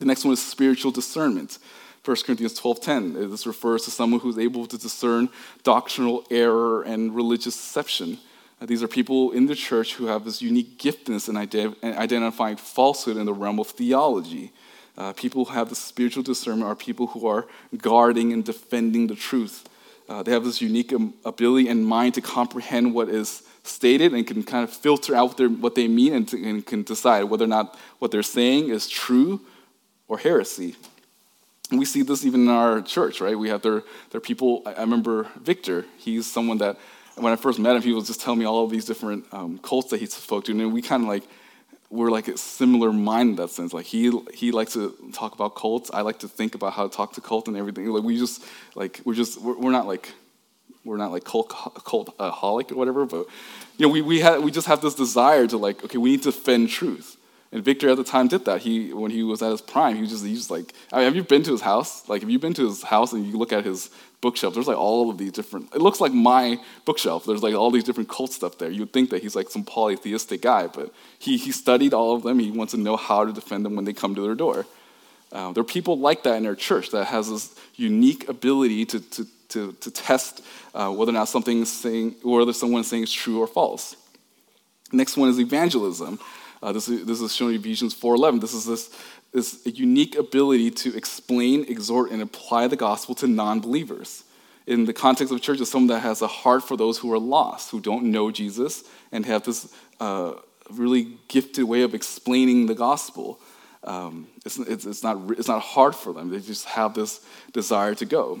The 0.00 0.04
next 0.04 0.26
one 0.26 0.34
is 0.34 0.46
spiritual 0.46 0.90
discernment. 0.90 1.58
1 2.04 2.16
Corinthians 2.26 2.60
12:10. 2.60 3.30
This 3.30 3.46
refers 3.46 3.86
to 3.86 3.90
someone 3.90 4.20
who's 4.20 4.36
able 4.36 4.66
to 4.66 4.76
discern 4.76 5.30
doctrinal 5.62 6.26
error 6.30 6.82
and 6.82 7.16
religious 7.16 7.56
deception. 7.56 8.18
These 8.60 8.82
are 8.82 8.88
people 8.88 9.30
in 9.30 9.46
the 9.46 9.54
church 9.54 9.94
who 9.94 10.08
have 10.08 10.26
this 10.26 10.42
unique 10.42 10.78
giftedness 10.78 11.26
in 11.30 11.38
identifying 11.82 12.58
falsehood 12.58 13.16
in 13.16 13.24
the 13.24 13.32
realm 13.32 13.58
of 13.58 13.68
theology. 13.68 14.52
Uh, 14.98 15.12
people 15.12 15.44
who 15.44 15.54
have 15.54 15.68
this 15.68 15.78
spiritual 15.78 16.24
discernment 16.24 16.68
are 16.68 16.74
people 16.74 17.06
who 17.06 17.26
are 17.28 17.46
guarding 17.76 18.32
and 18.32 18.44
defending 18.44 19.06
the 19.06 19.14
truth. 19.14 19.68
Uh, 20.08 20.24
they 20.24 20.32
have 20.32 20.44
this 20.44 20.60
unique 20.60 20.92
ability 21.24 21.68
and 21.68 21.86
mind 21.86 22.14
to 22.14 22.20
comprehend 22.20 22.92
what 22.92 23.08
is 23.08 23.44
stated 23.62 24.12
and 24.12 24.26
can 24.26 24.42
kind 24.42 24.64
of 24.64 24.72
filter 24.72 25.14
out 25.14 25.38
what, 25.38 25.50
what 25.52 25.74
they 25.76 25.86
mean 25.86 26.14
and, 26.14 26.26
to, 26.26 26.36
and 26.44 26.66
can 26.66 26.82
decide 26.82 27.22
whether 27.24 27.44
or 27.44 27.48
not 27.48 27.78
what 28.00 28.10
they're 28.10 28.24
saying 28.24 28.70
is 28.70 28.88
true 28.88 29.40
or 30.08 30.18
heresy. 30.18 30.74
And 31.70 31.78
we 31.78 31.84
see 31.84 32.02
this 32.02 32.24
even 32.24 32.42
in 32.42 32.48
our 32.48 32.80
church, 32.80 33.20
right? 33.20 33.38
We 33.38 33.50
have 33.50 33.62
their, 33.62 33.84
their 34.10 34.20
people. 34.20 34.62
I 34.66 34.80
remember 34.80 35.28
Victor. 35.36 35.84
He's 35.98 36.26
someone 36.26 36.58
that, 36.58 36.76
when 37.16 37.32
I 37.32 37.36
first 37.36 37.60
met 37.60 37.76
him, 37.76 37.82
he 37.82 37.92
was 37.92 38.08
just 38.08 38.20
telling 38.20 38.40
me 38.40 38.46
all 38.46 38.64
of 38.64 38.70
these 38.70 38.86
different 38.86 39.26
um, 39.32 39.58
cults 39.58 39.90
that 39.90 40.00
he 40.00 40.06
spoke 40.06 40.46
to. 40.46 40.52
And 40.52 40.72
we 40.72 40.82
kind 40.82 41.02
of 41.02 41.08
like, 41.08 41.24
we're 41.90 42.10
like 42.10 42.28
a 42.28 42.36
similar 42.36 42.92
mind 42.92 43.30
in 43.30 43.36
that 43.36 43.50
sense. 43.50 43.72
Like 43.72 43.86
he 43.86 44.12
he 44.34 44.52
likes 44.52 44.74
to 44.74 44.94
talk 45.12 45.34
about 45.34 45.54
cults. 45.54 45.90
I 45.92 46.02
like 46.02 46.18
to 46.20 46.28
think 46.28 46.54
about 46.54 46.74
how 46.74 46.86
to 46.86 46.94
talk 46.94 47.14
to 47.14 47.20
cult 47.20 47.48
and 47.48 47.56
everything. 47.56 47.86
Like 47.86 48.02
we 48.02 48.18
just 48.18 48.44
like 48.74 49.00
we're 49.04 49.14
just 49.14 49.40
we're, 49.40 49.56
we're 49.56 49.70
not 49.70 49.86
like 49.86 50.12
we're 50.84 50.96
not 50.96 51.12
like 51.12 51.24
cult 51.24 51.48
cultaholic 51.48 52.72
or 52.72 52.76
whatever. 52.76 53.06
But 53.06 53.26
you 53.78 53.86
know 53.86 53.92
we 53.92 54.02
we 54.02 54.20
had 54.20 54.42
we 54.42 54.50
just 54.50 54.66
have 54.66 54.80
this 54.80 54.94
desire 54.94 55.46
to 55.46 55.56
like 55.56 55.84
okay 55.84 55.98
we 55.98 56.10
need 56.10 56.22
to 56.24 56.30
defend 56.30 56.68
truth. 56.68 57.17
And 57.50 57.64
Victor 57.64 57.88
at 57.88 57.96
the 57.96 58.04
time 58.04 58.28
did 58.28 58.44
that. 58.44 58.60
He, 58.60 58.92
when 58.92 59.10
he 59.10 59.22
was 59.22 59.40
at 59.40 59.50
his 59.50 59.62
prime, 59.62 59.94
he 59.94 60.02
was 60.02 60.10
just, 60.10 60.24
he 60.24 60.32
was 60.32 60.50
like, 60.50 60.74
I 60.92 60.96
mean, 60.96 61.04
have 61.06 61.16
you 61.16 61.24
been 61.24 61.42
to 61.44 61.52
his 61.52 61.62
house? 61.62 62.06
Like, 62.08 62.20
have 62.20 62.30
you 62.30 62.38
been 62.38 62.54
to 62.54 62.66
his 62.66 62.82
house 62.82 63.12
and 63.12 63.26
you 63.26 63.38
look 63.38 63.52
at 63.52 63.64
his 63.64 63.90
bookshelf? 64.20 64.52
There's 64.52 64.68
like 64.68 64.76
all 64.76 65.10
of 65.10 65.16
these 65.16 65.32
different, 65.32 65.74
it 65.74 65.80
looks 65.80 65.98
like 65.98 66.12
my 66.12 66.60
bookshelf. 66.84 67.24
There's 67.24 67.42
like 67.42 67.54
all 67.54 67.70
these 67.70 67.84
different 67.84 68.10
cult 68.10 68.32
stuff 68.32 68.58
there. 68.58 68.70
You'd 68.70 68.92
think 68.92 69.08
that 69.10 69.22
he's 69.22 69.34
like 69.34 69.48
some 69.48 69.64
polytheistic 69.64 70.42
guy, 70.42 70.66
but 70.66 70.92
he, 71.18 71.38
he 71.38 71.50
studied 71.50 71.94
all 71.94 72.14
of 72.14 72.22
them. 72.22 72.38
He 72.38 72.50
wants 72.50 72.72
to 72.72 72.78
know 72.78 72.96
how 72.96 73.24
to 73.24 73.32
defend 73.32 73.64
them 73.64 73.76
when 73.76 73.86
they 73.86 73.94
come 73.94 74.14
to 74.14 74.20
their 74.20 74.34
door. 74.34 74.66
Uh, 75.32 75.52
there 75.52 75.62
are 75.62 75.64
people 75.64 75.98
like 75.98 76.24
that 76.24 76.36
in 76.36 76.46
our 76.46 76.54
church 76.54 76.90
that 76.90 77.06
has 77.06 77.30
this 77.30 77.54
unique 77.76 78.28
ability 78.28 78.84
to, 78.86 79.00
to, 79.00 79.26
to, 79.48 79.72
to 79.72 79.90
test 79.90 80.42
uh, 80.74 80.90
whether 80.90 81.10
or 81.10 81.14
not 81.14 81.28
something's 81.28 81.72
saying, 81.72 82.14
or 82.22 82.40
whether 82.40 82.52
someone's 82.52 82.88
saying 82.88 83.04
is 83.04 83.12
true 83.12 83.40
or 83.40 83.46
false. 83.46 83.96
Next 84.92 85.16
one 85.16 85.28
is 85.28 85.38
evangelism. 85.38 86.18
Uh, 86.62 86.72
this, 86.72 86.88
is, 86.88 87.04
this 87.06 87.20
is 87.20 87.34
shown 87.34 87.50
in 87.50 87.60
Ephesians 87.60 87.94
4.11. 87.94 88.40
This 88.40 88.54
is 88.54 88.66
this, 88.66 88.90
this 89.32 89.60
unique 89.64 90.16
ability 90.16 90.70
to 90.72 90.96
explain, 90.96 91.64
exhort, 91.68 92.10
and 92.10 92.20
apply 92.20 92.66
the 92.66 92.76
gospel 92.76 93.14
to 93.16 93.26
non-believers. 93.26 94.24
In 94.66 94.84
the 94.84 94.92
context 94.92 95.32
of 95.32 95.40
church, 95.40 95.60
is 95.60 95.70
someone 95.70 95.88
that 95.88 96.00
has 96.00 96.20
a 96.20 96.26
heart 96.26 96.62
for 96.62 96.76
those 96.76 96.98
who 96.98 97.12
are 97.12 97.18
lost, 97.18 97.70
who 97.70 97.80
don't 97.80 98.04
know 98.04 98.30
Jesus, 98.30 98.84
and 99.12 99.24
have 99.24 99.44
this 99.44 99.72
uh, 100.00 100.34
really 100.70 101.16
gifted 101.28 101.64
way 101.64 101.82
of 101.82 101.94
explaining 101.94 102.66
the 102.66 102.74
gospel. 102.74 103.40
Um, 103.84 104.26
it's, 104.44 104.58
it's, 104.58 104.84
it's, 104.84 105.02
not, 105.02 105.30
it's 105.38 105.48
not 105.48 105.62
hard 105.62 105.94
for 105.94 106.12
them. 106.12 106.28
They 106.30 106.40
just 106.40 106.66
have 106.66 106.94
this 106.94 107.24
desire 107.52 107.94
to 107.94 108.04
go. 108.04 108.40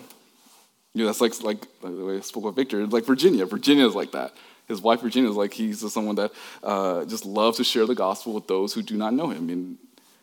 You 0.92 1.04
know, 1.04 1.06
that's 1.06 1.20
like, 1.20 1.40
like 1.42 1.66
the 1.80 2.04
way 2.04 2.16
I 2.16 2.20
spoke 2.20 2.44
with 2.44 2.56
Victor, 2.56 2.86
like 2.86 3.04
Virginia. 3.04 3.46
Virginia 3.46 3.86
is 3.86 3.94
like 3.94 4.12
that 4.12 4.34
his 4.68 4.80
wife 4.80 5.00
Virginia 5.00 5.30
is 5.30 5.36
like 5.36 5.54
he's 5.54 5.80
just 5.80 5.94
someone 5.94 6.14
that 6.16 6.32
uh, 6.62 7.04
just 7.06 7.24
loves 7.24 7.56
to 7.56 7.64
share 7.64 7.86
the 7.86 7.94
gospel 7.94 8.34
with 8.34 8.46
those 8.46 8.74
who 8.74 8.82
do 8.82 8.96
not 8.96 9.14
know 9.14 9.30
him. 9.30 9.48
And 9.48 9.78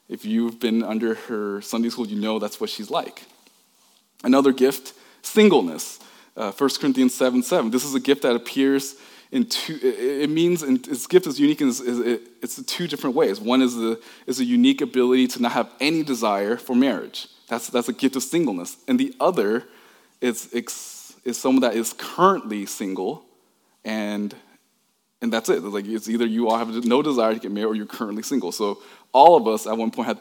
if 0.08 0.24
you've 0.24 0.60
been 0.60 0.84
under 0.84 1.16
her 1.16 1.62
Sunday 1.62 1.90
school, 1.90 2.06
you 2.06 2.20
know 2.20 2.38
that's 2.40 2.62
what 2.62 2.70
she's 2.70 2.92
like. 2.92 3.24
Another 4.24 4.54
gift, 4.54 4.94
singleness. 5.22 6.00
Uh, 6.38 6.52
1 6.52 6.70
Corinthians 6.80 7.14
7 7.16 7.44
7. 7.44 7.72
This 7.72 7.86
is 7.86 7.96
a 7.96 8.00
gift 8.00 8.22
that 8.22 8.36
appears 8.36 8.96
in 9.32 9.46
two, 9.46 9.80
it 9.82 10.30
means, 10.30 10.64
and 10.64 10.84
this 10.86 11.08
gift 11.08 11.28
is 11.28 11.40
unique 11.40 11.60
in 11.60 11.70
it's 12.42 12.62
two 12.64 12.88
different 12.88 13.16
ways. 13.16 13.40
One 13.42 13.62
is, 13.62 13.76
the, 13.76 14.00
is 14.28 14.40
a 14.40 14.46
unique 14.46 14.82
ability 14.82 15.28
to 15.30 15.42
not 15.42 15.54
have 15.54 15.70
any 15.80 16.04
desire 16.04 16.58
for 16.58 16.76
marriage. 16.76 17.28
That's, 17.48 17.68
that's 17.68 17.90
a 17.90 17.94
gift 17.94 18.16
of 18.16 18.24
singleness. 18.24 18.78
And 18.88 19.00
the 19.00 19.14
other 19.20 19.66
is, 20.22 20.48
is 20.54 21.38
someone 21.38 21.62
that 21.62 21.74
is 21.74 21.94
currently 21.94 22.66
single 22.66 23.25
and 23.86 24.36
and 25.22 25.32
that's 25.32 25.48
it. 25.50 25.64
Like 25.64 25.86
it's 25.86 26.10
either 26.10 26.26
you 26.26 26.50
all 26.50 26.58
have 26.58 26.86
no 26.86 27.02
desire 27.02 27.34
to 27.34 27.40
get 27.40 27.52
married 27.52 27.68
or 27.68 27.76
you're 27.76 27.86
currently 27.86 28.24
single. 28.24 28.52
So 28.52 28.82
all 29.14 29.38
of 29.38 29.48
us 29.48 29.66
at 29.66 29.78
one 29.78 29.92
point 29.92 30.08
had 30.08 30.20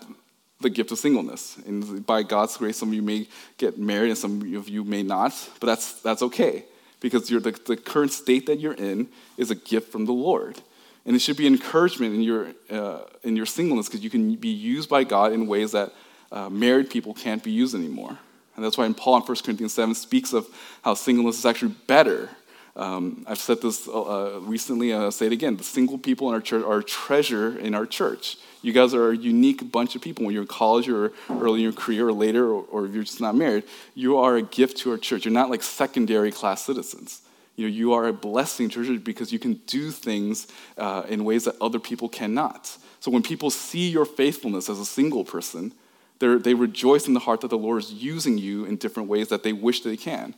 the 0.60 0.70
gift 0.70 0.92
of 0.92 0.98
singleness, 0.98 1.58
and 1.66 2.06
by 2.06 2.22
God's 2.22 2.56
grace, 2.56 2.76
some 2.76 2.88
of 2.90 2.94
you 2.94 3.02
may 3.02 3.26
get 3.58 3.76
married 3.78 4.10
and 4.10 4.18
some 4.18 4.40
of 4.54 4.68
you 4.68 4.84
may 4.84 5.02
not. 5.02 5.32
But 5.58 5.66
that's 5.66 6.00
that's 6.00 6.22
okay 6.22 6.64
because 7.00 7.28
the, 7.28 7.38
the 7.66 7.76
current 7.76 8.12
state 8.12 8.46
that 8.46 8.60
you're 8.60 8.72
in 8.72 9.08
is 9.36 9.50
a 9.50 9.54
gift 9.54 9.92
from 9.92 10.06
the 10.06 10.12
Lord. 10.12 10.58
And 11.04 11.14
it 11.14 11.18
should 11.18 11.36
be 11.36 11.46
encouragement 11.46 12.14
in 12.14 12.22
your, 12.22 12.54
uh, 12.70 13.00
in 13.22 13.36
your 13.36 13.44
singleness 13.44 13.88
because 13.88 14.02
you 14.02 14.08
can 14.08 14.36
be 14.36 14.48
used 14.48 14.88
by 14.88 15.04
God 15.04 15.32
in 15.32 15.46
ways 15.46 15.72
that 15.72 15.92
uh, 16.32 16.48
married 16.48 16.88
people 16.88 17.12
can't 17.12 17.42
be 17.42 17.50
used 17.50 17.74
anymore. 17.74 18.18
And 18.56 18.64
that's 18.64 18.78
why 18.78 18.86
in 18.86 18.94
Paul 18.94 19.16
in 19.16 19.22
1 19.22 19.36
Corinthians 19.44 19.74
7 19.74 19.94
speaks 19.94 20.32
of 20.32 20.46
how 20.82 20.94
singleness 20.94 21.38
is 21.38 21.44
actually 21.44 21.74
better 21.86 22.30
um, 22.76 23.24
I've 23.28 23.38
said 23.38 23.62
this 23.62 23.88
uh, 23.88 24.40
recently, 24.42 24.92
I'll 24.92 25.12
say 25.12 25.26
it 25.26 25.32
again. 25.32 25.56
The 25.56 25.64
single 25.64 25.96
people 25.96 26.28
in 26.28 26.34
our 26.34 26.40
church 26.40 26.64
are 26.64 26.78
a 26.78 26.84
treasure 26.84 27.56
in 27.56 27.74
our 27.74 27.86
church. 27.86 28.36
You 28.62 28.72
guys 28.72 28.94
are 28.94 29.10
a 29.10 29.16
unique 29.16 29.70
bunch 29.70 29.94
of 29.94 30.02
people. 30.02 30.24
When 30.24 30.34
you're 30.34 30.42
in 30.42 30.48
college 30.48 30.88
or 30.88 31.12
early 31.30 31.60
in 31.60 31.64
your 31.64 31.72
career 31.72 32.08
or 32.08 32.12
later, 32.12 32.50
or, 32.50 32.64
or 32.70 32.86
if 32.86 32.94
you're 32.94 33.04
just 33.04 33.20
not 33.20 33.36
married, 33.36 33.64
you 33.94 34.18
are 34.18 34.36
a 34.36 34.42
gift 34.42 34.78
to 34.78 34.90
our 34.90 34.98
church. 34.98 35.24
You're 35.24 35.34
not 35.34 35.50
like 35.50 35.62
secondary 35.62 36.32
class 36.32 36.64
citizens. 36.64 37.22
You 37.56 37.68
know, 37.68 37.72
you 37.72 37.92
are 37.92 38.08
a 38.08 38.12
blessing 38.12 38.68
to 38.70 38.80
our 38.80 38.86
church 38.86 39.04
because 39.04 39.32
you 39.32 39.38
can 39.38 39.54
do 39.66 39.92
things 39.92 40.48
uh, 40.76 41.04
in 41.08 41.24
ways 41.24 41.44
that 41.44 41.54
other 41.60 41.78
people 41.78 42.08
cannot. 42.08 42.76
So 42.98 43.10
when 43.10 43.22
people 43.22 43.50
see 43.50 43.88
your 43.88 44.06
faithfulness 44.06 44.68
as 44.68 44.80
a 44.80 44.86
single 44.86 45.24
person, 45.24 45.72
they 46.18 46.54
rejoice 46.54 47.06
in 47.06 47.14
the 47.14 47.20
heart 47.20 47.42
that 47.42 47.48
the 47.48 47.58
Lord 47.58 47.82
is 47.82 47.92
using 47.92 48.38
you 48.38 48.64
in 48.64 48.76
different 48.76 49.08
ways 49.08 49.28
that 49.28 49.42
they 49.42 49.52
wish 49.52 49.82
they 49.82 49.96
can. 49.96 50.34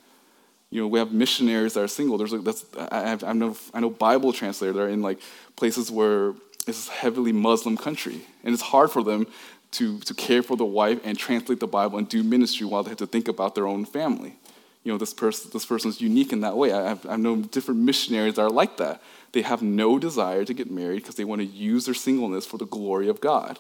You 0.77 0.83
know, 0.83 0.89
we 0.89 0.99
have 0.99 1.11
missionaries 1.11 1.73
that 1.73 1.81
are 1.81 1.89
single. 1.89 2.19
There's 2.19 2.33
like, 2.33 2.45
that's, 2.45 2.67
I, 2.77 3.09
have, 3.09 3.25
I, 3.25 3.33
know, 3.33 3.57
I 3.73 3.81
know 3.81 3.89
Bible 3.89 4.35
translators 4.35 4.77
that 4.77 4.83
are 4.83 4.91
in 4.91 5.01
like 5.01 5.21
places 5.57 5.91
where 5.91 6.35
it's 6.67 6.89
heavily 6.89 7.33
Muslim 7.33 7.79
country, 7.79 8.21
and 8.45 8.53
it's 8.53 8.63
hard 8.63 8.91
for 8.91 9.03
them 9.03 9.27
to, 9.71 9.99
to 10.01 10.13
care 10.13 10.43
for 10.43 10.55
the 10.55 10.67
wife 10.67 11.01
and 11.03 11.19
translate 11.19 11.61
the 11.61 11.67
Bible 11.67 11.97
and 11.97 12.07
do 12.07 12.23
ministry 12.23 12.67
while 12.67 12.83
they 12.83 12.91
have 12.91 12.99
to 12.99 13.07
think 13.07 13.27
about 13.27 13.55
their 13.55 13.67
own 13.67 13.87
family. 13.87 14.37
You 14.85 14.93
know, 14.93 14.99
this 14.99 15.15
person 15.15 15.51
this 15.51 15.65
person 15.65 15.89
is 15.89 16.03
unique 16.03 16.31
in 16.31 16.43
that 16.43 16.59
way. 16.59 16.75
I 16.75 16.89
have, 16.89 17.07
I 17.07 17.17
know 17.17 17.37
different 17.37 17.81
missionaries 17.81 18.35
that 18.35 18.43
are 18.43 18.51
like 18.51 18.77
that. 18.77 19.01
They 19.33 19.41
have 19.41 19.63
no 19.63 19.99
desire 19.99 20.45
to 20.45 20.53
get 20.53 20.71
married 20.71 21.01
because 21.01 21.15
they 21.15 21.25
want 21.25 21.41
to 21.41 21.47
use 21.47 21.87
their 21.87 21.95
singleness 21.95 22.45
for 22.45 22.59
the 22.59 22.67
glory 22.67 23.09
of 23.09 23.23
God. 23.23 23.59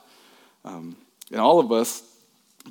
Um, 0.67 0.99
and 1.33 1.41
all 1.41 1.61
of 1.61 1.73
us, 1.73 2.03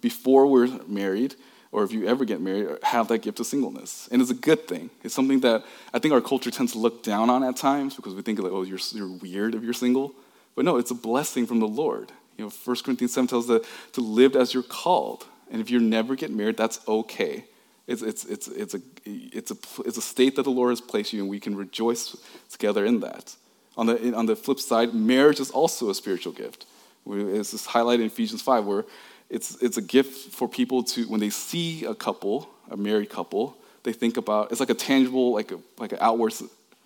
before 0.02 0.46
we're 0.46 0.68
married, 0.86 1.34
or 1.76 1.84
if 1.84 1.92
you 1.92 2.08
ever 2.08 2.24
get 2.24 2.40
married, 2.40 2.70
have 2.84 3.10
that 3.10 3.22
gift 3.22 3.38
of 3.42 3.46
singleness. 3.46 4.08
And 4.10 4.22
it's 4.22 4.32
a 4.32 4.36
good 4.50 4.66
thing. 4.66 4.90
It's 5.04 5.14
something 5.14 5.42
that 5.42 5.66
I 5.94 6.00
think 6.00 6.14
our 6.14 6.22
culture 6.22 6.50
tends 6.50 6.72
to 6.72 6.78
look 6.78 7.04
down 7.04 7.30
on 7.30 7.44
at 7.44 7.58
times 7.58 7.98
because 7.98 8.16
we 8.16 8.22
think 8.22 8.40
like, 8.40 8.54
oh, 8.54 8.62
you're, 8.62 8.80
you're 8.94 9.10
weird 9.10 9.56
if 9.56 9.62
you're 9.62 9.74
single. 9.74 10.14
But 10.56 10.64
no, 10.64 10.78
it's 10.78 10.92
a 10.92 10.96
blessing 10.96 11.46
from 11.46 11.60
the 11.60 11.68
Lord. 11.68 12.14
You 12.38 12.46
know, 12.46 12.52
1 12.64 12.78
Corinthians 12.86 13.14
7 13.14 13.28
tells 13.28 13.50
us 13.50 13.68
to 13.92 14.00
live 14.00 14.38
as 14.38 14.54
you're 14.54 14.64
called. 14.64 15.26
And 15.52 15.60
if 15.60 15.70
you 15.70 15.82
never 15.82 16.16
get 16.16 16.32
married, 16.32 16.56
that's 16.56 16.80
okay. 16.88 17.44
It's, 17.88 18.02
it's, 18.02 18.24
it's, 18.24 18.48
it's, 18.48 18.74
a, 18.74 18.80
it's, 19.06 19.52
a, 19.52 19.58
it's 19.86 19.98
a 19.98 20.02
state 20.02 20.38
that 20.38 20.44
the 20.44 20.52
Lord 20.52 20.70
has 20.70 20.80
placed 20.80 21.12
you 21.12 21.22
in, 21.24 21.28
we 21.28 21.42
can 21.42 21.58
rejoice 21.58 22.16
together 22.50 22.86
in 22.86 23.02
that. 23.02 23.36
On 23.76 23.86
the, 23.86 24.16
on 24.16 24.28
the 24.28 24.38
flip 24.38 24.62
side, 24.62 24.94
marriage 24.94 25.42
is 25.42 25.52
also 25.52 25.90
a 25.90 25.94
spiritual 25.94 26.32
gift. 26.32 26.68
It's 27.06 27.68
highlighted 27.68 28.00
in 28.00 28.06
Ephesians 28.06 28.42
5, 28.42 28.66
where 28.66 28.86
it's, 29.30 29.62
it's 29.62 29.78
a 29.78 29.82
gift 29.82 30.34
for 30.34 30.48
people 30.48 30.84
to, 30.84 31.06
when 31.08 31.20
they 31.20 31.30
see 31.30 31.86
a 31.86 31.96
couple, 31.96 32.50
a 32.70 32.78
married 32.78 33.10
couple, 33.10 33.58
they 33.84 33.94
think 33.94 34.18
about, 34.18 34.52
it's 34.52 34.60
like 34.60 34.70
a 34.70 34.76
tangible, 34.76 35.34
like, 35.34 35.52
a, 35.52 35.60
like 35.78 35.92
an 35.92 36.00
outward 36.02 36.34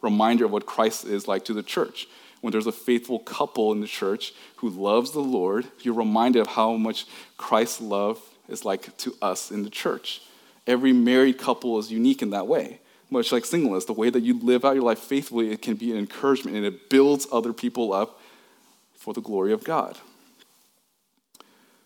reminder 0.02 0.46
of 0.46 0.52
what 0.52 0.66
Christ 0.66 1.06
is 1.06 1.28
like 1.28 1.46
to 1.46 1.54
the 1.54 1.64
church. 1.64 2.08
When 2.42 2.52
there's 2.52 2.68
a 2.68 2.72
faithful 2.72 3.20
couple 3.20 3.72
in 3.72 3.82
the 3.82 3.88
church 3.88 4.34
who 4.58 4.70
loves 4.70 5.12
the 5.12 5.20
Lord, 5.20 5.66
you're 5.82 5.94
reminded 5.94 6.40
of 6.40 6.48
how 6.48 6.74
much 6.74 7.06
Christ's 7.38 7.82
love 7.82 8.22
is 8.48 8.64
like 8.64 8.96
to 8.98 9.14
us 9.22 9.52
in 9.52 9.64
the 9.64 9.70
church. 9.70 10.22
Every 10.66 10.94
married 10.94 11.38
couple 11.38 11.78
is 11.80 11.92
unique 11.92 12.22
in 12.22 12.30
that 12.30 12.48
way. 12.48 12.80
Much 13.10 13.32
like 13.32 13.44
singleness, 13.44 13.86
the 13.86 13.94
way 13.94 14.10
that 14.10 14.22
you 14.22 14.40
live 14.40 14.64
out 14.64 14.76
your 14.76 14.84
life 14.84 15.00
faithfully, 15.00 15.52
it 15.52 15.62
can 15.62 15.76
be 15.76 15.92
an 15.92 15.98
encouragement 15.98 16.56
and 16.56 16.66
it 16.66 16.90
builds 16.90 17.28
other 17.32 17.54
people 17.54 17.92
up 17.92 18.22
for 18.96 19.14
the 19.14 19.22
glory 19.22 19.52
of 19.52 19.64
God. 19.64 19.98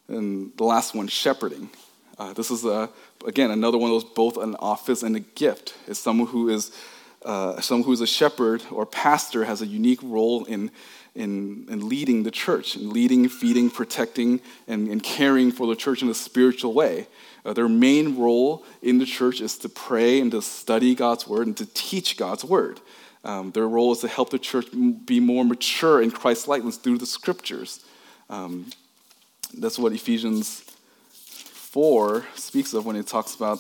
And 0.08 0.52
the 0.58 0.64
last 0.64 0.94
one, 0.94 1.08
shepherding. 1.08 1.70
Uh, 2.18 2.34
this 2.34 2.52
is, 2.52 2.66
uh, 2.66 2.88
again, 3.26 3.52
another 3.52 3.78
one 3.78 3.90
of 3.92 3.96
those 4.02 4.12
both 4.12 4.38
an 4.38 4.56
office 4.60 5.04
and 5.04 5.16
a 5.16 5.22
gift. 5.22 5.76
Is 5.88 5.98
someone 5.98 6.28
who 6.28 6.50
is 6.50 6.72
uh, 7.26 7.60
someone 7.62 7.86
who 7.86 7.94
is 7.94 8.02
a 8.02 8.08
shepherd 8.08 8.64
or 8.70 8.86
pastor 8.86 9.46
has 9.46 9.62
a 9.62 9.66
unique 9.66 10.02
role 10.04 10.44
in, 10.46 10.70
in, 11.16 11.66
in 11.70 11.88
leading 11.88 12.24
the 12.24 12.32
church, 12.32 12.76
in 12.76 12.90
leading, 12.92 13.30
feeding, 13.30 13.70
protecting, 13.70 14.42
and, 14.68 14.90
and 14.90 15.02
caring 15.04 15.52
for 15.52 15.68
the 15.68 15.76
church 15.76 16.02
in 16.02 16.10
a 16.10 16.14
spiritual 16.14 16.74
way. 16.74 17.08
Uh, 17.46 17.54
their 17.54 17.70
main 17.70 18.18
role 18.18 18.66
in 18.82 18.98
the 18.98 19.06
church 19.06 19.42
is 19.42 19.58
to 19.58 19.70
pray 19.70 20.20
and 20.20 20.32
to 20.32 20.42
study 20.42 20.96
God's 20.96 21.28
word 21.28 21.48
and 21.48 21.58
to 21.58 21.66
teach 21.74 22.18
God's 22.18 22.44
word. 22.44 22.80
Um, 23.24 23.52
their 23.52 23.68
role 23.68 23.94
is 23.94 24.00
to 24.00 24.10
help 24.10 24.30
the 24.30 24.40
church 24.40 24.68
be 25.06 25.20
more 25.20 25.46
mature 25.46 26.02
in 26.02 26.12
Christ's 26.12 26.48
likeness 26.48 26.76
through 26.76 26.98
the 26.98 27.06
scriptures. 27.06 27.86
Um, 28.30 28.66
that's 29.58 29.78
what 29.78 29.94
Ephesians 29.94 30.64
4 31.12 32.26
speaks 32.36 32.74
of 32.74 32.86
when 32.86 32.96
it 32.96 33.08
talks 33.08 33.36
about 33.36 33.60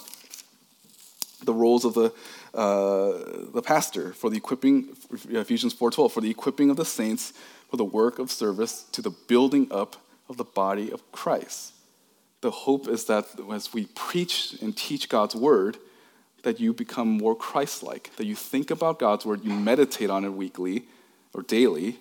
the 1.43 1.53
roles 1.53 1.85
of 1.85 1.93
the, 1.93 2.13
uh, 2.53 3.51
the 3.53 3.61
pastor 3.63 4.13
for 4.13 4.29
the 4.29 4.37
equipping, 4.37 4.95
Ephesians 5.29 5.73
4.12, 5.73 6.11
for 6.11 6.21
the 6.21 6.29
equipping 6.29 6.69
of 6.69 6.77
the 6.77 6.85
saints 6.85 7.33
for 7.69 7.77
the 7.77 7.83
work 7.83 8.19
of 8.19 8.31
service 8.31 8.83
to 8.91 9.01
the 9.01 9.09
building 9.09 9.67
up 9.71 9.95
of 10.29 10.37
the 10.37 10.43
body 10.43 10.91
of 10.91 11.11
Christ. 11.11 11.73
The 12.41 12.51
hope 12.51 12.87
is 12.87 13.05
that 13.05 13.25
as 13.51 13.73
we 13.73 13.85
preach 13.95 14.55
and 14.61 14.75
teach 14.75 15.09
God's 15.09 15.35
word, 15.35 15.77
that 16.43 16.59
you 16.59 16.73
become 16.73 17.07
more 17.07 17.35
Christ 17.35 17.83
like, 17.83 18.15
that 18.17 18.25
you 18.25 18.35
think 18.35 18.69
about 18.69 18.99
God's 18.99 19.25
word, 19.25 19.43
you 19.43 19.53
meditate 19.53 20.09
on 20.09 20.25
it 20.25 20.33
weekly 20.33 20.83
or 21.33 21.41
daily, 21.41 21.99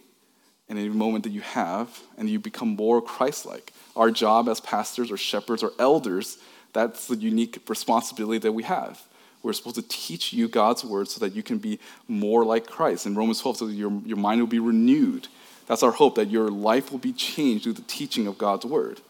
in 0.72 0.78
any 0.78 0.88
moment 0.88 1.24
that 1.24 1.30
you 1.30 1.42
have, 1.42 2.00
and 2.16 2.30
you 2.30 2.38
become 2.38 2.76
more 2.76 3.02
Christ 3.02 3.44
like. 3.44 3.72
Our 3.94 4.10
job 4.10 4.48
as 4.48 4.58
pastors 4.58 5.10
or 5.10 5.18
shepherds 5.18 5.62
or 5.62 5.72
elders, 5.78 6.38
that's 6.72 7.08
the 7.08 7.16
unique 7.16 7.62
responsibility 7.68 8.38
that 8.38 8.52
we 8.52 8.62
have. 8.62 9.00
We're 9.42 9.52
supposed 9.52 9.76
to 9.76 9.82
teach 9.82 10.32
you 10.32 10.48
God's 10.48 10.82
word 10.82 11.08
so 11.08 11.20
that 11.20 11.34
you 11.34 11.42
can 11.42 11.58
be 11.58 11.78
more 12.08 12.42
like 12.44 12.66
Christ. 12.66 13.04
In 13.04 13.14
Romans 13.14 13.40
12, 13.42 13.56
so 13.58 13.66
your, 13.66 13.92
your 14.06 14.16
mind 14.16 14.40
will 14.40 14.48
be 14.48 14.60
renewed. 14.60 15.28
That's 15.66 15.82
our 15.82 15.90
hope, 15.90 16.14
that 16.14 16.30
your 16.30 16.48
life 16.48 16.90
will 16.90 16.98
be 16.98 17.12
changed 17.12 17.64
through 17.64 17.74
the 17.74 17.82
teaching 17.82 18.26
of 18.26 18.38
God's 18.38 18.64
word. 18.64 19.02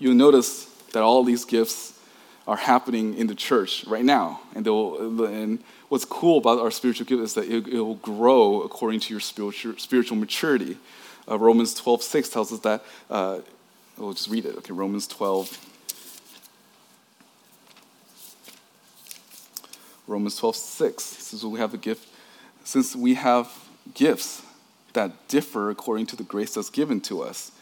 You'll 0.00 0.14
notice 0.14 0.64
that 0.92 1.04
all 1.04 1.22
these 1.22 1.44
gifts 1.44 1.91
are 2.46 2.56
happening 2.56 3.14
in 3.14 3.26
the 3.26 3.34
church 3.34 3.84
right 3.86 4.04
now. 4.04 4.40
And, 4.54 4.66
and 4.66 5.62
what's 5.88 6.04
cool 6.04 6.38
about 6.38 6.58
our 6.58 6.70
spiritual 6.70 7.06
gift 7.06 7.22
is 7.22 7.34
that 7.34 7.44
it, 7.44 7.68
it 7.68 7.80
will 7.80 7.96
grow 7.96 8.62
according 8.62 9.00
to 9.00 9.14
your 9.14 9.20
spiritual, 9.20 9.74
spiritual 9.78 10.16
maturity. 10.16 10.76
Uh, 11.28 11.38
Romans 11.38 11.74
12, 11.74 12.02
6 12.02 12.28
tells 12.28 12.52
us 12.52 12.58
that, 12.60 12.84
uh, 13.10 13.38
we'll 13.96 14.12
just 14.12 14.28
read 14.28 14.44
it. 14.44 14.56
Okay, 14.56 14.72
Romans 14.72 15.06
12. 15.06 15.68
Romans 20.08 20.36
12, 20.36 20.56
6 20.56 21.04
says 21.04 21.46
we 21.46 21.60
have 21.60 21.74
a 21.74 21.78
gift. 21.78 22.08
Since 22.64 22.96
we 22.96 23.14
have 23.14 23.50
gifts 23.94 24.42
that 24.92 25.28
differ 25.28 25.70
according 25.70 26.06
to 26.06 26.16
the 26.16 26.24
grace 26.24 26.54
that's 26.54 26.70
given 26.70 27.00
to 27.02 27.22
us, 27.22 27.52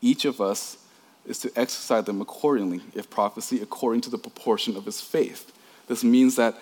each 0.00 0.24
of 0.24 0.40
us 0.40 0.78
is 1.26 1.38
to 1.40 1.52
exercise 1.56 2.04
them 2.04 2.20
accordingly, 2.20 2.80
if 2.94 3.10
prophecy, 3.10 3.60
according 3.60 4.00
to 4.02 4.10
the 4.10 4.18
proportion 4.18 4.76
of 4.76 4.84
his 4.84 5.00
faith. 5.00 5.52
This 5.86 6.02
means 6.02 6.36
that 6.36 6.56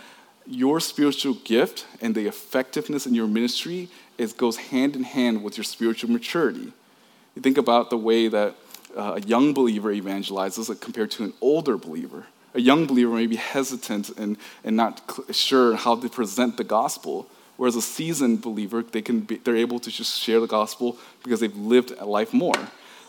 your 0.46 0.80
spiritual 0.80 1.34
gift 1.44 1.86
and 2.00 2.14
the 2.14 2.26
effectiveness 2.26 3.06
in 3.06 3.14
your 3.14 3.26
ministry 3.26 3.88
is, 4.16 4.32
goes 4.32 4.56
hand 4.56 4.96
in 4.96 5.04
hand 5.04 5.42
with 5.44 5.56
your 5.56 5.64
spiritual 5.64 6.10
maturity. 6.10 6.72
You 7.34 7.42
think 7.42 7.58
about 7.58 7.90
the 7.90 7.98
way 7.98 8.28
that 8.28 8.54
uh, 8.96 9.14
a 9.16 9.20
young 9.20 9.52
believer 9.52 9.92
evangelizes 9.92 10.80
compared 10.80 11.10
to 11.12 11.24
an 11.24 11.34
older 11.40 11.76
believer. 11.76 12.26
A 12.54 12.60
young 12.60 12.86
believer 12.86 13.14
may 13.14 13.26
be 13.26 13.36
hesitant 13.36 14.08
and, 14.18 14.38
and 14.64 14.76
not 14.76 15.02
sure 15.30 15.76
how 15.76 15.96
to 15.96 16.08
present 16.08 16.56
the 16.56 16.64
gospel, 16.64 17.28
whereas 17.58 17.76
a 17.76 17.82
seasoned 17.82 18.40
believer, 18.40 18.82
they 18.82 19.02
can 19.02 19.20
be, 19.20 19.36
they're 19.36 19.56
able 19.56 19.78
to 19.80 19.90
just 19.90 20.18
share 20.18 20.40
the 20.40 20.46
gospel 20.46 20.96
because 21.22 21.40
they've 21.40 21.56
lived 21.56 21.92
a 21.98 22.06
life 22.06 22.32
more. 22.32 22.56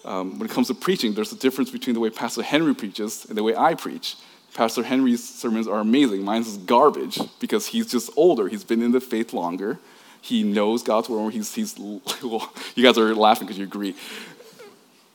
Um, 0.06 0.40
when 0.40 0.50
it 0.50 0.54
comes 0.54 0.68
to 0.68 0.74
preaching, 0.74 1.14
there's 1.14 1.32
a 1.32 1.38
difference 1.38 1.70
between 1.72 1.94
the 1.94 2.00
way 2.00 2.10
Pastor 2.10 2.42
Henry 2.42 2.74
preaches 2.74 3.26
and 3.26 3.38
the 3.38 3.44
way 3.44 3.56
I 3.56 3.74
preach. 3.74 4.16
Pastor 4.54 4.84
Henry's 4.84 5.24
sermons 5.24 5.68
are 5.68 5.80
amazing. 5.80 6.24
Mine's 6.24 6.48
is 6.48 6.58
garbage 6.58 7.20
because 7.40 7.68
he's 7.68 7.90
just 7.92 8.10
older. 8.16 8.48
He's 8.48 8.64
been 8.64 8.82
in 8.82 8.92
the 8.92 9.02
faith 9.02 9.34
longer. 9.34 9.80
He 10.22 10.44
knows 10.44 10.84
God's 10.84 11.10
word. 11.10 11.34
He's, 11.34 11.54
he's 11.54 11.78
well, 12.24 12.52
you 12.76 12.84
guys 12.84 12.98
are 12.98 13.14
laughing 13.16 13.48
because 13.48 13.58
you 13.58 13.66
agree. 13.66 13.96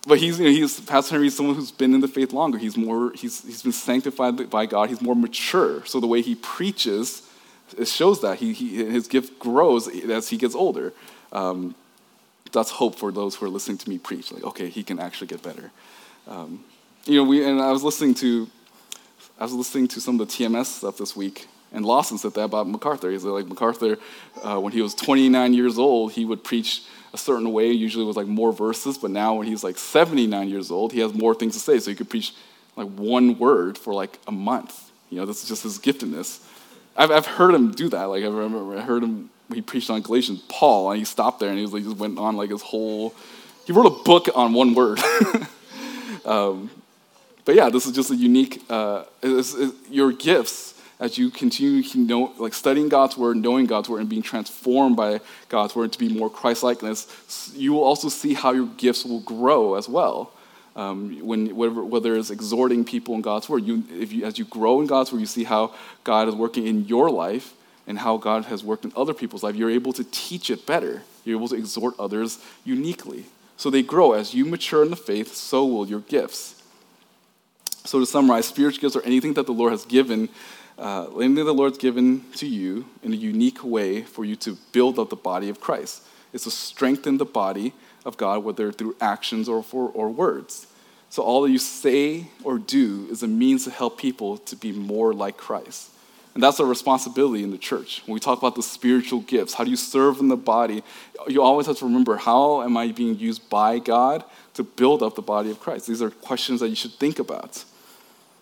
But 0.06 0.18
he's, 0.18 0.38
you 0.38 0.44
know, 0.44 0.50
he's, 0.50 0.80
Pastor 0.80 1.14
Henry 1.14 1.28
is 1.28 1.36
someone 1.36 1.54
who's 1.56 1.70
been 1.70 1.94
in 1.94 2.00
the 2.00 2.08
faith 2.08 2.32
longer. 2.32 2.58
He's, 2.58 2.76
more, 2.76 3.12
he's, 3.12 3.42
he's 3.42 3.62
been 3.62 3.72
sanctified 3.72 4.50
by 4.50 4.66
God. 4.66 4.90
He's 4.90 5.00
more 5.00 5.16
mature. 5.16 5.84
So 5.86 5.98
the 5.98 6.06
way 6.06 6.20
he 6.20 6.34
preaches, 6.34 7.22
it 7.76 7.88
shows 7.88 8.20
that. 8.20 8.38
He, 8.38 8.52
he, 8.52 8.84
his 8.84 9.08
gift 9.08 9.38
grows 9.38 9.88
as 9.88 10.28
he 10.28 10.36
gets 10.36 10.54
older. 10.54 10.92
Um, 11.32 11.74
that's 12.54 12.70
hope 12.70 12.96
for 12.96 13.12
those 13.12 13.34
who 13.34 13.46
are 13.46 13.50
listening 13.50 13.78
to 13.78 13.88
me 13.88 13.98
preach. 13.98 14.32
Like, 14.32 14.44
okay, 14.44 14.68
he 14.68 14.82
can 14.82 14.98
actually 14.98 15.26
get 15.26 15.42
better. 15.42 15.70
Um, 16.26 16.64
you 17.04 17.16
know, 17.16 17.24
we, 17.24 17.44
and 17.44 17.60
I 17.60 17.70
was 17.70 17.82
listening 17.82 18.14
to 18.14 18.48
I 19.38 19.42
was 19.42 19.52
listening 19.52 19.88
to 19.88 20.00
some 20.00 20.18
of 20.20 20.26
the 20.26 20.32
TMS 20.32 20.66
stuff 20.66 20.96
this 20.96 21.16
week, 21.16 21.48
and 21.72 21.84
Lawson 21.84 22.18
said 22.18 22.34
that 22.34 22.44
about 22.44 22.68
MacArthur. 22.68 23.10
He 23.10 23.18
said, 23.18 23.28
like, 23.28 23.46
MacArthur, 23.46 23.98
uh, 24.42 24.60
when 24.60 24.72
he 24.72 24.80
was 24.80 24.94
29 24.94 25.52
years 25.52 25.76
old, 25.76 26.12
he 26.12 26.24
would 26.24 26.44
preach 26.44 26.84
a 27.12 27.18
certain 27.18 27.52
way, 27.52 27.70
usually 27.70 28.04
with 28.04 28.16
like 28.16 28.26
more 28.26 28.52
verses, 28.52 28.98
but 28.98 29.10
now 29.10 29.34
when 29.34 29.46
he's 29.46 29.64
like 29.64 29.78
79 29.78 30.48
years 30.48 30.70
old, 30.70 30.92
he 30.92 31.00
has 31.00 31.14
more 31.14 31.34
things 31.34 31.54
to 31.54 31.60
say, 31.60 31.78
so 31.78 31.90
he 31.90 31.96
could 31.96 32.10
preach 32.10 32.34
like 32.76 32.88
one 32.88 33.38
word 33.38 33.78
for 33.78 33.94
like 33.94 34.18
a 34.26 34.32
month. 34.32 34.90
You 35.10 35.18
know, 35.18 35.26
this 35.26 35.42
is 35.42 35.48
just 35.48 35.62
his 35.62 35.78
giftedness. 35.78 36.44
I've, 36.96 37.10
I've 37.10 37.26
heard 37.26 37.54
him 37.54 37.70
do 37.70 37.88
that. 37.90 38.04
Like, 38.04 38.24
I 38.24 38.26
remember 38.26 38.76
I 38.76 38.80
heard 38.80 39.02
him, 39.02 39.30
he 39.52 39.60
preached 39.60 39.90
on 39.90 40.00
Galatians, 40.00 40.42
Paul, 40.48 40.90
and 40.90 40.98
he 40.98 41.04
stopped 41.04 41.40
there 41.40 41.50
and 41.50 41.58
he 41.58 41.66
was 41.66 41.84
just 41.84 41.96
went 41.96 42.18
on 42.18 42.36
like 42.36 42.50
his 42.50 42.62
whole, 42.62 43.14
he 43.66 43.72
wrote 43.72 43.86
a 43.86 44.04
book 44.04 44.28
on 44.34 44.52
one 44.52 44.74
word. 44.74 45.00
um, 46.24 46.70
but 47.44 47.54
yeah, 47.54 47.68
this 47.68 47.86
is 47.86 47.92
just 47.92 48.10
a 48.10 48.16
unique, 48.16 48.62
uh, 48.70 49.04
it's, 49.22 49.54
it's, 49.54 49.74
your 49.90 50.12
gifts 50.12 50.80
as 51.00 51.18
you 51.18 51.28
continue 51.28 51.82
to 51.82 51.98
know, 51.98 52.32
like 52.38 52.54
studying 52.54 52.88
God's 52.88 53.18
word, 53.18 53.36
knowing 53.36 53.66
God's 53.66 53.88
word, 53.88 54.00
and 54.00 54.08
being 54.08 54.22
transformed 54.22 54.96
by 54.96 55.20
God's 55.48 55.74
word 55.74 55.92
to 55.92 55.98
be 55.98 56.08
more 56.08 56.30
Christ-likeness, 56.30 57.52
you 57.54 57.72
will 57.72 57.82
also 57.82 58.08
see 58.08 58.32
how 58.32 58.52
your 58.52 58.66
gifts 58.66 59.04
will 59.04 59.20
grow 59.20 59.74
as 59.74 59.88
well. 59.88 60.32
Um, 60.76 61.20
when 61.20 61.54
whether, 61.54 61.84
whether 61.84 62.16
it's 62.16 62.30
exhorting 62.30 62.84
people 62.84 63.14
in 63.14 63.20
God's 63.20 63.48
word, 63.48 63.64
you, 63.64 63.84
if 63.92 64.12
you, 64.12 64.24
as 64.24 64.38
you 64.38 64.44
grow 64.44 64.80
in 64.80 64.86
God's 64.86 65.12
word, 65.12 65.20
you 65.20 65.26
see 65.26 65.44
how 65.44 65.74
God 66.02 66.28
is 66.28 66.34
working 66.34 66.66
in 66.66 66.86
your 66.86 67.10
life 67.10 67.54
and 67.86 67.98
how 67.98 68.16
God 68.16 68.46
has 68.46 68.64
worked 68.64 68.84
in 68.84 68.92
other 68.96 69.14
people's 69.14 69.42
life. 69.42 69.54
You're 69.54 69.70
able 69.70 69.92
to 69.94 70.04
teach 70.04 70.50
it 70.50 70.66
better. 70.66 71.02
You're 71.24 71.38
able 71.38 71.48
to 71.48 71.56
exhort 71.56 71.94
others 71.98 72.38
uniquely. 72.64 73.26
So 73.56 73.70
they 73.70 73.82
grow. 73.82 74.12
As 74.12 74.34
you 74.34 74.44
mature 74.44 74.82
in 74.82 74.90
the 74.90 74.96
faith, 74.96 75.34
so 75.34 75.64
will 75.64 75.86
your 75.86 76.00
gifts. 76.00 76.62
So 77.84 78.00
to 78.00 78.06
summarize, 78.06 78.46
spiritual 78.46 78.80
gifts 78.80 78.96
are 78.96 79.02
anything 79.02 79.34
that 79.34 79.46
the 79.46 79.52
Lord 79.52 79.72
has 79.72 79.84
given, 79.84 80.30
uh, 80.78 81.06
anything 81.16 81.44
the 81.44 81.52
Lord's 81.52 81.78
given 81.78 82.24
to 82.36 82.46
you 82.46 82.86
in 83.02 83.12
a 83.12 83.16
unique 83.16 83.62
way 83.62 84.02
for 84.02 84.24
you 84.24 84.36
to 84.36 84.56
build 84.72 84.98
up 84.98 85.10
the 85.10 85.16
body 85.16 85.48
of 85.50 85.60
Christ. 85.60 86.02
It's 86.32 86.44
to 86.44 86.50
strengthen 86.50 87.18
the 87.18 87.26
body 87.26 87.74
of 88.04 88.16
God, 88.16 88.42
whether 88.42 88.72
through 88.72 88.96
actions 89.00 89.48
or, 89.48 89.62
for, 89.62 89.88
or 89.90 90.10
words. 90.10 90.66
So 91.10 91.22
all 91.22 91.42
that 91.42 91.50
you 91.50 91.58
say 91.58 92.26
or 92.42 92.58
do 92.58 93.06
is 93.10 93.22
a 93.22 93.28
means 93.28 93.64
to 93.64 93.70
help 93.70 93.98
people 93.98 94.38
to 94.38 94.56
be 94.56 94.72
more 94.72 95.12
like 95.12 95.36
Christ. 95.36 95.90
And 96.34 96.42
that's 96.42 96.58
our 96.58 96.66
responsibility 96.66 97.44
in 97.44 97.52
the 97.52 97.58
church. 97.58 98.02
When 98.06 98.14
we 98.14 98.20
talk 98.20 98.38
about 98.38 98.56
the 98.56 98.62
spiritual 98.62 99.20
gifts, 99.20 99.54
how 99.54 99.64
do 99.64 99.70
you 99.70 99.76
serve 99.76 100.18
in 100.18 100.28
the 100.28 100.36
body? 100.36 100.82
You 101.28 101.42
always 101.42 101.68
have 101.68 101.78
to 101.78 101.84
remember 101.84 102.16
how 102.16 102.62
am 102.62 102.76
I 102.76 102.90
being 102.90 103.16
used 103.18 103.48
by 103.48 103.78
God 103.78 104.24
to 104.54 104.64
build 104.64 105.02
up 105.02 105.14
the 105.14 105.22
body 105.22 105.50
of 105.50 105.60
Christ? 105.60 105.86
These 105.86 106.02
are 106.02 106.10
questions 106.10 106.58
that 106.60 106.68
you 106.68 106.74
should 106.74 106.94
think 106.94 107.20
about. 107.20 107.64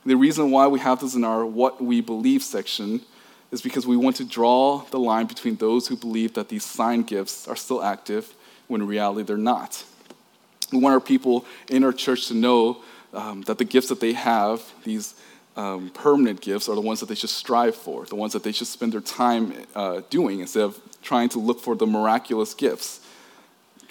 The 0.06 0.16
reason 0.16 0.50
why 0.50 0.66
we 0.66 0.80
have 0.80 1.00
this 1.00 1.14
in 1.14 1.22
our 1.22 1.44
what 1.44 1.84
we 1.84 2.00
believe 2.00 2.42
section 2.42 3.02
is 3.52 3.60
because 3.60 3.86
we 3.86 3.96
want 3.96 4.16
to 4.16 4.24
draw 4.24 4.84
the 4.90 4.98
line 4.98 5.26
between 5.26 5.56
those 5.56 5.86
who 5.86 5.96
believe 5.96 6.32
that 6.34 6.48
these 6.48 6.64
sign 6.64 7.02
gifts 7.02 7.46
are 7.46 7.54
still 7.54 7.82
active 7.82 8.34
when 8.66 8.80
in 8.80 8.86
reality 8.86 9.22
they're 9.22 9.36
not. 9.36 9.84
We 10.72 10.78
want 10.78 10.94
our 10.94 11.00
people 11.00 11.44
in 11.68 11.84
our 11.84 11.92
church 11.92 12.28
to 12.28 12.34
know 12.34 12.82
um, 13.12 13.42
that 13.42 13.58
the 13.58 13.64
gifts 13.64 13.90
that 13.90 14.00
they 14.00 14.14
have, 14.14 14.62
these 14.84 15.14
um, 15.56 15.90
permanent 15.90 16.40
gifts 16.40 16.68
are 16.68 16.74
the 16.74 16.80
ones 16.80 17.00
that 17.00 17.08
they 17.08 17.14
should 17.14 17.30
strive 17.30 17.74
for, 17.74 18.06
the 18.06 18.14
ones 18.14 18.32
that 18.32 18.42
they 18.42 18.52
should 18.52 18.66
spend 18.66 18.92
their 18.92 19.00
time 19.00 19.52
uh, 19.74 20.00
doing 20.08 20.40
instead 20.40 20.62
of 20.62 20.80
trying 21.02 21.28
to 21.30 21.38
look 21.38 21.60
for 21.60 21.74
the 21.74 21.86
miraculous 21.86 22.54
gifts. 22.54 23.00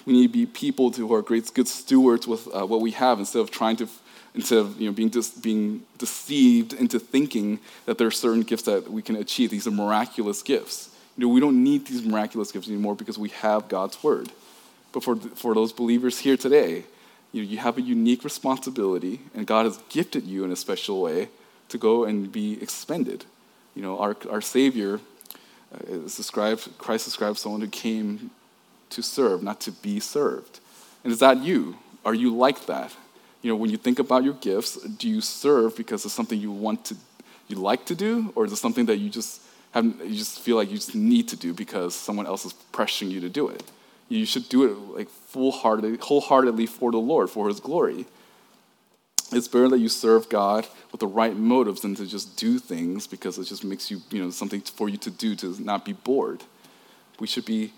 We 0.04 0.14
need 0.14 0.22
to 0.26 0.32
be 0.32 0.46
people 0.46 0.90
who 0.90 1.14
are 1.14 1.22
great, 1.22 1.52
good 1.54 1.68
stewards 1.68 2.26
with 2.26 2.48
uh, 2.52 2.66
what 2.66 2.80
we 2.80 2.90
have 2.92 3.20
instead 3.20 3.40
of 3.40 3.52
trying 3.52 3.76
to, 3.76 3.88
instead 4.34 4.58
of 4.58 4.80
you 4.80 4.88
know, 4.88 4.92
being, 4.92 5.10
dis- 5.10 5.30
being 5.30 5.82
deceived 5.98 6.72
into 6.72 6.98
thinking 6.98 7.60
that 7.86 7.98
there 7.98 8.08
are 8.08 8.12
certain 8.12 8.42
gifts 8.42 8.64
that 8.64 8.90
we 8.90 9.00
can 9.00 9.14
achieve. 9.14 9.50
These 9.50 9.68
are 9.68 9.72
miraculous 9.72 10.42
gifts. 10.42 10.90
You 11.16 11.26
know, 11.26 11.32
we 11.32 11.40
don't 11.40 11.62
need 11.62 11.86
these 11.86 12.02
miraculous 12.02 12.50
gifts 12.50 12.66
anymore 12.66 12.96
because 12.96 13.18
we 13.18 13.28
have 13.28 13.68
God's 13.68 14.02
word. 14.02 14.32
But 14.90 15.04
for, 15.04 15.14
for 15.14 15.54
those 15.54 15.72
believers 15.72 16.18
here 16.18 16.36
today, 16.36 16.84
you, 17.30 17.42
know, 17.42 17.48
you 17.48 17.58
have 17.58 17.78
a 17.78 17.82
unique 17.82 18.24
responsibility, 18.24 19.20
and 19.34 19.46
God 19.46 19.66
has 19.66 19.78
gifted 19.88 20.24
you 20.24 20.44
in 20.44 20.50
a 20.50 20.56
special 20.56 21.00
way 21.00 21.28
to 21.72 21.78
go 21.78 22.04
and 22.04 22.30
be 22.30 22.62
expended. 22.62 23.24
You 23.74 23.82
know, 23.82 23.98
our, 23.98 24.16
our 24.30 24.40
Savior 24.40 25.00
uh, 25.74 25.78
is 25.88 26.16
described, 26.16 26.68
Christ 26.78 27.04
describes 27.04 27.40
someone 27.40 27.60
who 27.60 27.68
came 27.68 28.30
to 28.90 29.02
serve, 29.02 29.42
not 29.42 29.60
to 29.62 29.72
be 29.72 30.00
served. 30.00 30.60
And 31.02 31.12
is 31.12 31.18
that 31.18 31.38
you? 31.42 31.76
Are 32.04 32.14
you 32.14 32.34
like 32.34 32.66
that? 32.66 32.94
You 33.42 33.50
know, 33.50 33.56
when 33.56 33.70
you 33.70 33.76
think 33.76 33.98
about 33.98 34.22
your 34.22 34.34
gifts, 34.34 34.76
do 34.76 35.08
you 35.08 35.20
serve 35.20 35.76
because 35.76 36.04
it's 36.04 36.14
something 36.14 36.38
you 36.38 36.52
want 36.52 36.84
to, 36.86 36.96
you 37.48 37.56
like 37.56 37.84
to 37.86 37.94
do, 37.94 38.32
or 38.36 38.44
is 38.44 38.52
it 38.52 38.56
something 38.56 38.86
that 38.86 38.98
you 38.98 39.10
just 39.10 39.40
have, 39.72 39.84
you 39.84 40.16
just 40.16 40.40
feel 40.40 40.56
like 40.56 40.70
you 40.70 40.76
just 40.76 40.94
need 40.94 41.28
to 41.28 41.36
do 41.36 41.52
because 41.52 41.94
someone 41.94 42.26
else 42.26 42.44
is 42.44 42.54
pressuring 42.72 43.10
you 43.10 43.20
to 43.20 43.28
do 43.28 43.48
it? 43.48 43.62
You 44.08 44.26
should 44.26 44.48
do 44.48 44.64
it 44.64 44.74
like 44.96 45.08
full-heartedly, 45.08 45.96
wholeheartedly 45.96 46.66
for 46.66 46.92
the 46.92 46.98
Lord, 46.98 47.30
for 47.30 47.48
His 47.48 47.60
glory. 47.60 48.04
It's 49.32 49.48
better 49.48 49.68
that 49.68 49.78
you 49.78 49.88
serve 49.88 50.28
God 50.28 50.66
with 50.90 51.00
the 51.00 51.06
right 51.06 51.34
motives 51.36 51.80
than 51.80 51.94
to 51.96 52.06
just 52.06 52.36
do 52.36 52.58
things 52.58 53.06
because 53.06 53.38
it 53.38 53.44
just 53.44 53.64
makes 53.64 53.90
you, 53.90 54.02
you 54.10 54.22
know, 54.22 54.30
something 54.30 54.60
for 54.60 54.88
you 54.88 54.98
to 54.98 55.10
do 55.10 55.34
to 55.36 55.62
not 55.62 55.84
be 55.84 55.92
bored. 55.92 56.42
We 57.18 57.26
should 57.26 57.46
be 57.46 57.72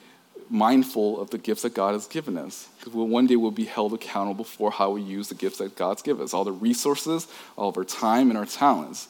mindful 0.50 1.20
of 1.20 1.30
the 1.30 1.38
gifts 1.38 1.62
that 1.62 1.74
God 1.74 1.92
has 1.92 2.06
given 2.06 2.36
us 2.36 2.68
because 2.78 2.92
we'll, 2.92 3.06
one 3.06 3.26
day 3.26 3.36
we'll 3.36 3.50
be 3.50 3.64
held 3.64 3.92
accountable 3.92 4.44
for 4.44 4.70
how 4.70 4.90
we 4.90 5.02
use 5.02 5.28
the 5.28 5.34
gifts 5.34 5.58
that 5.58 5.76
God's 5.76 6.02
given 6.02 6.24
us, 6.24 6.34
all 6.34 6.44
the 6.44 6.52
resources, 6.52 7.28
all 7.56 7.68
of 7.68 7.76
our 7.76 7.84
time, 7.84 8.30
and 8.30 8.38
our 8.38 8.46
talents. 8.46 9.08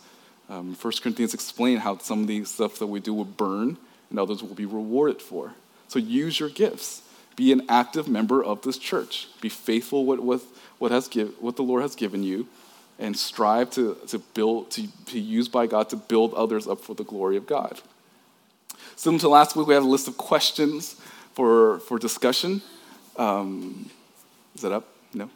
Um, 0.49 0.77
1 0.81 0.93
Corinthians 1.03 1.35
explain 1.35 1.79
how 1.79 1.99
some 1.99 2.23
of 2.23 2.27
the 2.27 2.45
stuff 2.45 2.79
that 2.79 2.87
we 2.87 3.01
do 3.01 3.15
will 3.15 3.25
burn 3.25 3.79
and 4.11 4.19
others 4.19 4.43
will 4.43 4.55
be 4.55 4.67
rewarded 4.67 5.23
for. 5.23 5.55
So 5.89 5.99
use 5.99 6.39
your 6.39 6.51
gifts. 6.51 7.03
Be 7.37 7.53
an 7.53 7.63
active 7.69 8.09
member 8.09 8.43
of 8.43 8.63
this 8.63 8.79
church. 8.79 9.29
Be 9.41 9.49
faithful 9.49 10.07
with, 10.07 10.21
with 10.21 10.45
what, 10.79 10.93
has 10.93 11.09
give, 11.09 11.35
what 11.41 11.57
the 11.57 11.63
Lord 11.63 11.83
has 11.83 11.95
given 11.95 12.23
you 12.23 12.47
and 12.99 13.17
strive 13.17 13.71
to, 13.71 13.97
to 14.09 14.19
build, 14.19 14.71
to 14.73 14.87
be 15.13 15.21
used 15.21 15.51
by 15.51 15.67
God 15.67 15.89
to 15.91 15.97
build 15.97 16.35
others 16.35 16.67
up 16.67 16.81
for 16.81 16.95
the 16.95 17.05
glory 17.05 17.37
of 17.37 17.47
God. 17.47 17.81
Similar 18.97 19.21
to 19.21 19.29
last 19.29 19.57
week, 19.57 19.67
we 19.67 19.75
have 19.75 19.83
a 19.83 19.89
list 19.89 20.07
of 20.07 20.17
questions 20.17 20.95
for, 21.33 21.81
for 21.81 21.99
discussion. 21.99 22.63
Um, 23.17 23.91
is 24.55 24.63
that 24.63 24.73
up? 24.73 24.87
No? 25.13 25.29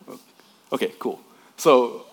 Okay, 0.73 0.93
cool. 0.99 1.21
So, 1.57 2.07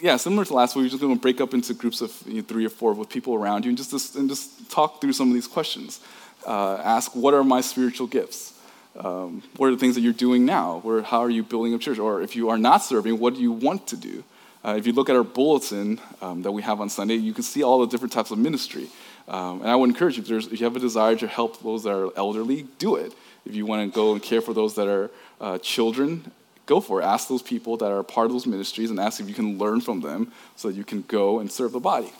yeah, 0.00 0.16
similar 0.16 0.44
to 0.46 0.54
last 0.54 0.74
week, 0.74 0.84
we're 0.84 0.88
just 0.90 1.02
going 1.02 1.14
to 1.14 1.20
break 1.20 1.40
up 1.40 1.52
into 1.52 1.74
groups 1.74 2.00
of 2.00 2.22
you 2.26 2.36
know, 2.36 2.42
three 2.42 2.64
or 2.64 2.70
four 2.70 2.94
with 2.94 3.10
people 3.10 3.34
around 3.34 3.66
you 3.66 3.70
and 3.70 3.76
just, 3.76 4.16
and 4.16 4.28
just 4.28 4.70
talk 4.70 5.00
through 5.00 5.12
some 5.12 5.28
of 5.28 5.34
these 5.34 5.46
questions. 5.46 6.00
Uh, 6.46 6.76
ask, 6.76 7.14
what 7.14 7.34
are 7.34 7.44
my 7.44 7.60
spiritual 7.60 8.06
gifts? 8.06 8.54
Um, 8.98 9.42
what 9.56 9.68
are 9.68 9.70
the 9.70 9.76
things 9.76 9.94
that 9.94 10.00
you're 10.00 10.12
doing 10.12 10.44
now? 10.44 10.80
Where, 10.80 11.02
how 11.02 11.20
are 11.20 11.30
you 11.30 11.42
building 11.42 11.74
a 11.74 11.78
church? 11.78 11.98
Or 11.98 12.22
if 12.22 12.34
you 12.34 12.50
are 12.50 12.58
not 12.58 12.78
serving, 12.78 13.18
what 13.18 13.34
do 13.34 13.40
you 13.40 13.52
want 13.52 13.86
to 13.88 13.96
do? 13.96 14.24
Uh, 14.64 14.74
if 14.76 14.86
you 14.86 14.92
look 14.92 15.08
at 15.08 15.16
our 15.16 15.24
bulletin 15.24 16.00
um, 16.20 16.42
that 16.42 16.52
we 16.52 16.62
have 16.62 16.80
on 16.80 16.90
Sunday, 16.90 17.14
you 17.14 17.32
can 17.32 17.42
see 17.42 17.62
all 17.62 17.80
the 17.80 17.86
different 17.86 18.12
types 18.12 18.30
of 18.30 18.38
ministry. 18.38 18.88
Um, 19.28 19.62
and 19.62 19.70
I 19.70 19.76
would 19.76 19.88
encourage 19.88 20.16
you, 20.16 20.22
if, 20.22 20.52
if, 20.52 20.60
you 20.60 20.64
have 20.64 20.76
a 20.76 20.80
desire 20.80 21.16
to 21.16 21.26
help 21.26 21.62
those 21.62 21.84
that 21.84 21.94
are 21.94 22.10
elderly, 22.16 22.66
do 22.78 22.96
it. 22.96 23.14
If 23.46 23.54
you 23.54 23.64
want 23.64 23.90
to 23.90 23.94
go 23.94 24.12
and 24.12 24.22
care 24.22 24.40
for 24.40 24.52
those 24.52 24.74
that 24.74 24.88
are 24.88 25.10
uh, 25.40 25.58
children, 25.58 26.30
go 26.66 26.80
for 26.80 27.00
it. 27.00 27.04
Ask 27.04 27.28
those 27.28 27.42
people 27.42 27.76
that 27.78 27.90
are 27.90 28.02
part 28.02 28.26
of 28.26 28.32
those 28.32 28.46
ministries 28.46 28.90
and 28.90 29.00
ask 29.00 29.20
if 29.20 29.28
you 29.28 29.34
can 29.34 29.56
learn 29.56 29.80
from 29.80 30.00
them 30.00 30.32
so 30.56 30.68
that 30.68 30.76
you 30.76 30.84
can 30.84 31.02
go 31.02 31.38
and 31.38 31.50
serve 31.50 31.72
the 31.72 31.80
body. 31.80 32.12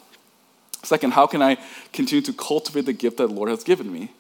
Second, 0.82 1.12
how 1.12 1.26
can 1.26 1.42
I 1.42 1.58
continue 1.92 2.22
to 2.22 2.32
cultivate 2.32 2.86
the 2.86 2.94
gift 2.94 3.18
that 3.18 3.26
the 3.26 3.34
Lord 3.34 3.50
has 3.50 3.64
given 3.64 3.92
me? 3.92 4.12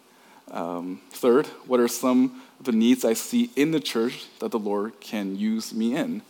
Um, 0.50 1.00
third, 1.10 1.46
what 1.66 1.80
are 1.80 1.88
some 1.88 2.42
of 2.58 2.66
the 2.66 2.72
needs 2.72 3.04
I 3.04 3.12
see 3.12 3.50
in 3.56 3.70
the 3.70 3.80
church 3.80 4.26
that 4.40 4.50
the 4.50 4.58
Lord 4.58 5.00
can 5.00 5.36
use 5.36 5.72
me 5.72 5.94
in? 5.96 6.22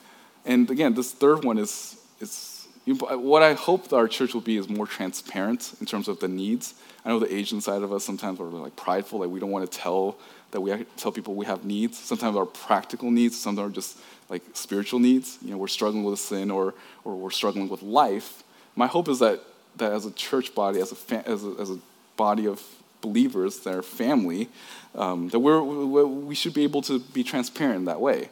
And 0.45 0.71
again, 0.71 0.95
this 0.95 1.13
third 1.13 1.45
one 1.45 1.59
is, 1.59 1.97
is 2.21 2.67
what 2.87 3.43
I 3.43 3.55
hope 3.55 3.93
our 3.93 4.09
church 4.09 4.35
will 4.35 4.41
be 4.41 4.57
is 4.57 4.69
more 4.69 4.87
transparent 4.87 5.75
in 5.81 5.87
terms 5.87 6.09
of 6.09 6.21
the 6.21 6.29
needs. 6.29 6.75
I 7.05 7.09
know 7.09 7.19
the 7.19 7.33
Asian 7.35 7.61
side 7.61 7.83
of 7.83 7.93
us 7.93 8.05
sometimes 8.05 8.41
are 8.41 8.45
like 8.45 8.77
prideful, 8.77 9.21
like 9.21 9.31
we 9.31 9.41
don't 9.41 9.51
want 9.51 9.71
to 9.71 9.79
tell 9.79 10.17
that 10.51 10.61
we 10.61 10.85
tell 10.97 11.13
people 11.13 11.35
we 11.35 11.47
have 11.47 11.65
needs. 11.65 11.99
Sometimes 11.99 12.37
our 12.37 12.47
practical 12.47 13.11
needs, 13.11 13.39
sometimes 13.39 13.71
are 13.71 13.75
just 13.75 13.99
like 14.29 14.43
spiritual 14.55 14.99
needs. 14.99 15.39
You 15.43 15.53
know, 15.53 15.59
we're 15.59 15.69
struggling 15.69 16.05
with 16.05 16.19
sin 16.19 16.51
or 16.51 16.75
or 17.05 17.15
we're 17.17 17.31
struggling 17.31 17.69
with 17.69 17.83
life. 17.83 18.43
My 18.77 18.87
hope 18.87 19.09
is 19.09 19.21
that 19.21 19.41
that 19.77 19.93
as 19.93 20.07
a 20.07 20.11
church 20.11 20.55
body, 20.55 20.81
as 20.81 20.93
a, 20.93 21.29
as 21.29 21.45
a, 21.45 21.55
as 21.61 21.71
a 21.71 21.79
body 22.17 22.47
of 22.47 22.63
believers, 23.01 23.61
their 23.61 23.83
family, 23.83 24.49
um, 24.95 25.29
that 25.29 25.39
we're, 25.39 25.63
we 25.63 26.35
should 26.35 26.55
be 26.55 26.65
able 26.65 26.83
to 26.83 26.99
be 26.99 27.23
transparent 27.23 27.87
that 27.87 28.01
way. 28.01 28.29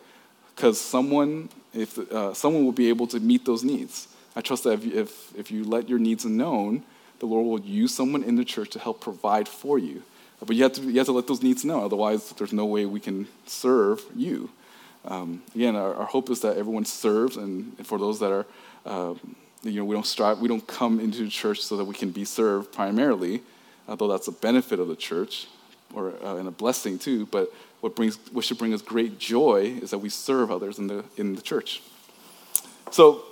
Because 0.54 0.80
someone, 0.80 1.48
if, 1.72 1.98
uh, 1.98 2.34
someone 2.34 2.64
will 2.64 2.72
be 2.72 2.88
able 2.88 3.06
to 3.08 3.20
meet 3.20 3.44
those 3.44 3.62
needs. 3.64 4.08
I 4.34 4.40
trust 4.40 4.64
that 4.64 4.72
if, 4.74 4.86
if, 4.86 5.36
if 5.36 5.50
you 5.50 5.64
let 5.64 5.88
your 5.88 5.98
needs 5.98 6.24
known, 6.24 6.82
the 7.18 7.26
Lord 7.26 7.46
will 7.46 7.68
use 7.68 7.94
someone 7.94 8.22
in 8.22 8.36
the 8.36 8.44
church 8.44 8.70
to 8.70 8.78
help 8.78 9.00
provide 9.00 9.48
for 9.48 9.78
you. 9.78 10.02
But 10.40 10.54
you 10.54 10.62
have 10.62 10.72
to, 10.74 10.82
you 10.82 10.98
have 10.98 11.06
to 11.06 11.12
let 11.12 11.26
those 11.26 11.42
needs 11.42 11.64
know, 11.64 11.84
otherwise, 11.84 12.30
there's 12.30 12.52
no 12.52 12.66
way 12.66 12.86
we 12.86 13.00
can 13.00 13.26
serve 13.46 14.04
you. 14.14 14.50
Um, 15.04 15.42
again, 15.54 15.74
our, 15.74 15.94
our, 15.94 16.06
hope 16.06 16.30
is 16.30 16.40
that 16.40 16.56
everyone 16.56 16.84
serves, 16.84 17.36
and 17.36 17.74
for 17.86 17.98
those 17.98 18.20
that 18.20 18.30
are, 18.30 18.46
uh, 18.84 19.14
you 19.62 19.80
know, 19.80 19.84
we 19.84 19.94
don't 19.94 20.06
strive, 20.06 20.38
we 20.38 20.48
don't 20.48 20.66
come 20.66 21.00
into 21.00 21.28
church 21.28 21.60
so 21.62 21.76
that 21.76 21.84
we 21.84 21.94
can 21.94 22.10
be 22.10 22.24
served 22.24 22.72
primarily, 22.72 23.42
although 23.88 24.08
that's 24.08 24.28
a 24.28 24.32
benefit 24.32 24.78
of 24.78 24.88
the 24.88 24.96
church 24.96 25.46
or 25.94 26.12
uh, 26.22 26.36
and 26.36 26.46
a 26.46 26.50
blessing 26.50 26.98
too. 26.98 27.26
But 27.26 27.52
what 27.80 27.96
brings 27.96 28.16
what 28.32 28.44
should 28.44 28.58
bring 28.58 28.74
us 28.74 28.82
great 28.82 29.18
joy 29.18 29.78
is 29.82 29.90
that 29.90 29.98
we 29.98 30.08
serve 30.08 30.50
others 30.50 30.78
in 30.78 30.86
the 30.86 31.04
in 31.16 31.34
the 31.34 31.42
church. 31.42 31.82
So 32.90 33.22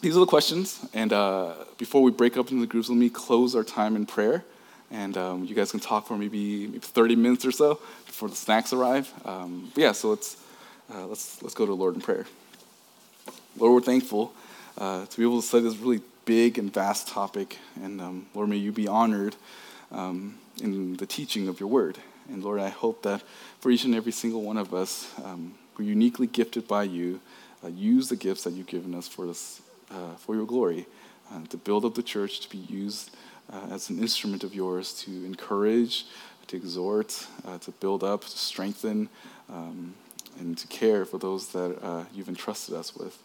these 0.00 0.16
are 0.16 0.20
the 0.20 0.26
questions, 0.26 0.86
and 0.94 1.12
uh, 1.12 1.54
before 1.76 2.02
we 2.02 2.10
break 2.10 2.36
up 2.36 2.50
into 2.50 2.60
the 2.60 2.66
groups, 2.66 2.88
let 2.88 2.98
me 2.98 3.10
close 3.10 3.56
our 3.56 3.64
time 3.64 3.96
in 3.96 4.06
prayer, 4.06 4.44
and 4.92 5.16
um, 5.16 5.44
you 5.44 5.56
guys 5.56 5.72
can 5.72 5.80
talk 5.80 6.06
for 6.06 6.16
maybe, 6.16 6.68
maybe 6.68 6.78
30 6.78 7.16
minutes 7.16 7.44
or 7.44 7.50
so 7.50 7.80
before 8.06 8.28
the 8.28 8.36
snacks 8.36 8.72
arrive. 8.72 9.12
Um, 9.24 9.72
yeah, 9.74 9.92
so 9.92 10.10
let's 10.10 10.36
uh, 10.94 11.06
let's 11.06 11.42
let's 11.42 11.54
go 11.54 11.66
to 11.66 11.70
the 11.70 11.76
Lord 11.76 11.94
in 11.94 12.00
prayer. 12.00 12.26
Lord, 13.56 13.74
we're 13.74 13.80
thankful 13.80 14.32
uh, 14.76 15.06
to 15.06 15.16
be 15.16 15.24
able 15.24 15.40
to 15.40 15.46
study 15.46 15.64
this 15.64 15.76
really 15.76 16.00
big 16.24 16.58
and 16.58 16.72
vast 16.72 17.08
topic. 17.08 17.58
And 17.82 18.00
um, 18.00 18.26
Lord, 18.34 18.50
may 18.50 18.56
you 18.56 18.70
be 18.70 18.86
honored 18.86 19.34
um, 19.90 20.38
in 20.62 20.96
the 20.96 21.06
teaching 21.06 21.48
of 21.48 21.60
your 21.60 21.68
word. 21.68 21.98
And 22.28 22.42
Lord, 22.42 22.60
I 22.60 22.68
hope 22.68 23.02
that 23.02 23.22
for 23.60 23.70
each 23.70 23.84
and 23.84 23.94
every 23.94 24.12
single 24.12 24.42
one 24.42 24.56
of 24.56 24.74
us, 24.74 25.10
um, 25.24 25.54
we're 25.76 25.86
uniquely 25.86 26.26
gifted 26.26 26.68
by 26.68 26.84
you. 26.84 27.20
Uh, 27.64 27.68
use 27.68 28.08
the 28.08 28.16
gifts 28.16 28.44
that 28.44 28.52
you've 28.52 28.66
given 28.66 28.94
us 28.94 29.08
for 29.08 29.26
this, 29.26 29.62
uh, 29.90 30.14
for 30.16 30.34
your 30.34 30.46
glory, 30.46 30.86
uh, 31.32 31.44
to 31.48 31.56
build 31.56 31.84
up 31.84 31.94
the 31.94 32.02
church, 32.02 32.40
to 32.40 32.48
be 32.48 32.58
used 32.58 33.10
uh, 33.52 33.66
as 33.70 33.90
an 33.90 33.98
instrument 33.98 34.44
of 34.44 34.54
yours 34.54 34.92
to 34.92 35.10
encourage, 35.24 36.06
to 36.46 36.56
exhort, 36.56 37.26
uh, 37.46 37.58
to 37.58 37.70
build 37.72 38.04
up, 38.04 38.22
to 38.22 38.38
strengthen, 38.38 39.08
um, 39.50 39.94
and 40.38 40.56
to 40.58 40.66
care 40.68 41.04
for 41.04 41.18
those 41.18 41.48
that 41.48 41.78
uh, 41.82 42.04
you've 42.14 42.28
entrusted 42.28 42.74
us 42.74 42.94
with. 42.94 43.18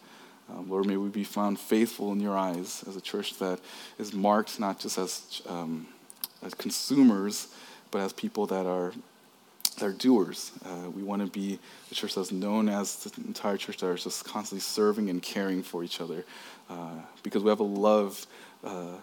Um, 0.50 0.70
Lord, 0.70 0.86
may 0.86 0.98
we 0.98 1.10
be 1.10 1.24
found 1.24 1.60
faithful 1.60 2.12
in 2.12 2.20
your 2.20 2.38
eyes 2.38 2.84
as 2.88 2.96
a 2.96 3.02
church 3.02 3.38
that 3.40 3.60
is 3.98 4.14
marked 4.14 4.60
not 4.60 4.80
just 4.80 4.98
as, 4.98 5.42
um, 5.48 5.88
as 6.44 6.54
consumers, 6.54 7.48
but 7.92 8.00
as 8.00 8.14
people 8.14 8.46
that 8.48 8.66
are, 8.66 8.94
that 9.78 9.86
are 9.86 9.94
doers. 9.94 10.52
Uh, 10.66 10.90
we 10.90 11.04
want 11.04 11.22
to 11.22 11.28
be 11.28 11.60
a 11.92 11.96
church 11.96 12.16
that's 12.16 12.32
known 12.32 12.70
as 12.70 12.98
the 12.98 13.22
entire 13.26 13.58
church 13.58 13.78
that 13.78 13.90
is 13.90 14.04
just 14.04 14.26
constantly 14.26 14.62
serving 14.62 15.10
and 15.10 15.22
caring 15.22 15.64
for 15.64 15.84
each 15.84 16.02
other 16.02 16.26
uh, 16.70 16.96
because 17.24 17.44
we 17.44 17.50
have 17.50 17.60
a 17.60 17.64
love. 17.64 18.26
Uh, 18.64 18.96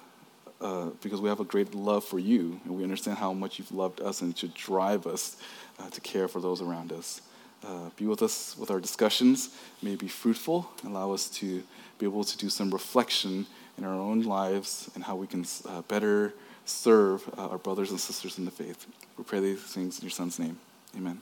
uh, 0.62 0.90
because 1.02 1.22
we 1.22 1.28
have 1.30 1.40
a 1.40 1.44
great 1.44 1.74
love 1.74 2.04
for 2.04 2.18
you, 2.18 2.60
and 2.66 2.76
we 2.76 2.82
understand 2.82 3.16
how 3.16 3.32
much 3.32 3.58
you've 3.58 3.72
loved 3.72 3.98
us, 4.02 4.20
and 4.20 4.32
it 4.32 4.38
should 4.38 4.52
drive 4.52 5.06
us 5.06 5.38
uh, 5.78 5.88
to 5.88 6.02
care 6.02 6.28
for 6.28 6.38
those 6.38 6.60
around 6.60 6.92
us. 6.92 7.22
Uh, 7.66 7.88
be 7.96 8.06
with 8.06 8.22
us 8.22 8.56
with 8.58 8.70
our 8.70 8.78
discussions. 8.78 9.56
May 9.82 9.96
be 9.96 10.06
fruitful. 10.08 10.70
Allow 10.84 11.12
us 11.12 11.30
to 11.30 11.62
be 11.98 12.04
able 12.04 12.24
to 12.24 12.36
do 12.36 12.50
some 12.50 12.70
reflection 12.70 13.46
in 13.78 13.84
our 13.84 13.94
own 13.94 14.22
lives 14.22 14.90
and 14.94 15.04
how 15.04 15.16
we 15.16 15.26
can 15.26 15.46
uh, 15.66 15.80
better 15.82 16.34
serve 16.70 17.28
uh, 17.36 17.48
our 17.48 17.58
brothers 17.58 17.90
and 17.90 18.00
sisters 18.00 18.38
in 18.38 18.44
the 18.44 18.50
faith. 18.50 18.86
We 19.16 19.24
pray 19.24 19.40
these 19.40 19.60
things 19.60 19.98
in 19.98 20.04
your 20.04 20.10
Son's 20.10 20.38
name. 20.38 20.58
Amen. 20.96 21.20